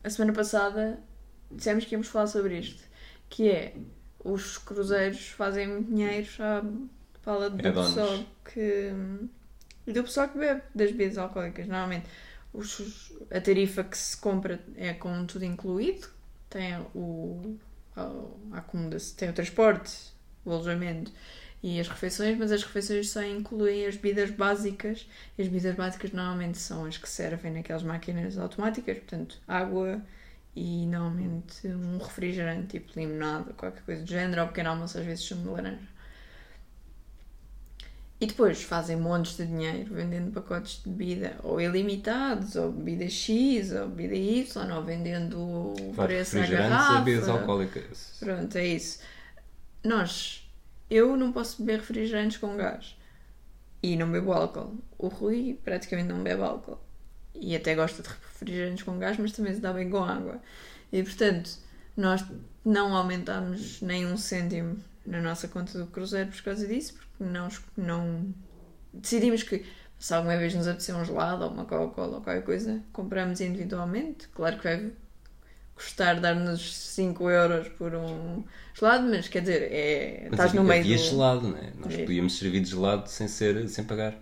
a 0.03 0.11
semana 0.11 0.33
passada, 0.33 0.99
dissemos 1.51 1.85
que 1.85 1.95
íamos 1.95 2.09
falar 2.09 2.27
sobre 2.27 2.59
isto. 2.59 2.83
Que 3.29 3.51
é, 3.51 3.75
os 4.25 4.59
cruzeiros 4.59 5.29
fazem 5.29 5.83
dinheiro 5.85 6.27
à 6.41 6.63
fala 7.23 7.51
do 7.51 7.67
É 7.67 7.71
donos. 7.71 7.95
pessoal 7.95 8.25
que... 8.45 8.93
Do 9.87 10.03
pessoal 10.05 10.29
que 10.29 10.39
bebe 10.39 10.63
das 10.75 10.91
bebidas 10.91 11.19
alcoólicas. 11.19 11.67
Normalmente, 11.67 12.07
os- 12.53 13.13
a 13.31 13.41
tarifa 13.41 13.83
que 13.85 13.97
se 13.97 14.17
compra 14.17 14.61
é 14.77 14.93
com 14.93 15.25
tudo 15.27 15.45
incluído. 15.45 16.09
Tem 16.49 16.77
o... 16.95 17.57
A, 17.97 18.03
a 18.53 18.59
acomodação, 18.59 19.17
tem 19.17 19.29
o 19.31 19.33
transporte, 19.33 19.97
o 20.45 20.53
alojamento 20.53 21.13
e 21.63 21.79
as 21.81 21.89
refeições, 21.89 22.39
mas 22.39 22.51
as 22.53 22.63
refeições 22.63 23.11
só 23.11 23.23
incluem 23.23 23.87
as 23.87 23.97
bebidas 23.97 24.31
básicas. 24.31 25.07
E 25.37 25.43
as 25.43 25.49
bebidas 25.49 25.75
básicas 25.75 26.13
normalmente 26.13 26.59
são 26.59 26.85
as 26.87 26.97
que 26.97 27.09
servem 27.09 27.53
naquelas 27.53 27.83
máquinas 27.83 28.39
automáticas, 28.39 28.99
portanto, 28.99 29.39
água 29.47 30.01
e 30.57 30.87
normalmente 30.87 31.67
um 31.69 31.99
refrigerante, 31.99 32.79
tipo 32.79 32.99
limonada, 32.99 33.53
qualquer 33.55 33.83
coisa 33.83 34.03
do 34.03 34.09
género, 34.11 34.43
ou 34.43 34.49
pequeno 34.49 34.71
almoço, 34.71 34.99
às 34.99 35.05
vezes 35.05 35.25
sumo 35.25 35.43
de 35.43 35.49
laranja. 35.51 35.89
E 38.21 38.27
depois 38.27 38.63
fazem 38.63 38.97
montes 38.97 39.37
de 39.37 39.47
dinheiro 39.47 39.95
vendendo 39.95 40.31
pacotes 40.31 40.83
de 40.83 40.91
bebida 40.91 41.37
ou 41.43 41.59
ilimitados, 41.61 42.55
ou 42.55 42.71
bebida 42.71 43.09
X, 43.09 43.73
ou 43.73 43.89
bebida 43.89 44.15
Y, 44.15 44.77
ou 44.77 44.83
vendendo 44.85 45.39
o 45.41 45.75
Claro, 45.95 46.09
preço 46.09 46.37
e 46.39 46.47
garrafa. 46.47 47.01
bebidas 47.01 47.29
alcoólicas. 47.29 48.17
Pronto, 48.19 48.57
é 48.59 48.67
isso. 48.67 48.99
Nós, 49.85 50.40
eu 50.91 51.17
não 51.17 51.33
posso 51.33 51.63
beber 51.63 51.81
refrigerantes 51.81 52.37
com 52.39 52.57
gás 52.57 52.97
e 53.83 53.97
não 53.97 54.11
bebo 54.11 54.33
álcool. 54.33 54.77
O 54.99 55.09
Rui 55.09 55.59
praticamente 55.65 56.09
não 56.09 56.23
bebe 56.23 56.43
álcool 56.43 56.79
e 57.35 57.55
até 57.57 57.75
gosta 57.75 58.03
de 58.03 58.09
refrigerantes 58.09 58.83
com 58.83 58.99
gás, 58.99 59.17
mas 59.19 59.33
também 59.33 59.55
se 59.55 59.61
dá 59.61 59.73
bem 59.73 59.89
com 59.89 60.03
água. 60.03 60.41
E 60.93 61.03
portanto, 61.03 61.51
nós 61.97 62.25
não 62.65 62.95
aumentámos 62.95 63.81
nem 63.81 64.07
um 64.07 64.17
cêntimo 64.17 64.77
na 65.07 65.21
nossa 65.21 65.49
conta 65.49 65.79
do 65.79 65.87
cruzeiro 65.87 66.31
por 66.31 66.43
causa 66.43 66.67
disso, 66.67 66.95
porque 66.95 67.25
não, 67.25 67.49
não 67.77 68.35
decidimos 68.93 69.43
que 69.43 69.65
se 69.99 70.15
alguma 70.15 70.37
vez 70.37 70.55
nos 70.55 70.67
apetecer 70.67 70.97
um 70.97 71.05
gelado 71.05 71.45
ou 71.45 71.51
uma 71.51 71.65
Coca-Cola 71.65 72.17
ou 72.17 72.23
qualquer 72.23 72.43
coisa, 72.43 72.83
compramos 72.93 73.41
individualmente. 73.41 74.29
Claro 74.29 74.57
que 74.57 74.65
vai 74.65 74.93
custar 75.81 76.21
dar-nos 76.21 76.75
5 76.77 77.31
euros 77.31 77.69
por 77.71 77.95
um 77.95 78.45
gelado, 78.75 79.09
mas 79.09 79.29
quer 79.29 79.41
dizer, 79.41 79.63
é, 79.73 80.29
Mas 80.31 80.33
estás 80.33 80.53
no 80.53 80.63
meio 80.65 80.81
havia 80.81 80.97
do, 80.97 81.03
gelado, 81.03 81.49
né? 81.49 81.73
Nós 81.79 81.95
É. 81.95 82.05
podíamos 82.05 82.37
servir 82.39 82.61
de 82.61 82.71
gelado 82.71 83.09
sem, 83.09 83.29
ser, 83.29 83.69
sem 83.69 83.85
pagar. 83.85 84.15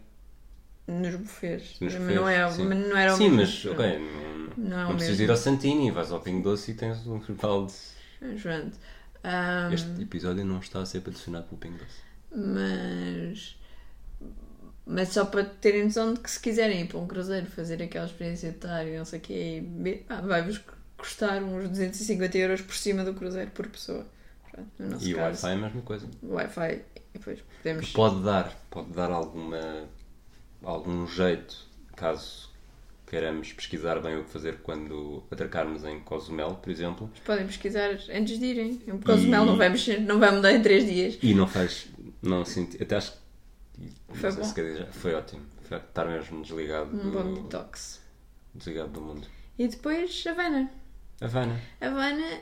nos 0.86 1.14
bufês. 1.16 1.76
Nos 1.80 1.94
Mas 1.94 2.14
não, 2.14 2.28
é, 2.28 2.50
sim. 2.50 2.64
não 2.64 2.96
era 2.96 3.14
o 3.14 3.16
Sim, 3.16 3.30
mas 3.30 3.64
ok, 3.66 3.98
não, 4.56 4.56
Não 4.56 4.80
é 4.80 4.84
não 4.84 4.96
precisas 4.96 5.20
ir 5.20 5.30
ao 5.30 5.36
Santini, 5.36 5.90
vais 5.90 6.10
ao 6.10 6.20
Pingo 6.20 6.42
Doce 6.42 6.70
e 6.72 6.74
tens 6.74 7.06
um 7.06 7.20
balde. 7.40 7.72
Pronto. 8.42 8.76
Ahm, 9.24 9.72
Este 9.72 10.02
episódio 10.02 10.44
não 10.44 10.58
está 10.60 10.80
a 10.80 10.86
ser 10.86 11.00
patrocinado 11.00 11.46
pelo 11.46 11.58
Pingo 11.60 11.78
Doce. 11.78 12.00
mas 12.34 13.56
Mas 14.86 15.08
só 15.10 15.24
para 15.26 15.44
terem 15.44 15.84
noção 15.84 16.14
de 16.14 16.20
que 16.20 16.30
se 16.30 16.40
quiserem 16.40 16.80
ir 16.82 16.88
para 16.88 16.98
um 16.98 17.06
cruzeiro 17.06 17.46
fazer 17.46 17.82
aquela 17.82 18.06
experiência 18.06 18.50
de 18.50 18.56
estar 18.56 18.86
e 18.86 18.96
não 18.96 19.04
sei 19.04 19.18
o 19.18 19.22
quê, 19.22 19.62
ah, 20.08 20.20
vai-vos 20.22 20.58
custar 20.98 21.42
uns 21.42 21.68
250 21.70 22.36
euros 22.38 22.60
por 22.60 22.74
cima 22.74 23.02
do 23.04 23.14
cruzeiro 23.14 23.50
por 23.52 23.66
pessoa. 23.68 24.04
No 24.78 24.88
nosso 24.90 25.06
E 25.08 25.14
o 25.14 25.18
Wi-Fi 25.18 25.46
é 25.46 25.52
a 25.52 25.56
mesma 25.56 25.82
coisa. 25.82 26.06
o 26.22 26.34
Wi-Fi, 26.34 26.82
depois 27.14 27.40
podemos. 27.40 27.90
Pode 27.92 28.22
dar, 28.24 28.52
pode 28.68 28.90
dar 28.90 29.10
alguma, 29.10 29.84
algum 30.62 31.06
jeito, 31.06 31.56
caso 31.96 32.48
queiramos 33.06 33.52
pesquisar 33.54 34.00
bem 34.00 34.18
o 34.18 34.24
que 34.24 34.30
fazer 34.30 34.58
quando 34.62 35.22
atracarmos 35.30 35.82
em 35.84 36.00
Cozumel, 36.00 36.56
por 36.56 36.70
exemplo, 36.70 37.10
Podem 37.24 37.46
pesquisar 37.46 37.90
antes 38.12 38.38
de 38.38 38.44
irem. 38.44 38.82
O 38.88 38.98
Cozumel 38.98 39.44
E- 39.44 39.46
não 39.46 39.56
vai 39.56 39.68
mexer, 39.70 40.00
não 40.00 40.18
vai 40.18 40.30
mudar 40.34 40.52
em 40.52 40.60
3 40.60 40.84
dias. 40.84 41.18
e 41.22 41.32
não 41.34 41.46
faz, 41.46 41.86
não 42.20 42.44
senti, 42.44 42.82
até 42.82 42.96
acho 42.96 43.14
Foi 44.12 44.32
bom. 44.32 44.42
se 44.44 44.84
foi 44.92 45.14
ótimo, 45.14 45.42
foi 45.62 45.78
estar 45.78 46.04
mesmo 46.06 46.42
desligado, 46.42 46.90
Um 46.94 47.10
bom 47.12 47.22
do, 47.34 47.42
detox. 47.44 48.00
desligado 48.54 48.90
do 48.90 49.00
mundo. 49.00 49.26
E 49.58 49.68
depois 49.68 50.22
Havana. 50.26 50.70
Havana, 51.20 51.60
Havana 51.80 52.40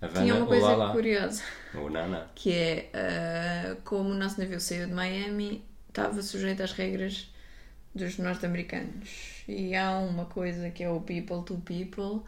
Havana, 0.00 0.20
tinha 0.22 0.34
uma 0.34 0.46
coisa 0.46 0.66
olá 0.66 0.86
lá, 0.86 0.92
curiosa. 0.92 1.42
ou 1.74 1.90
Nana. 1.90 2.30
que 2.34 2.52
é 2.52 2.90
ah, 2.94 3.76
como 3.84 4.10
o 4.10 4.14
nosso 4.14 4.40
navio 4.40 4.60
saiu 4.60 4.86
de 4.86 4.92
Miami, 4.92 5.64
estava 5.88 6.20
sujeito 6.22 6.62
às 6.62 6.72
regras 6.72 7.32
dos 7.94 8.18
norte-americanos. 8.18 9.42
E 9.48 9.74
há 9.74 9.98
uma 9.98 10.24
coisa 10.26 10.70
que 10.70 10.82
é 10.82 10.90
o 10.90 11.00
people 11.00 11.42
to 11.44 11.56
people. 11.64 12.22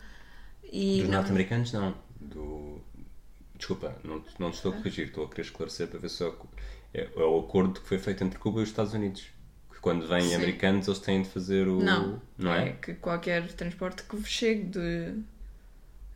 E 0.65 0.99
Dos 1.01 1.09
não- 1.09 1.19
norte-americanos, 1.19 1.73
não. 1.73 1.95
Do... 2.21 2.81
Desculpa, 3.57 3.97
não, 4.03 4.23
não 4.39 4.51
te 4.51 4.55
estou 4.57 4.73
a 4.73 4.77
corrigir, 4.77 5.07
estou 5.07 5.25
a 5.25 5.29
querer 5.29 5.43
esclarecer 5.43 5.87
para 5.89 5.99
ver 6.01 6.09
se 6.11 6.23
é, 6.25 6.27
o- 6.27 6.37
é, 6.93 7.09
é 7.17 7.23
o 7.23 7.39
acordo 7.41 7.81
que 7.81 7.87
foi 7.89 7.99
feito 7.99 8.25
entre 8.25 8.39
Cuba 8.39 8.61
e 8.61 8.63
os 8.65 8.69
Estados 8.69 8.93
Unidos. 8.95 9.27
Que 9.73 9.79
quando 9.81 10.07
vêm 10.09 10.23
Sim. 10.23 10.35
americanos, 10.35 10.87
eles 10.89 10.99
têm 10.99 11.23
de 11.23 11.29
fazer 11.29 11.69
o. 11.69 11.79
Não, 11.81 12.21
Não 12.37 12.53
é? 12.53 12.73
que 12.73 12.95
qualquer 12.95 13.47
transporte 13.53 14.03
que 14.03 14.23
chegue 14.25 14.65
de, 14.65 15.15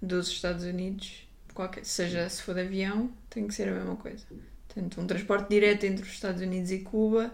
dos 0.00 0.28
Estados 0.28 0.64
Unidos, 0.64 1.26
qualquer, 1.54 1.84
seja 1.84 2.28
se 2.28 2.42
for 2.42 2.54
de 2.54 2.62
avião, 2.62 3.10
tem 3.30 3.46
que 3.46 3.54
ser 3.54 3.68
a 3.68 3.72
mesma 3.72 3.96
coisa. 3.96 4.24
Portanto, 4.66 5.00
um 5.00 5.06
transporte 5.06 5.48
direto 5.48 5.84
entre 5.84 6.02
os 6.04 6.10
Estados 6.10 6.40
Unidos 6.42 6.70
e 6.70 6.80
Cuba, 6.80 7.32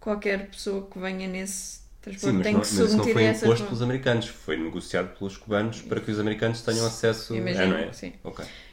qualquer 0.00 0.48
pessoa 0.48 0.88
que 0.88 0.98
venha 0.98 1.28
nesse 1.28 1.80
transporte 2.00 2.36
Sim, 2.36 2.42
tem 2.42 2.52
não, 2.54 2.60
que 2.60 2.66
mas 2.66 2.72
isso 2.72 2.82
não 2.96 3.04
submeter 3.04 3.14
foi 3.14 3.24
imposto 3.46 3.64
pelos 3.66 3.82
americanos, 3.82 4.26
foi 4.28 4.56
negociado 4.56 5.16
pelos 5.18 5.36
cubanos 5.36 5.82
para 5.82 6.00
que 6.00 6.10
os 6.10 6.18
americanos 6.18 6.62
tenham 6.62 6.86
acesso. 6.86 7.34
Imagino, 7.34 7.62
é, 7.62 7.66
não 7.68 7.76
é? 7.78 7.92
sim. 7.92 8.12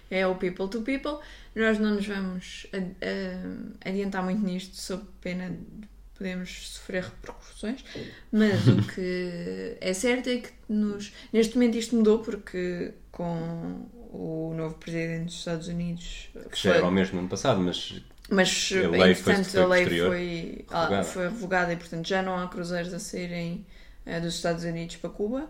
É 0.10 0.28
o 0.28 0.36
people 0.36 0.68
to 0.70 0.82
people. 0.82 1.18
Nós 1.56 1.80
não 1.80 1.96
nos 1.96 2.06
vamos 2.06 2.68
ad- 2.74 2.96
a- 3.02 3.90
adiantar 3.90 4.24
muito 4.24 4.44
nisto, 4.44 4.76
sob 4.76 5.04
pena 5.22 5.50
de 5.50 5.88
podemos 6.18 6.70
sofrer 6.70 7.04
repercussões, 7.04 7.84
mas 8.32 8.68
o 8.68 8.82
que 8.94 9.78
é 9.82 9.94
certo 9.94 10.30
é 10.30 10.38
que 10.38 10.50
nos, 10.70 11.14
neste 11.32 11.56
momento 11.56 11.78
isto 11.78 11.96
mudou 11.96 12.20
porque 12.20 12.94
com 13.12 13.88
o 14.12 14.54
novo 14.56 14.76
presidente 14.76 15.26
dos 15.26 15.36
Estados 15.40 15.68
Unidos 15.68 16.30
Que 16.52 16.62
já 16.62 16.76
era 16.76 16.86
o 16.88 16.92
mesmo 16.92 17.16
no 17.16 17.20
ano 17.22 17.30
passado, 17.30 17.60
mas 17.60 18.02
mas 18.30 18.72
A 18.74 18.88
lei 18.90 19.16
foi- 19.16 19.44
foi 19.44 19.62
a 19.62 19.68
lei 19.68 19.86
foi, 19.86 20.66
ah, 20.70 20.84
revogada. 20.86 21.04
foi 21.04 21.24
revogada 21.24 21.74
e 21.74 21.76
portanto 21.76 22.08
já 22.08 22.22
não 22.22 22.38
há 22.38 22.48
cruzeiros 22.48 22.94
a 22.94 23.00
saírem 23.00 23.66
eh, 24.06 24.20
dos 24.20 24.36
Estados 24.36 24.64
Unidos 24.64 24.96
para 24.96 25.10
Cuba 25.10 25.50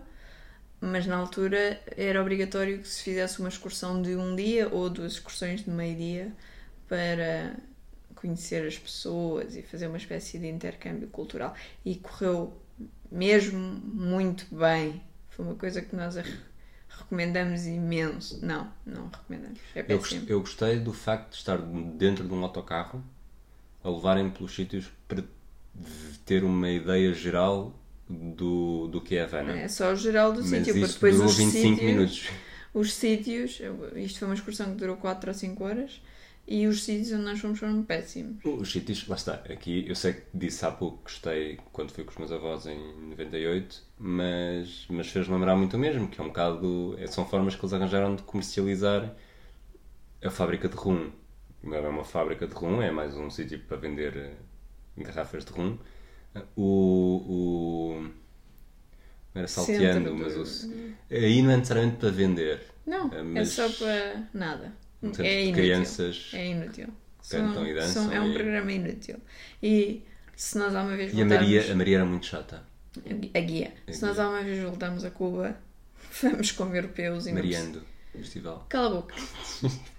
mas 0.80 1.06
na 1.06 1.16
altura 1.16 1.80
era 1.96 2.20
obrigatório 2.20 2.78
que 2.80 2.88
se 2.88 3.02
fizesse 3.02 3.38
uma 3.40 3.48
excursão 3.48 4.02
de 4.02 4.16
um 4.16 4.34
dia 4.36 4.68
ou 4.68 4.90
duas 4.90 5.12
excursões 5.14 5.64
de 5.64 5.70
meio 5.70 5.96
dia 5.96 6.32
para 6.88 7.54
conhecer 8.24 8.66
as 8.66 8.78
pessoas 8.78 9.54
e 9.54 9.60
fazer 9.60 9.86
uma 9.86 9.98
espécie 9.98 10.38
de 10.38 10.48
intercâmbio 10.48 11.08
cultural. 11.08 11.54
E 11.84 11.96
correu 11.96 12.54
mesmo 13.12 13.58
muito 13.58 14.46
bem. 14.50 15.02
Foi 15.28 15.44
uma 15.44 15.54
coisa 15.54 15.82
que 15.82 15.94
nós 15.94 16.16
recomendamos 16.88 17.66
imenso. 17.66 18.44
Não, 18.44 18.72
não 18.86 19.08
recomendamos. 19.08 19.60
É 19.74 19.84
eu, 19.86 20.00
eu 20.26 20.40
gostei 20.40 20.80
do 20.80 20.94
facto 20.94 21.32
de 21.32 21.36
estar 21.36 21.58
dentro 21.58 22.26
de 22.26 22.32
um 22.32 22.42
autocarro 22.42 23.04
a 23.82 23.90
levarem 23.90 24.30
pelos 24.30 24.54
sítios 24.54 24.90
para 25.06 25.22
ter 26.24 26.44
uma 26.44 26.70
ideia 26.70 27.12
geral 27.12 27.78
do, 28.08 28.88
do 28.88 29.02
que 29.02 29.16
é 29.16 29.24
Havana. 29.24 29.52
É 29.52 29.68
só 29.68 29.92
o 29.92 29.96
geral 29.96 30.32
do 30.32 30.40
Mas 30.40 30.48
sítio, 30.48 30.74
porque 30.74 30.94
depois 30.94 31.14
durou 31.16 31.28
os 31.28 31.36
25 31.36 31.68
sítios, 31.68 31.86
minutos. 31.86 32.28
os 32.72 32.94
sítios, 32.94 33.60
isto 33.96 34.18
foi 34.18 34.28
uma 34.28 34.34
excursão 34.34 34.70
que 34.70 34.76
durou 34.76 34.96
4 34.96 35.30
ou 35.30 35.34
5 35.34 35.64
horas, 35.64 36.00
e 36.46 36.66
os 36.66 36.82
sítios 36.84 37.12
onde 37.12 37.24
nós 37.24 37.38
fomos 37.40 37.58
foram 37.58 37.82
péssimos. 37.82 38.44
Os 38.44 38.70
sítios, 38.72 39.06
lá 39.08 39.16
está. 39.16 39.34
Aqui 39.34 39.84
eu 39.88 39.94
sei 39.94 40.12
que 40.14 40.22
disse 40.34 40.64
há 40.66 40.70
pouco 40.70 40.98
que 40.98 41.02
gostei 41.04 41.58
quando 41.72 41.90
fui 41.92 42.04
com 42.04 42.10
os 42.12 42.18
meus 42.18 42.32
avós 42.32 42.66
em 42.66 42.78
98, 43.10 43.82
mas, 43.98 44.86
mas 44.90 45.08
fez 45.08 45.26
lembrar 45.28 45.56
muito 45.56 45.76
o 45.76 45.78
mesmo, 45.80 46.08
que 46.08 46.20
é 46.20 46.24
um 46.24 46.28
bocado. 46.28 46.96
é- 46.98 47.06
São 47.06 47.26
formas 47.26 47.54
que 47.54 47.62
eles 47.62 47.72
arranjaram 47.72 48.14
de 48.16 48.22
comercializar 48.22 49.14
a 50.22 50.30
fábrica 50.30 50.68
de 50.68 50.76
rum. 50.76 51.10
Não 51.62 51.74
é 51.74 51.88
uma 51.88 52.04
fábrica 52.04 52.46
de 52.46 52.54
rum, 52.54 52.82
é 52.82 52.90
mais 52.90 53.16
um 53.16 53.30
sítio 53.30 53.58
para 53.60 53.76
vender 53.76 54.16
eh, 54.16 54.36
garrafas 54.98 55.44
de 55.44 55.52
rum. 55.52 55.78
O. 56.56 58.02
o 58.02 58.10
era 59.34 59.48
salteando, 59.48 60.14
mas 60.14 60.36
o, 60.36 60.72
aí 61.10 61.42
não 61.42 61.50
é 61.50 61.56
necessariamente 61.56 61.96
para 61.96 62.10
vender. 62.10 62.62
Não, 62.86 63.10
Ah, 63.12 63.16
é 63.16 63.22
mas 63.22 63.48
só 63.48 63.68
para 63.68 64.28
nada. 64.32 64.72
Centro 65.12 65.24
É 65.24 65.42
inútil. 65.44 65.54
crianças 65.54 66.30
É 66.32 66.46
inútil. 66.46 66.88
cantam 67.28 67.66
e 67.66 67.74
dançam 67.74 68.12
é 68.12 68.20
um 68.20 68.30
e- 68.30 68.34
programa 68.34 68.72
inútil. 68.72 69.16
E 69.62 70.02
se 70.36 70.58
nós 70.58 70.74
alguma 70.74 70.96
vez 70.96 71.12
E 71.12 71.16
a 71.20 71.24
voltarmos... 71.24 71.48
Maria, 71.48 71.72
a 71.72 71.76
Maria 71.76 71.96
era 71.96 72.04
muito 72.04 72.26
chata. 72.26 72.62
A 73.34 73.40
guia. 73.40 73.72
A 73.88 73.92
Se 73.92 74.02
nós 74.02 74.18
alguma 74.18 74.42
vez 74.42 74.62
voltarmos 74.62 75.04
a 75.04 75.10
Cuba, 75.10 75.56
vamos 76.22 76.52
como 76.52 76.74
europeus 76.76 77.26
e 77.26 77.30
não 77.32 77.38
Mariando, 77.38 77.82
festival. 78.12 78.66
Cala 78.68 78.86
a 78.88 78.90
boca. 79.00 79.14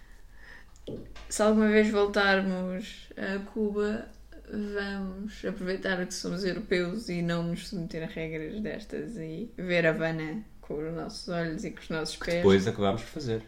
Se 1.30 1.42
alguma 1.42 1.68
vez 1.68 1.90
voltarmos 1.90 3.10
a 3.18 3.40
Cuba, 3.52 4.08
vamos 4.50 5.44
aproveitar 5.44 6.06
que 6.06 6.14
somos 6.14 6.44
europeus 6.46 7.10
e 7.10 7.22
não 7.22 7.44
nos 7.44 7.68
submeter 7.68 8.04
a 8.04 8.06
regras 8.06 8.62
destas 8.62 9.18
e 9.18 9.52
ver 9.58 9.86
a 9.88 9.90
Havana 9.90 10.44
com 10.62 10.76
os 10.88 10.94
nossos 10.94 11.28
olhos 11.30 11.66
e 11.66 11.72
com 11.72 11.80
os 11.82 11.90
nossos 11.90 12.16
pés. 12.18 12.36
Depois 12.36 12.68
acabámos 12.68 13.02
por 13.02 13.10
fazer. 13.10 13.44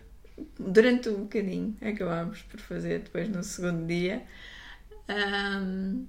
Durante 0.59 1.09
um 1.09 1.23
bocadinho 1.23 1.75
acabámos 1.81 2.41
por 2.43 2.59
fazer 2.59 2.99
depois 3.01 3.29
no 3.29 3.43
segundo 3.43 3.87
dia. 3.87 4.23
Ahm, 5.07 6.05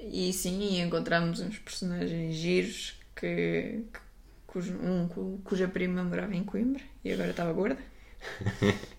e 0.00 0.32
sim, 0.32 0.80
encontramos 0.82 1.40
uns 1.40 1.58
personagens 1.58 2.34
giros 2.36 2.96
que, 3.16 3.84
que- 3.92 4.00
cujo, 4.46 4.78
um 4.78 5.08
cu- 5.08 5.40
cuja 5.44 5.68
prima 5.68 6.04
morava 6.04 6.34
em 6.36 6.44
Coimbra 6.44 6.82
e 7.04 7.12
agora 7.12 7.30
estava 7.30 7.52
gorda. 7.52 7.78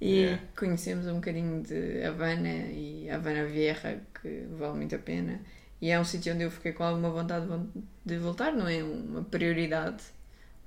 E 0.00 0.14
Yeah. 0.14 0.38
conhecemos 0.56 1.06
um 1.06 1.14
bocadinho 1.16 1.62
de 1.62 2.04
Havana 2.04 2.48
e 2.70 3.10
Havana 3.10 3.44
Vieja, 3.46 4.00
que 4.20 4.46
vale 4.58 4.76
muito 4.78 4.94
a 4.94 4.98
pena. 4.98 5.40
E 5.80 5.90
é 5.90 5.98
um 5.98 6.04
sítio 6.04 6.34
onde 6.34 6.44
eu 6.44 6.50
fiquei 6.50 6.72
com 6.72 6.84
alguma 6.84 7.10
vontade 7.10 7.42
de 7.46 7.48
von- 7.52 7.68
de 8.04 8.18
voltar, 8.18 8.52
não 8.52 8.68
é 8.68 8.82
uma 8.82 9.24
prioridade, 9.24 10.02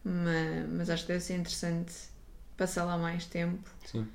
mas, 0.04 0.70
mas 0.70 0.90
acho 0.90 1.04
que 1.04 1.10
deve 1.14 1.24
ser 1.24 1.36
interessante 1.36 1.94
passar 2.62 2.84
lá 2.84 2.96
mais 2.96 3.26
tempo 3.26 3.68
Sim. 3.84 4.08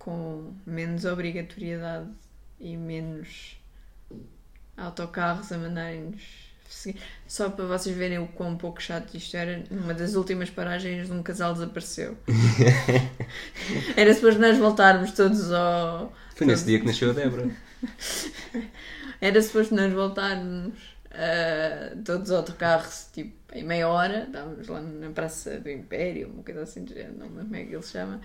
com 0.00 0.52
menos 0.66 1.04
obrigatoriedade 1.04 2.10
e 2.58 2.76
menos 2.76 3.56
autocarros 4.76 5.52
a 5.52 5.58
mandarem-nos 5.58 6.20
seguir. 6.68 7.00
Só 7.28 7.48
para 7.50 7.66
vocês 7.66 7.96
verem 7.96 8.18
o 8.18 8.26
quão 8.26 8.56
pouco 8.56 8.82
chato 8.82 9.16
isto 9.16 9.36
era, 9.36 9.62
numa 9.70 9.94
das 9.94 10.16
últimas 10.16 10.50
paragens 10.50 11.08
um 11.08 11.22
casal 11.22 11.52
desapareceu. 11.54 12.18
era 13.96 14.12
suposto 14.12 14.40
nós 14.40 14.58
voltarmos 14.58 15.12
todos 15.12 15.52
ao. 15.52 16.12
Foi 16.34 16.48
nesse 16.48 16.64
dia 16.64 16.80
que 16.80 16.86
nasceu 16.86 17.10
a 17.10 17.12
Débora. 17.12 17.48
Era 19.20 19.40
suposto 19.40 19.74
nós 19.74 19.92
voltarmos 19.92 20.74
ah, 21.14 21.96
todos 22.04 22.30
ao 22.30 22.38
autocarro, 22.38 22.88
tipo, 23.12 23.32
em 23.52 23.64
meia 23.64 23.88
hora. 23.88 24.24
Estávamos 24.24 24.68
lá 24.68 24.80
na 24.80 25.10
Praça 25.10 25.58
do 25.60 25.70
Império, 25.70 26.28
uma 26.28 26.42
coisa 26.42 26.62
assim, 26.62 26.84
do 26.84 26.92
género, 26.92 27.18
não 27.18 27.28
me 27.28 27.36
lembro 27.36 27.44
como 27.44 27.56
é 27.56 27.64
que 27.64 27.74
ele 27.74 27.82
se 27.82 27.92
chama. 27.92 28.20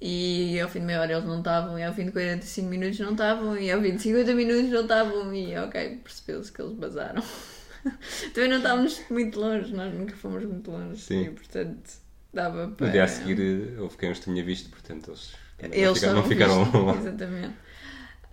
E 0.00 0.58
ao 0.60 0.68
fim 0.68 0.80
de 0.80 0.86
meia 0.86 1.00
hora 1.00 1.12
eles 1.12 1.24
não 1.24 1.38
estavam, 1.38 1.78
e 1.78 1.82
ao 1.84 1.94
fim 1.94 2.06
de 2.06 2.12
45 2.12 2.68
minutos 2.68 2.98
não 2.98 3.12
estavam, 3.12 3.56
e 3.56 3.70
ao 3.70 3.80
fim 3.80 3.94
de 3.94 4.02
50 4.02 4.34
minutos 4.34 4.70
não 4.70 4.82
estavam, 4.82 5.34
e 5.34 5.56
ok, 5.56 6.00
percebeu-se 6.02 6.52
que 6.52 6.60
eles 6.60 6.72
basaram. 6.72 7.22
Também 8.34 8.50
não 8.50 8.56
estávamos 8.56 9.00
muito 9.10 9.38
longe, 9.38 9.72
nós 9.72 9.94
nunca 9.94 10.16
fomos 10.16 10.44
muito 10.44 10.70
longe, 10.70 11.00
Sim. 11.00 11.22
e 11.22 11.30
portanto 11.30 11.90
dava 12.32 12.68
para. 12.68 12.86
No 12.86 12.92
dia 12.92 13.04
a 13.04 13.08
seguir 13.08 13.78
houve 13.78 13.96
quem 13.96 14.10
os 14.10 14.18
tinha 14.18 14.42
visto, 14.42 14.70
portanto 14.70 15.10
eles 15.10 15.34
Eles 15.70 16.02
não 16.02 16.24
ficaram, 16.24 16.64
não 16.64 16.64
ficaram 16.64 16.86
vistos, 16.86 17.06
Exatamente. 17.06 17.54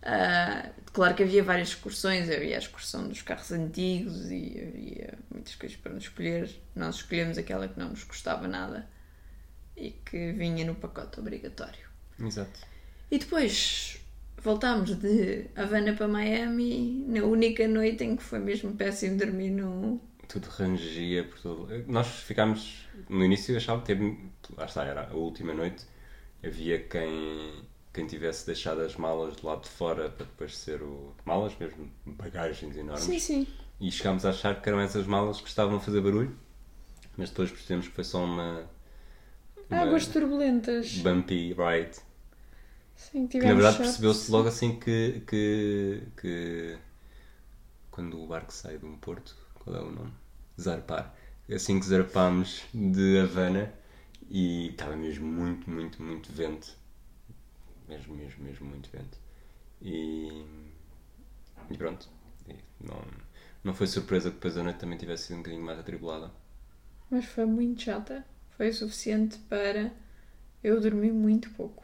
Ah, 0.02 0.70
claro 0.93 1.16
que 1.16 1.24
havia 1.24 1.43
várias 1.43 1.70
excursões, 1.70 2.30
havia 2.30 2.56
a 2.56 2.60
excursão 2.60 3.08
dos 3.08 3.22
carros 3.22 3.52
antigos 3.52 4.30
e 4.32 4.60
havia 4.62 5.20
muitas 5.30 5.56
coisas 5.56 5.78
para 5.78 5.93
nos 5.93 6.04
escolher. 6.04 6.50
Nós 6.76 6.95
escolhemos 6.95 7.38
aquela 7.38 7.68
que 7.68 7.80
não 7.80 7.89
nos 7.89 8.04
custava 8.04 8.47
nada 8.47 8.88
e 9.76 9.91
que 9.91 10.32
vinha 10.34 10.66
no 10.66 10.76
pacote 10.76 11.20
obrigatório. 11.20 11.88
Exato. 12.20 12.60
E 13.12 13.18
depois 13.18 14.00
voltámos 14.41 14.95
de 14.95 15.47
Havana 15.56 15.93
para 15.93 16.08
Miami 16.08 17.06
na 17.08 17.24
única 17.24 17.68
noite 17.68 18.04
em 18.04 18.16
que 18.16 18.24
foi 18.24 18.39
mesmo 18.39 18.74
péssimo 18.74 19.18
dormir 19.18 19.50
no. 19.50 20.02
Tudo 20.28 20.45
rangia 20.47 21.24
por 21.24 21.39
todo. 21.39 21.84
Nós 21.88 22.08
ficámos. 22.08 22.88
No 23.10 23.24
início 23.26 23.56
achava 23.58 23.82
que 23.82 23.88
teve. 23.88 24.18
Lá 24.56 24.66
está, 24.66 24.86
era 24.86 25.10
a 25.10 25.14
última 25.14 25.54
noite. 25.54 25.86
Havia 26.43 26.80
quem, 26.80 27.64
quem 27.94 28.06
tivesse 28.06 28.46
deixado 28.46 28.82
as 28.82 28.96
malas 28.96 29.36
do 29.36 29.48
lado 29.48 29.64
de 29.64 29.70
fora 29.70 30.10
para 30.10 30.26
depois 30.26 30.58
ser 30.58 30.82
o. 30.82 31.14
Malas 31.26 31.56
mesmo, 31.58 31.92
bagagens 32.06 32.76
enormes. 32.78 33.04
Sim, 33.04 33.20
sim. 33.20 33.48
E 33.80 33.92
chegámos 33.92 34.26
a 34.26 34.30
achar 34.30 34.62
que 34.62 34.68
eram 34.70 34.80
essas 34.80 35.06
malas 35.08 35.42
que 35.42 35.48
estavam 35.48 35.78
a 35.78 35.80
fazer 35.80 36.02
barulho. 36.02 36.36
Mas 37.18 37.30
depois 37.30 37.50
percebemos 37.52 37.88
que 37.88 37.94
foi 37.94 38.04
só 38.04 38.24
uma. 38.24 38.70
uma 39.70 39.80
Águas 39.82 40.08
turbulentas. 40.08 40.98
bumpy 40.98 41.54
ride. 41.54 41.98
Sim, 42.96 43.28
Que 43.28 43.40
tivemos 43.40 43.56
na 43.56 43.62
verdade 43.62 43.78
percebeu-se 43.78 44.30
logo 44.30 44.50
assim 44.50 44.78
que, 44.78 45.24
que, 45.26 46.04
que 46.20 46.78
quando 47.90 48.22
o 48.22 48.28
barco 48.28 48.54
sai 48.54 48.78
de 48.78 48.86
um 48.86 48.98
porto, 48.98 49.36
qual 49.56 49.76
é 49.76 49.80
o 49.82 49.90
nome? 49.90 50.14
Zarpar. 50.60 51.16
Assim 51.50 51.80
que 51.80 51.86
zarpámos 51.86 52.62
de 52.74 53.20
Havana 53.20 53.74
e 54.30 54.68
estava 54.70 54.96
mesmo 54.96 55.26
muito, 55.26 55.70
muito, 55.70 56.04
muito 56.04 56.32
vento. 56.32 56.78
Mesmo, 57.90 58.16
mesmo, 58.16 58.44
mesmo 58.44 58.68
muito 58.68 58.90
vento. 58.92 59.18
E, 59.82 60.46
e 61.72 61.78
pronto. 61.78 62.08
E 62.48 62.54
não, 62.80 63.04
não 63.64 63.74
foi 63.74 63.88
surpresa 63.88 64.30
que 64.30 64.36
depois 64.36 64.56
a 64.56 64.64
noite 64.64 64.78
também 64.78 64.98
tivesse 64.98 65.24
sido 65.24 65.38
um 65.38 65.40
bocadinho 65.40 65.64
mais 65.64 65.80
atribulada. 65.80 66.32
Mas 67.10 67.26
foi 67.26 67.46
muito 67.46 67.82
chata. 67.82 68.24
Foi 68.52 68.70
o 68.70 68.74
suficiente 68.74 69.40
para 69.50 69.92
eu 70.64 70.80
dormir 70.80 71.12
muito 71.12 71.50
pouco. 71.52 71.84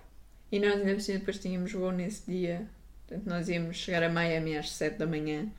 E 0.51 0.59
nós 0.59 0.75
ainda 0.75 0.99
cima 0.99 1.19
depois 1.19 1.39
tínhamos 1.39 1.71
voo 1.71 1.91
nesse 1.91 2.29
dia. 2.29 2.69
Portanto, 3.07 3.27
nós 3.27 3.49
íamos 3.49 3.75
chegar 3.75 4.03
a 4.03 4.09
Miami 4.09 4.55
às 4.55 4.71
7 4.71 4.97
da 4.97 5.07
manhã. 5.07 5.49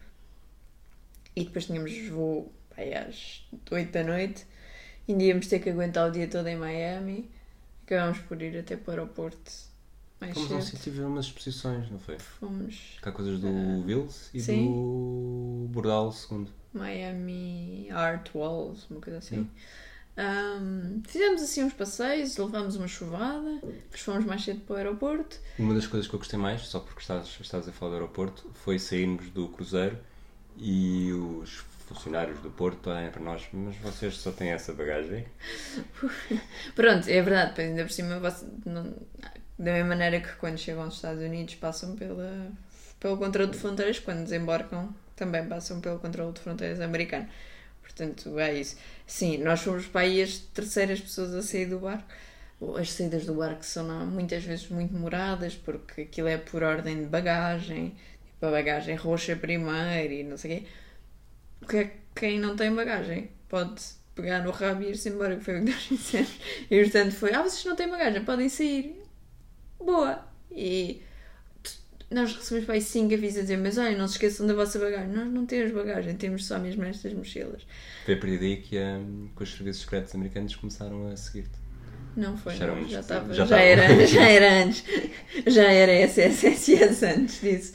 E 1.35 1.45
depois 1.45 1.67
tínhamos 1.67 2.09
voo 2.09 2.53
aí, 2.77 2.95
às 2.95 3.45
8 3.69 3.91
da 3.91 4.05
noite. 4.05 4.47
Ainda 5.09 5.25
íamos 5.25 5.49
ter 5.49 5.59
que 5.59 5.71
aguentar 5.71 6.09
o 6.09 6.13
dia 6.13 6.29
todo 6.29 6.47
em 6.47 6.57
Miami. 6.57 7.29
Acabámos 7.85 8.19
por 8.21 8.41
ir 8.41 8.57
até 8.59 8.77
para 8.77 8.91
o 8.91 8.91
aeroporto 8.91 9.53
mais 10.21 10.35
Fomos 10.35 10.51
um 10.51 10.61
cedo. 10.61 10.77
sítio 10.79 10.93
ver 10.93 11.03
umas 11.03 11.27
exposições, 11.27 11.91
não 11.91 11.99
foi? 11.99 12.19
Fomos 12.19 12.97
Cá 13.03 13.13
coisas 13.13 13.41
do 13.41 13.83
Vils 13.85 14.31
e 14.35 14.41
sim. 14.41 14.67
do 14.67 15.67
Bordal 15.71 16.15
II. 16.31 16.47
Miami 16.73 17.89
Art 17.91 18.31
Walls, 18.35 18.87
uma 18.91 19.01
coisa 19.01 19.19
assim. 19.19 19.49
Ahm, 20.17 21.03
fizemos 21.07 21.43
assim 21.43 21.63
uns 21.65 21.75
passeios, 21.75 22.37
levámos 22.39 22.77
uma 22.77 22.89
chuvada, 22.89 23.59
depois 23.63 24.01
fomos 24.01 24.25
mais 24.25 24.43
cedo 24.43 24.61
para 24.61 24.75
o 24.75 24.77
aeroporto. 24.79 25.39
Uma 25.59 25.75
das 25.75 25.87
coisas 25.87 26.09
que 26.09 26.15
eu 26.15 26.19
gostei 26.19 26.39
mais, 26.39 26.63
só 26.63 26.81
porque 26.81 27.01
estás, 27.01 27.37
estás 27.41 27.69
a 27.69 27.73
falar 27.73 27.91
do 27.91 27.97
aeroporto, 27.97 28.51
foi 28.55 28.79
sairmos 28.79 29.29
do 29.31 29.49
cruzeiro 29.49 29.99
e 30.57 31.13
os 31.13 31.63
funcionários 31.87 32.41
do 32.41 32.51
Porto 32.51 32.89
olhem 32.89 33.11
para 33.11 33.21
nós, 33.23 33.47
mas 33.53 33.77
vocês 33.77 34.17
só 34.17 34.33
têm 34.33 34.49
essa 34.51 34.73
bagagem? 34.73 35.27
Pronto, 36.75 37.09
é 37.09 37.23
verdade, 37.23 37.51
depois 37.51 37.69
ainda 37.69 37.83
por 37.85 37.93
cima, 37.93 38.19
você- 38.19 38.47
não- 38.65 38.95
da 39.59 39.73
mesma 39.73 39.89
maneira 39.89 40.21
que 40.21 40.35
quando 40.37 40.59
chegam 40.59 40.85
aos 40.85 40.95
Estados 40.95 41.23
Unidos 41.23 41.55
passam 41.55 41.97
pela, 41.97 42.51
pelo 43.01 43.17
controle 43.17 43.51
de 43.51 43.59
fronteiras, 43.59 43.99
quando 43.99 44.25
desembarcam 44.25 44.95
também 45.15 45.47
passam 45.47 45.81
pelo 45.81 45.99
controle 45.99 46.33
de 46.33 46.41
fronteiras 46.41 46.81
americano. 46.81 47.29
Portanto, 47.81 48.39
é 48.39 48.55
isso. 48.61 48.77
Sim, 49.07 49.39
nós 49.39 49.61
fomos 49.63 49.87
para 49.87 50.03
aí 50.03 50.23
as 50.23 50.39
terceiras 50.39 51.01
pessoas 51.01 51.35
a 51.35 51.43
sair 51.43 51.67
do 51.67 51.79
barco. 51.79 52.05
As 52.79 52.91
saídas 52.93 53.25
do 53.25 53.35
barco 53.35 53.65
são 53.65 53.85
muitas 54.07 54.45
vezes 54.45 54.69
muito 54.69 54.93
demoradas, 54.93 55.55
porque 55.55 56.03
aquilo 56.03 56.29
é 56.29 56.37
por 56.37 56.63
ordem 56.63 57.03
de 57.03 57.07
bagagem, 57.07 57.95
tipo 58.25 58.47
a 58.47 58.51
bagagem 58.51 58.97
roxa 58.97 59.37
primeiro 59.37 60.13
e 60.13 60.25
não 60.25 60.37
sei 60.37 60.59
o 60.59 60.61
quê. 60.61 60.67
Porque 61.61 61.77
é 61.77 61.97
quem 62.15 62.39
não 62.41 62.57
tem 62.57 62.75
bagagem 62.75 63.31
pode 63.49 63.83
pegar 64.15 64.43
no 64.43 64.51
rabo 64.51 64.83
e 64.83 64.91
ir-se 64.91 65.11
embora, 65.11 65.37
que 65.37 65.45
foi 65.45 65.61
o 65.61 65.65
que 65.65 65.71
nós 65.71 65.85
fizemos. 65.85 66.33
E 66.71 66.83
portanto 66.83 67.13
foi, 67.13 67.33
ah, 67.35 67.43
vocês 67.43 67.65
não 67.65 67.77
têm 67.77 67.89
bagagem, 67.89 68.25
podem 68.25 68.49
sair. 68.49 69.06
Boa! 69.79 70.25
E 70.51 71.03
nós 72.11 72.35
recebemos 72.35 72.67
para 72.67 72.75
aí 72.75 72.81
5 72.81 73.15
avisos 73.15 73.39
a 73.39 73.43
dizer, 73.43 73.59
mas 73.59 73.79
olha, 73.79 73.97
não 73.99 74.07
se 74.07 74.15
esqueçam 74.15 74.47
da 74.47 74.55
vossa 74.55 74.79
bagagem. 74.79 75.09
Nós 75.09 75.33
não 75.33 75.45
temos 75.45 75.73
bagagem, 75.73 76.17
temos 76.17 76.47
só 76.47 76.59
mesmo 76.59 76.85
estas 76.85 77.13
mochilas. 77.13 77.67
Foi 78.05 78.15
a 78.15 78.17
partir 78.19 78.39
daí 78.39 78.57
que, 78.59 78.79
hum, 78.79 79.29
que 79.37 79.43
os 79.43 79.53
serviços 79.53 79.83
secretos 79.83 80.15
americanos 80.15 80.55
começaram 80.55 81.09
a 81.09 81.17
seguir-te. 81.17 81.67
Não 82.17 82.37
foi, 82.37 82.55
Já 82.55 82.67
não, 82.67 82.89
já 82.89 83.01
estava, 83.01 83.35
Já 83.35 83.45
já, 83.45 83.59
era, 83.59 84.07
já 84.07 84.25
era 84.27 84.65
antes, 84.65 84.85
já 85.47 85.71
era 85.71 85.93
SSSS 85.93 87.05
antes 87.05 87.41
disso. 87.41 87.75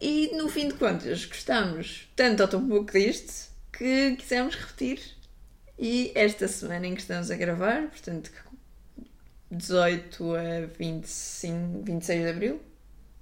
E 0.00 0.30
no 0.36 0.48
fim 0.48 0.68
de 0.68 0.74
contas, 0.74 1.24
gostámos 1.24 2.08
tanto 2.14 2.42
ou 2.42 2.48
tão 2.48 2.66
pouco 2.66 2.92
disto 2.92 3.50
que 3.72 4.16
quisemos 4.16 4.54
repetir. 4.54 5.00
E 5.78 6.10
esta 6.14 6.48
semana 6.48 6.86
em 6.86 6.94
que 6.94 7.00
estamos 7.00 7.30
a 7.30 7.36
gravar, 7.36 7.82
portanto, 7.88 8.30
18 9.50 10.34
a 10.34 10.66
25, 10.78 11.82
26 11.84 12.22
de 12.22 12.28
Abril, 12.28 12.60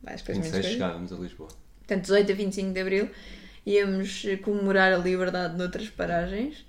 mais 0.02 0.22
coisa 0.22 0.40
menos 0.40 0.52
26 0.52 0.52
coisa. 0.52 0.68
chegávamos 0.68 1.12
a 1.12 1.16
Lisboa. 1.16 1.48
Portanto, 1.78 2.02
18 2.02 2.32
a 2.32 2.34
25 2.34 2.72
de 2.72 2.80
Abril, 2.80 3.10
íamos 3.64 4.24
comemorar 4.42 4.92
a 4.92 4.98
liberdade 4.98 5.56
noutras 5.56 5.88
paragens. 5.88 6.64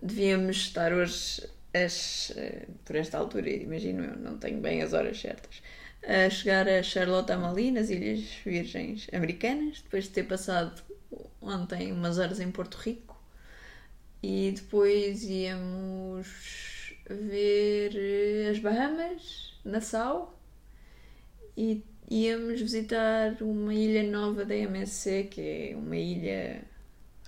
Devíamos 0.00 0.56
estar 0.56 0.92
hoje, 0.92 1.42
as, 1.74 2.32
eh, 2.36 2.68
por 2.84 2.94
esta 2.94 3.18
altura, 3.18 3.50
imagino 3.50 4.04
eu, 4.04 4.16
não 4.16 4.38
tenho 4.38 4.60
bem 4.60 4.80
as 4.80 4.92
horas 4.92 5.20
certas, 5.20 5.60
a 6.06 6.30
chegar 6.30 6.68
a 6.68 6.80
Charlotte 6.84 7.32
Amalie, 7.32 7.72
nas 7.72 7.90
Ilhas 7.90 8.24
Virgens 8.44 9.08
Americanas, 9.12 9.82
depois 9.82 10.04
de 10.04 10.10
ter 10.10 10.22
passado 10.22 10.80
ontem 11.40 11.90
umas 11.90 12.18
horas 12.18 12.38
em 12.38 12.50
Porto 12.50 12.76
Rico. 12.76 13.20
E 14.22 14.52
depois 14.54 15.24
íamos 15.24 16.77
ver 17.14 17.92
eh, 17.94 18.50
as 18.50 18.58
Bahamas, 18.58 19.58
Nassau, 19.64 20.38
e 21.56 21.84
íamos 22.10 22.60
visitar 22.60 23.36
uma 23.42 23.74
ilha 23.74 24.02
nova 24.02 24.44
da 24.44 24.54
MSC, 24.54 25.24
que 25.24 25.40
é 25.40 25.76
uma 25.76 25.96
ilha 25.96 26.62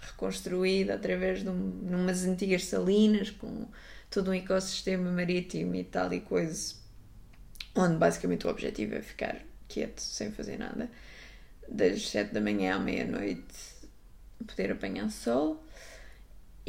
reconstruída 0.01 0.95
através 0.95 1.43
de 1.43 1.49
um, 1.49 1.55
numas 1.55 2.25
antigas 2.25 2.65
salinas 2.65 3.31
com 3.31 3.67
todo 4.11 4.31
um 4.31 4.35
ecossistema 4.35 5.11
marítimo 5.11 5.75
e 5.75 5.85
tal 5.85 6.13
e 6.13 6.21
coisa, 6.21 6.75
onde 7.75 7.97
basicamente 7.97 8.47
o 8.47 8.51
objetivo 8.51 8.95
é 8.95 9.03
ficar 9.03 9.41
quieto, 9.69 10.01
sem 10.01 10.33
fazer 10.33 10.59
nada, 10.59 10.91
das 11.69 12.09
7 12.09 12.33
da 12.33 12.41
manhã 12.41 12.75
à 12.75 12.79
meia-noite, 12.79 13.55
poder 14.47 14.73
apanhar 14.73 15.11
sol. 15.11 15.65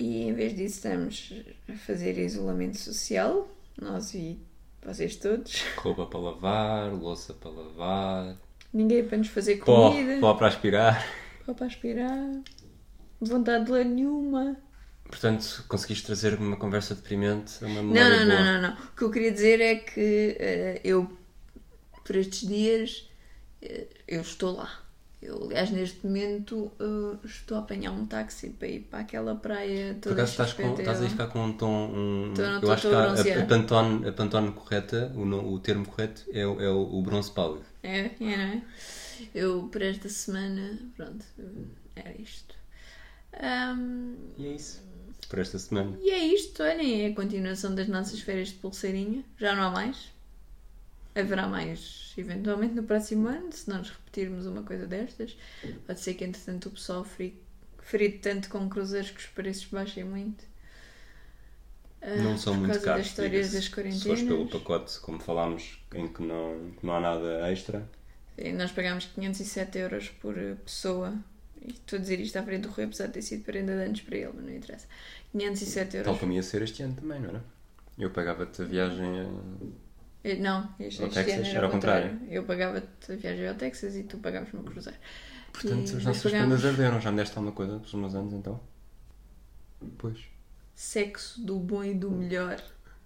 E 0.02 0.24
em 0.24 0.34
vez 0.34 0.56
disso, 0.56 0.78
estamos 0.78 1.32
a 1.70 1.74
fazer 1.74 2.18
isolamento 2.18 2.78
social, 2.78 3.48
nós 3.80 4.14
e 4.16 4.40
vocês 4.84 5.16
todos. 5.16 5.62
Roupa 5.78 6.08
para 6.08 6.20
lavar, 6.20 6.92
louça 6.94 7.34
para 7.36 7.52
lavar, 7.52 8.36
Ninguém 8.74 9.06
para 9.08 9.18
nos 9.20 9.28
fazer 9.28 9.58
pó, 9.64 9.92
comida, 9.92 10.20
pó 10.20 10.34
para 10.34 10.48
aspirar. 10.48 11.06
pó 11.46 11.54
para 11.54 11.68
aspirar, 11.68 12.42
vontade 13.20 13.66
de 13.66 13.72
ler 13.72 13.86
nenhuma. 13.86 14.58
Portanto, 15.04 15.66
conseguiste 15.68 16.06
trazer 16.06 16.34
uma 16.40 16.56
conversa 16.58 16.96
deprimente 16.96 17.64
a 17.64 17.68
uma 17.68 17.84
Não, 17.84 17.94
memória 17.94 18.26
não, 18.26 18.26
não, 18.26 18.38
boa. 18.38 18.52
não, 18.54 18.62
não. 18.62 18.74
O 18.86 18.96
que 18.96 19.04
eu 19.04 19.12
queria 19.12 19.32
dizer 19.32 19.60
é 19.62 19.76
que 19.76 20.38
eh, 20.40 20.82
eu, 20.84 21.16
por 22.06 22.16
estes 22.16 22.48
dias, 22.48 23.08
eh, 23.62 23.88
eu 24.08 24.22
estou 24.22 24.56
lá. 24.56 24.80
Eu, 25.22 25.44
aliás, 25.46 25.70
neste 25.70 26.06
momento, 26.06 26.72
eh, 26.80 27.18
estou 27.28 27.58
a 27.58 27.60
apanhar 27.62 27.92
um 27.92 28.08
táxi 28.08 28.50
para 28.50 28.68
ir 28.68 28.80
para 28.90 29.00
aquela 29.00 29.36
praia 29.36 29.94
Por 29.94 30.02
toda 30.02 30.14
acaso 30.24 30.32
estás, 30.32 30.54
com, 30.54 30.80
estás 30.80 31.02
a 31.02 31.10
ficar 31.10 31.28
com 31.28 31.40
um 31.46 31.54
tom. 31.54 31.92
Um, 31.94 32.34
Tô, 32.34 32.42
não 32.42 32.54
eu 32.56 32.62
tô- 32.62 32.72
acho 32.72 32.82
tô 32.84 32.90
que 32.90 32.96
a, 32.96 33.04
a, 33.44 33.46
pantone, 33.46 34.10
a 34.10 34.14
pantone 34.14 34.52
correta, 34.52 35.12
o, 35.16 35.54
o 35.54 35.60
termo 35.60 35.86
correto, 35.86 36.24
é, 36.34 36.46
o- 36.48 36.60
é 36.60 36.70
o, 36.70 36.82
o 36.96 37.02
bronze 37.04 37.30
pálido. 37.32 37.64
É, 37.84 38.00
é, 38.00 38.16
não 38.20 38.28
é? 38.30 38.62
Eu, 39.36 39.64
por 39.72 39.82
esta 39.84 40.10
semana, 40.10 40.80
pronto, 40.98 41.24
era 41.96 42.12
isto. 42.20 42.56
Ahm, 43.34 44.16
E 44.38 44.48
é 44.48 44.54
isso. 44.54 44.82
Por 45.30 45.40
esta 45.40 45.58
semana. 45.60 45.98
E 46.02 46.10
é 46.10 46.18
isto, 46.26 46.62
olhem, 46.64 47.04
é 47.06 47.08
a 47.12 47.16
continuação 47.16 47.74
das 47.76 47.88
nossas 47.88 48.20
férias 48.20 48.50
de 48.50 48.56
pulseirinha. 48.56 49.24
Já 49.40 49.56
não 49.56 49.64
há 49.64 49.70
mais. 49.70 50.12
Haverá 51.14 51.46
mais, 51.48 52.14
eventualmente, 52.18 52.74
no 52.74 52.84
próximo 52.84 53.28
ano, 53.28 53.52
se 53.52 53.70
nós 53.70 53.90
repetirmos 53.90 54.46
uma 54.46 54.64
coisa 54.64 54.88
destas. 54.88 55.38
Pode 55.86 56.00
ser 56.00 56.14
que, 56.14 56.24
entretanto, 56.24 56.68
o 56.68 56.72
pessoal 56.72 57.04
frite 57.04 58.18
tanto 58.20 58.50
com 58.50 58.70
cruzeiros 58.70 59.12
que 59.12 59.20
os 59.20 59.26
preços 59.28 59.66
baixem 59.66 60.04
muito. 60.06 60.44
Ah, 62.02 62.16
Não 62.16 62.38
são 62.38 62.56
muito 62.56 62.80
caros. 62.80 62.86
das 62.86 63.06
histórias 63.08 63.52
diga-se. 63.52 63.72
das 63.84 63.96
Se 63.96 64.04
fores 64.08 64.24
pelo 64.24 64.48
pacote, 64.48 65.00
como 65.02 65.20
falámos, 65.20 65.80
em 65.94 66.08
que 66.08 66.22
não, 66.24 66.72
que 66.80 66.86
não 66.86 66.96
há 66.96 67.00
nada 67.02 67.52
extra. 67.52 67.88
E 68.38 68.52
Nós 68.54 68.72
pagámos 68.72 69.06
507 69.06 69.78
euros 69.78 70.10
por 70.10 70.38
eh, 70.38 70.56
pessoa. 70.66 71.14
E 71.62 71.72
estou 71.72 71.98
a 72.00 72.02
dizer 72.02 72.20
isto 72.20 72.38
à 72.38 72.44
frente 72.44 72.64
do 72.64 72.70
Rui, 72.70 72.86
apesar 72.86 73.08
de 73.08 73.14
ter 73.14 73.22
sido 73.22 73.44
prenda 73.44 73.76
de 73.76 73.84
anos 73.84 74.02
para 74.02 74.18
ele, 74.18 74.32
mas 74.34 74.46
não 74.46 74.56
interessa. 74.56 74.88
507 75.32 75.98
euros. 75.98 76.12
Tal 76.12 76.20
como 76.20 76.32
ia 76.34 76.42
ser 76.42 76.62
este 76.64 76.82
ano 76.82 76.96
também, 76.96 77.20
não 77.20 77.30
era? 77.30 77.44
Eu 78.00 78.10
pagava-te 78.10 78.62
a 78.62 78.66
viagem 78.66 79.20
a 79.20 79.24
Eh, 79.24 79.28
Não, 80.40 80.70
este, 80.80 81.04
este 81.04 81.14
Texas 81.24 81.48
ano 81.48 81.56
era 81.56 81.66
ao 81.66 81.72
contrário. 81.72 81.72
contrário. 81.72 82.20
Eu 82.34 82.44
pagava-te 82.44 83.12
a 83.12 83.16
viagem 83.16 83.48
ao 83.48 83.56
Texas 83.56 83.96
e 83.96 84.04
tu 84.04 84.18
pagavas-me 84.20 84.60
o 84.60 84.64
cruzeiro. 84.64 84.98
Portanto, 85.52 85.92
E 85.94 85.98
as 85.98 86.04
nossas 86.06 86.32
prendas 86.32 86.64
arderam. 86.64 87.02
Já 87.02 87.12
me 87.12 87.18
deste 87.18 87.36
alguma 87.38 87.54
coisa 87.54 87.78
pelos 87.78 87.94
meus 87.96 88.14
anos 88.16 88.34
então? 88.34 88.60
Pois. 89.98 90.20
sexo 90.76 91.42
do 91.44 91.58
bom 91.60 91.84
e 91.84 91.94
do 91.96 92.12
melhor. 92.12 92.62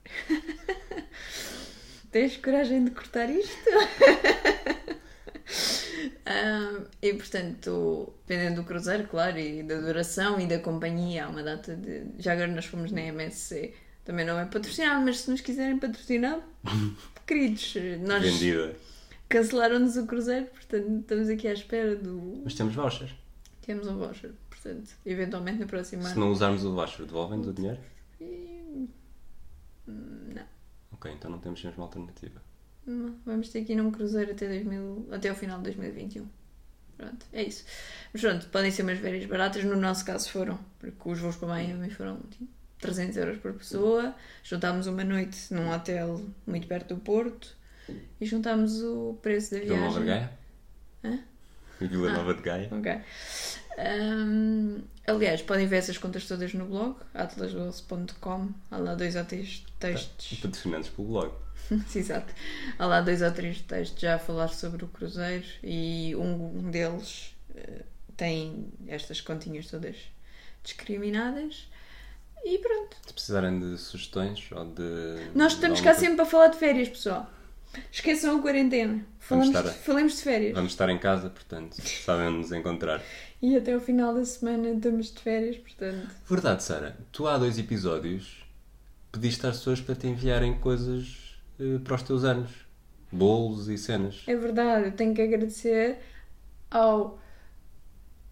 Tens 2.12 2.38
coragem 2.38 2.84
de 2.86 2.92
cortar 2.92 3.30
isto? 3.30 3.56
Ah, 6.26 6.82
e 7.02 7.14
portanto, 7.14 8.14
dependendo 8.28 8.62
do 8.62 8.68
cruzeiro, 8.68 9.08
claro, 9.08 9.38
e 9.38 9.64
da 9.64 9.80
duração 9.80 10.40
e 10.40 10.48
da 10.48 10.60
companhia, 10.60 11.26
há 11.26 11.30
uma 11.30 11.44
data 11.44 11.76
de. 11.76 12.04
Já 12.18 12.34
agora 12.34 12.48
nós 12.48 12.66
fomos 12.66 12.92
na 12.92 13.02
MSC, 13.02 13.74
também 14.06 14.26
não 14.26 14.40
é 14.40 14.46
patrocinado, 14.46 15.04
mas 15.04 15.20
se 15.20 15.30
nos 15.32 15.42
quiserem 15.42 15.78
patrocinar, 15.78 16.40
queridos, 17.28 17.74
nós 18.08 18.24
Vendida. 18.24 18.76
cancelaram-nos 19.28 19.98
o 19.98 20.06
cruzeiro, 20.06 20.46
portanto 20.46 21.00
estamos 21.02 21.28
aqui 21.30 21.48
à 21.48 21.54
espera 21.54 21.96
do. 21.98 22.42
Mas 22.44 22.54
temos 22.56 22.74
voucher. 22.74 23.14
Temos 23.62 23.88
um 23.88 23.98
voucher, 23.98 24.32
portanto, 24.50 24.92
eventualmente 25.06 25.58
na 25.60 25.66
próxima. 25.66 26.04
Se 26.08 26.18
não 26.18 26.32
usarmos 26.32 26.64
o 26.64 26.74
voucher, 26.74 27.06
devolvem-nos 27.06 27.48
o 27.48 27.54
dinheiro? 27.54 27.80
E- 28.22 28.88
Não. 29.88 30.44
Ok, 30.94 31.12
então 31.12 31.30
não 31.32 31.40
temos 31.40 31.64
mesmo 31.64 31.84
alternativa. 31.84 32.42
Não, 32.86 33.16
Vamos 33.26 33.50
ter 33.50 33.66
que 33.66 33.74
ir 33.74 33.76
num 33.76 33.90
cruzeiro 33.92 34.32
até, 34.32 34.48
2000, 34.48 35.08
até 35.12 35.30
ao 35.30 35.36
final 35.36 35.58
de 35.58 35.64
2021. 35.66 36.28
Pronto, 36.98 37.26
é 37.34 37.44
isso. 37.44 37.66
Mas 38.14 38.22
pronto, 38.22 38.48
podem 38.50 38.72
ser 38.72 38.84
umas 38.84 39.00
férias 39.00 39.26
baratas. 39.26 39.64
No 39.66 39.76
nosso 39.76 40.06
caso 40.06 40.30
foram, 40.30 40.58
porque 40.80 41.10
os 41.10 41.20
voos 41.20 41.36
para 41.36 41.48
Miami 41.50 41.90
foram 41.90 42.20
300 42.86 43.18
euros 43.18 43.38
por 43.40 43.54
pessoa. 43.54 44.14
Juntámos 44.44 44.88
uma 44.88 45.04
noite 45.04 45.54
num 45.54 45.72
hotel 45.72 46.22
muito 46.46 46.68
perto 46.68 46.94
do 46.96 47.02
Porto 47.02 47.56
e 48.20 48.26
juntámos 48.26 48.82
o 48.82 49.18
preço 49.22 49.54
da 49.56 49.60
Vila 49.62 49.78
Nova 49.78 50.00
de 50.00 50.06
viagem. 50.06 50.30
Gaia? 51.04 51.14
Hã? 51.16 51.20
Vila 51.88 52.10
Ah. 52.10 52.14
Nova 52.14 52.34
de 52.34 52.42
Gaia? 52.42 52.70
Ok. 52.72 53.02
Ahm, 53.78 54.82
aliás, 55.06 55.42
podem 55.42 55.68
ver 55.68 55.78
essas 55.78 55.98
contas 55.98 56.26
todas 56.28 56.54
no 56.54 56.66
blog, 56.66 56.96
atlaswealth.com. 57.14 58.50
Há 58.72 58.78
lá 58.78 58.96
dois 58.96 59.16
ou 59.16 59.26
três 59.26 59.66
textos. 59.80 60.40
Patrocinantes 60.40 60.90
pelo 60.90 61.08
blog. 61.10 61.32
Exato. 61.96 62.34
Há 62.80 62.86
lá 62.86 63.02
dois 63.02 63.22
ou 63.22 63.32
três 63.32 63.60
textos 63.62 64.00
já 64.00 64.16
a 64.16 64.20
falar 64.20 64.48
sobre 64.50 64.86
o 64.86 64.88
cruzeiro 64.88 65.46
e 65.64 66.16
um 66.16 66.70
deles 66.72 67.36
eh, 67.56 67.82
tem 68.16 68.68
estas 68.88 69.20
continhas 69.20 69.68
todas 69.68 69.96
discriminadas. 70.64 71.68
E 72.46 72.58
pronto. 72.60 72.96
Se 73.08 73.12
precisarem 73.14 73.60
de 73.60 73.78
sugestões 73.78 74.48
ou 74.52 74.66
de. 74.66 75.30
Nós 75.34 75.54
de 75.54 75.56
estamos 75.58 75.82
cá 75.82 75.94
sempre 75.96 76.18
para 76.18 76.26
falar 76.26 76.48
de 76.48 76.58
férias, 76.58 76.88
pessoal. 76.90 77.30
Esqueçam 77.92 78.38
a 78.38 78.42
quarentena. 78.42 79.04
Falamos, 79.20 79.48
estar- 79.56 79.64
falemos 79.74 80.16
de 80.18 80.22
férias. 80.22 80.54
Vamos 80.54 80.72
estar 80.72 80.88
em 80.90 80.98
casa, 81.00 81.30
portanto, 81.30 81.74
sabem 81.82 82.30
nos 82.32 82.52
encontrar. 82.52 83.02
E 83.42 83.58
até 83.58 83.76
o 83.76 83.82
final 83.82 84.14
da 84.14 84.24
semana 84.24 84.70
estamos 84.70 85.12
de 85.12 85.20
férias, 85.20 85.58
portanto. 85.58 86.08
Verdade, 86.30 86.64
Sara. 86.64 86.96
Tu 87.12 87.28
há 87.28 87.38
dois 87.38 87.58
episódios 87.60 88.46
pediste 89.12 89.46
às 89.48 89.58
pessoas 89.58 89.82
para 89.82 89.96
te 89.96 90.08
enviarem 90.08 90.58
coisas 90.60 91.36
eh, 91.60 91.80
para 91.84 91.96
os 91.96 92.04
teus 92.04 92.24
anos. 92.24 92.50
Bolos 93.12 93.68
e 93.70 93.78
cenas. 93.78 94.24
É 94.28 94.36
verdade, 94.36 94.86
eu 94.88 94.92
tenho 94.92 95.14
que 95.14 95.22
agradecer 95.22 95.98
ao 96.70 97.18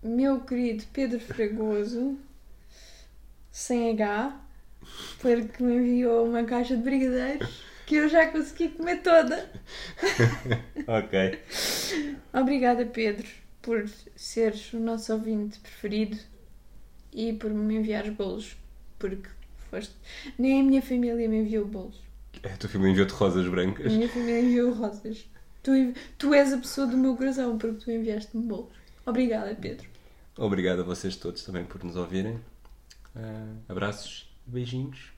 meu 0.01 0.41
querido 0.41 0.83
Pedro 0.91 1.19
Fragoso, 1.19 2.17
sem 3.53 3.91
H, 3.91 4.35
porque 5.21 5.63
me 5.63 5.75
enviou 5.75 6.27
uma 6.27 6.43
caixa 6.43 6.75
de 6.75 6.81
brigadeiros 6.83 7.63
que 7.85 7.95
eu 7.95 8.09
já 8.09 8.27
consegui 8.27 8.69
comer 8.69 9.01
toda. 9.03 9.49
ok. 10.87 11.39
Obrigada, 12.33 12.85
Pedro, 12.85 13.27
por 13.61 13.87
seres 14.15 14.73
o 14.73 14.79
nosso 14.79 15.13
ouvinte 15.13 15.59
preferido 15.59 16.17
e 17.13 17.31
por 17.33 17.51
me 17.51 17.75
enviares 17.75 18.11
bolos, 18.13 18.57
porque 18.97 19.29
foste. 19.69 19.93
Nem 20.37 20.61
a 20.61 20.63
minha 20.63 20.81
família 20.81 21.29
me 21.29 21.37
enviou 21.37 21.65
bolos. 21.65 22.01
A 22.43 22.57
tua 22.57 22.69
filha 22.69 22.87
enviou-te 22.87 23.11
rosas 23.13 23.45
A 23.45 23.49
brancas. 23.49 23.91
minha 23.93 24.09
família 24.09 24.41
enviou 24.41 24.73
rosas. 24.73 25.25
Tu, 25.61 25.71
tu 26.17 26.33
és 26.33 26.51
a 26.51 26.57
pessoa 26.57 26.87
do 26.87 26.97
meu 26.97 27.15
coração 27.15 27.57
porque 27.57 27.85
tu 27.85 27.91
enviaste-me 27.91 28.43
bolos. 28.43 28.73
Obrigada, 29.05 29.55
Pedro. 29.55 29.87
Obrigado 30.37 30.81
a 30.81 30.83
vocês 30.83 31.15
todos 31.15 31.43
também 31.43 31.63
por 31.63 31.83
nos 31.83 31.95
ouvirem. 31.95 32.39
Ah, 33.15 33.55
abraços 33.69 34.29
beijinhos. 34.45 35.13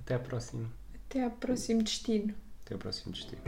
Até 0.00 0.14
à 0.14 0.18
próxima. 0.18 0.70
Até 0.94 1.24
ao 1.24 1.30
próximo 1.30 1.82
destino. 1.82 2.34
Até 2.64 2.74
ao 2.74 2.80
próximo 2.80 3.12
destino. 3.12 3.42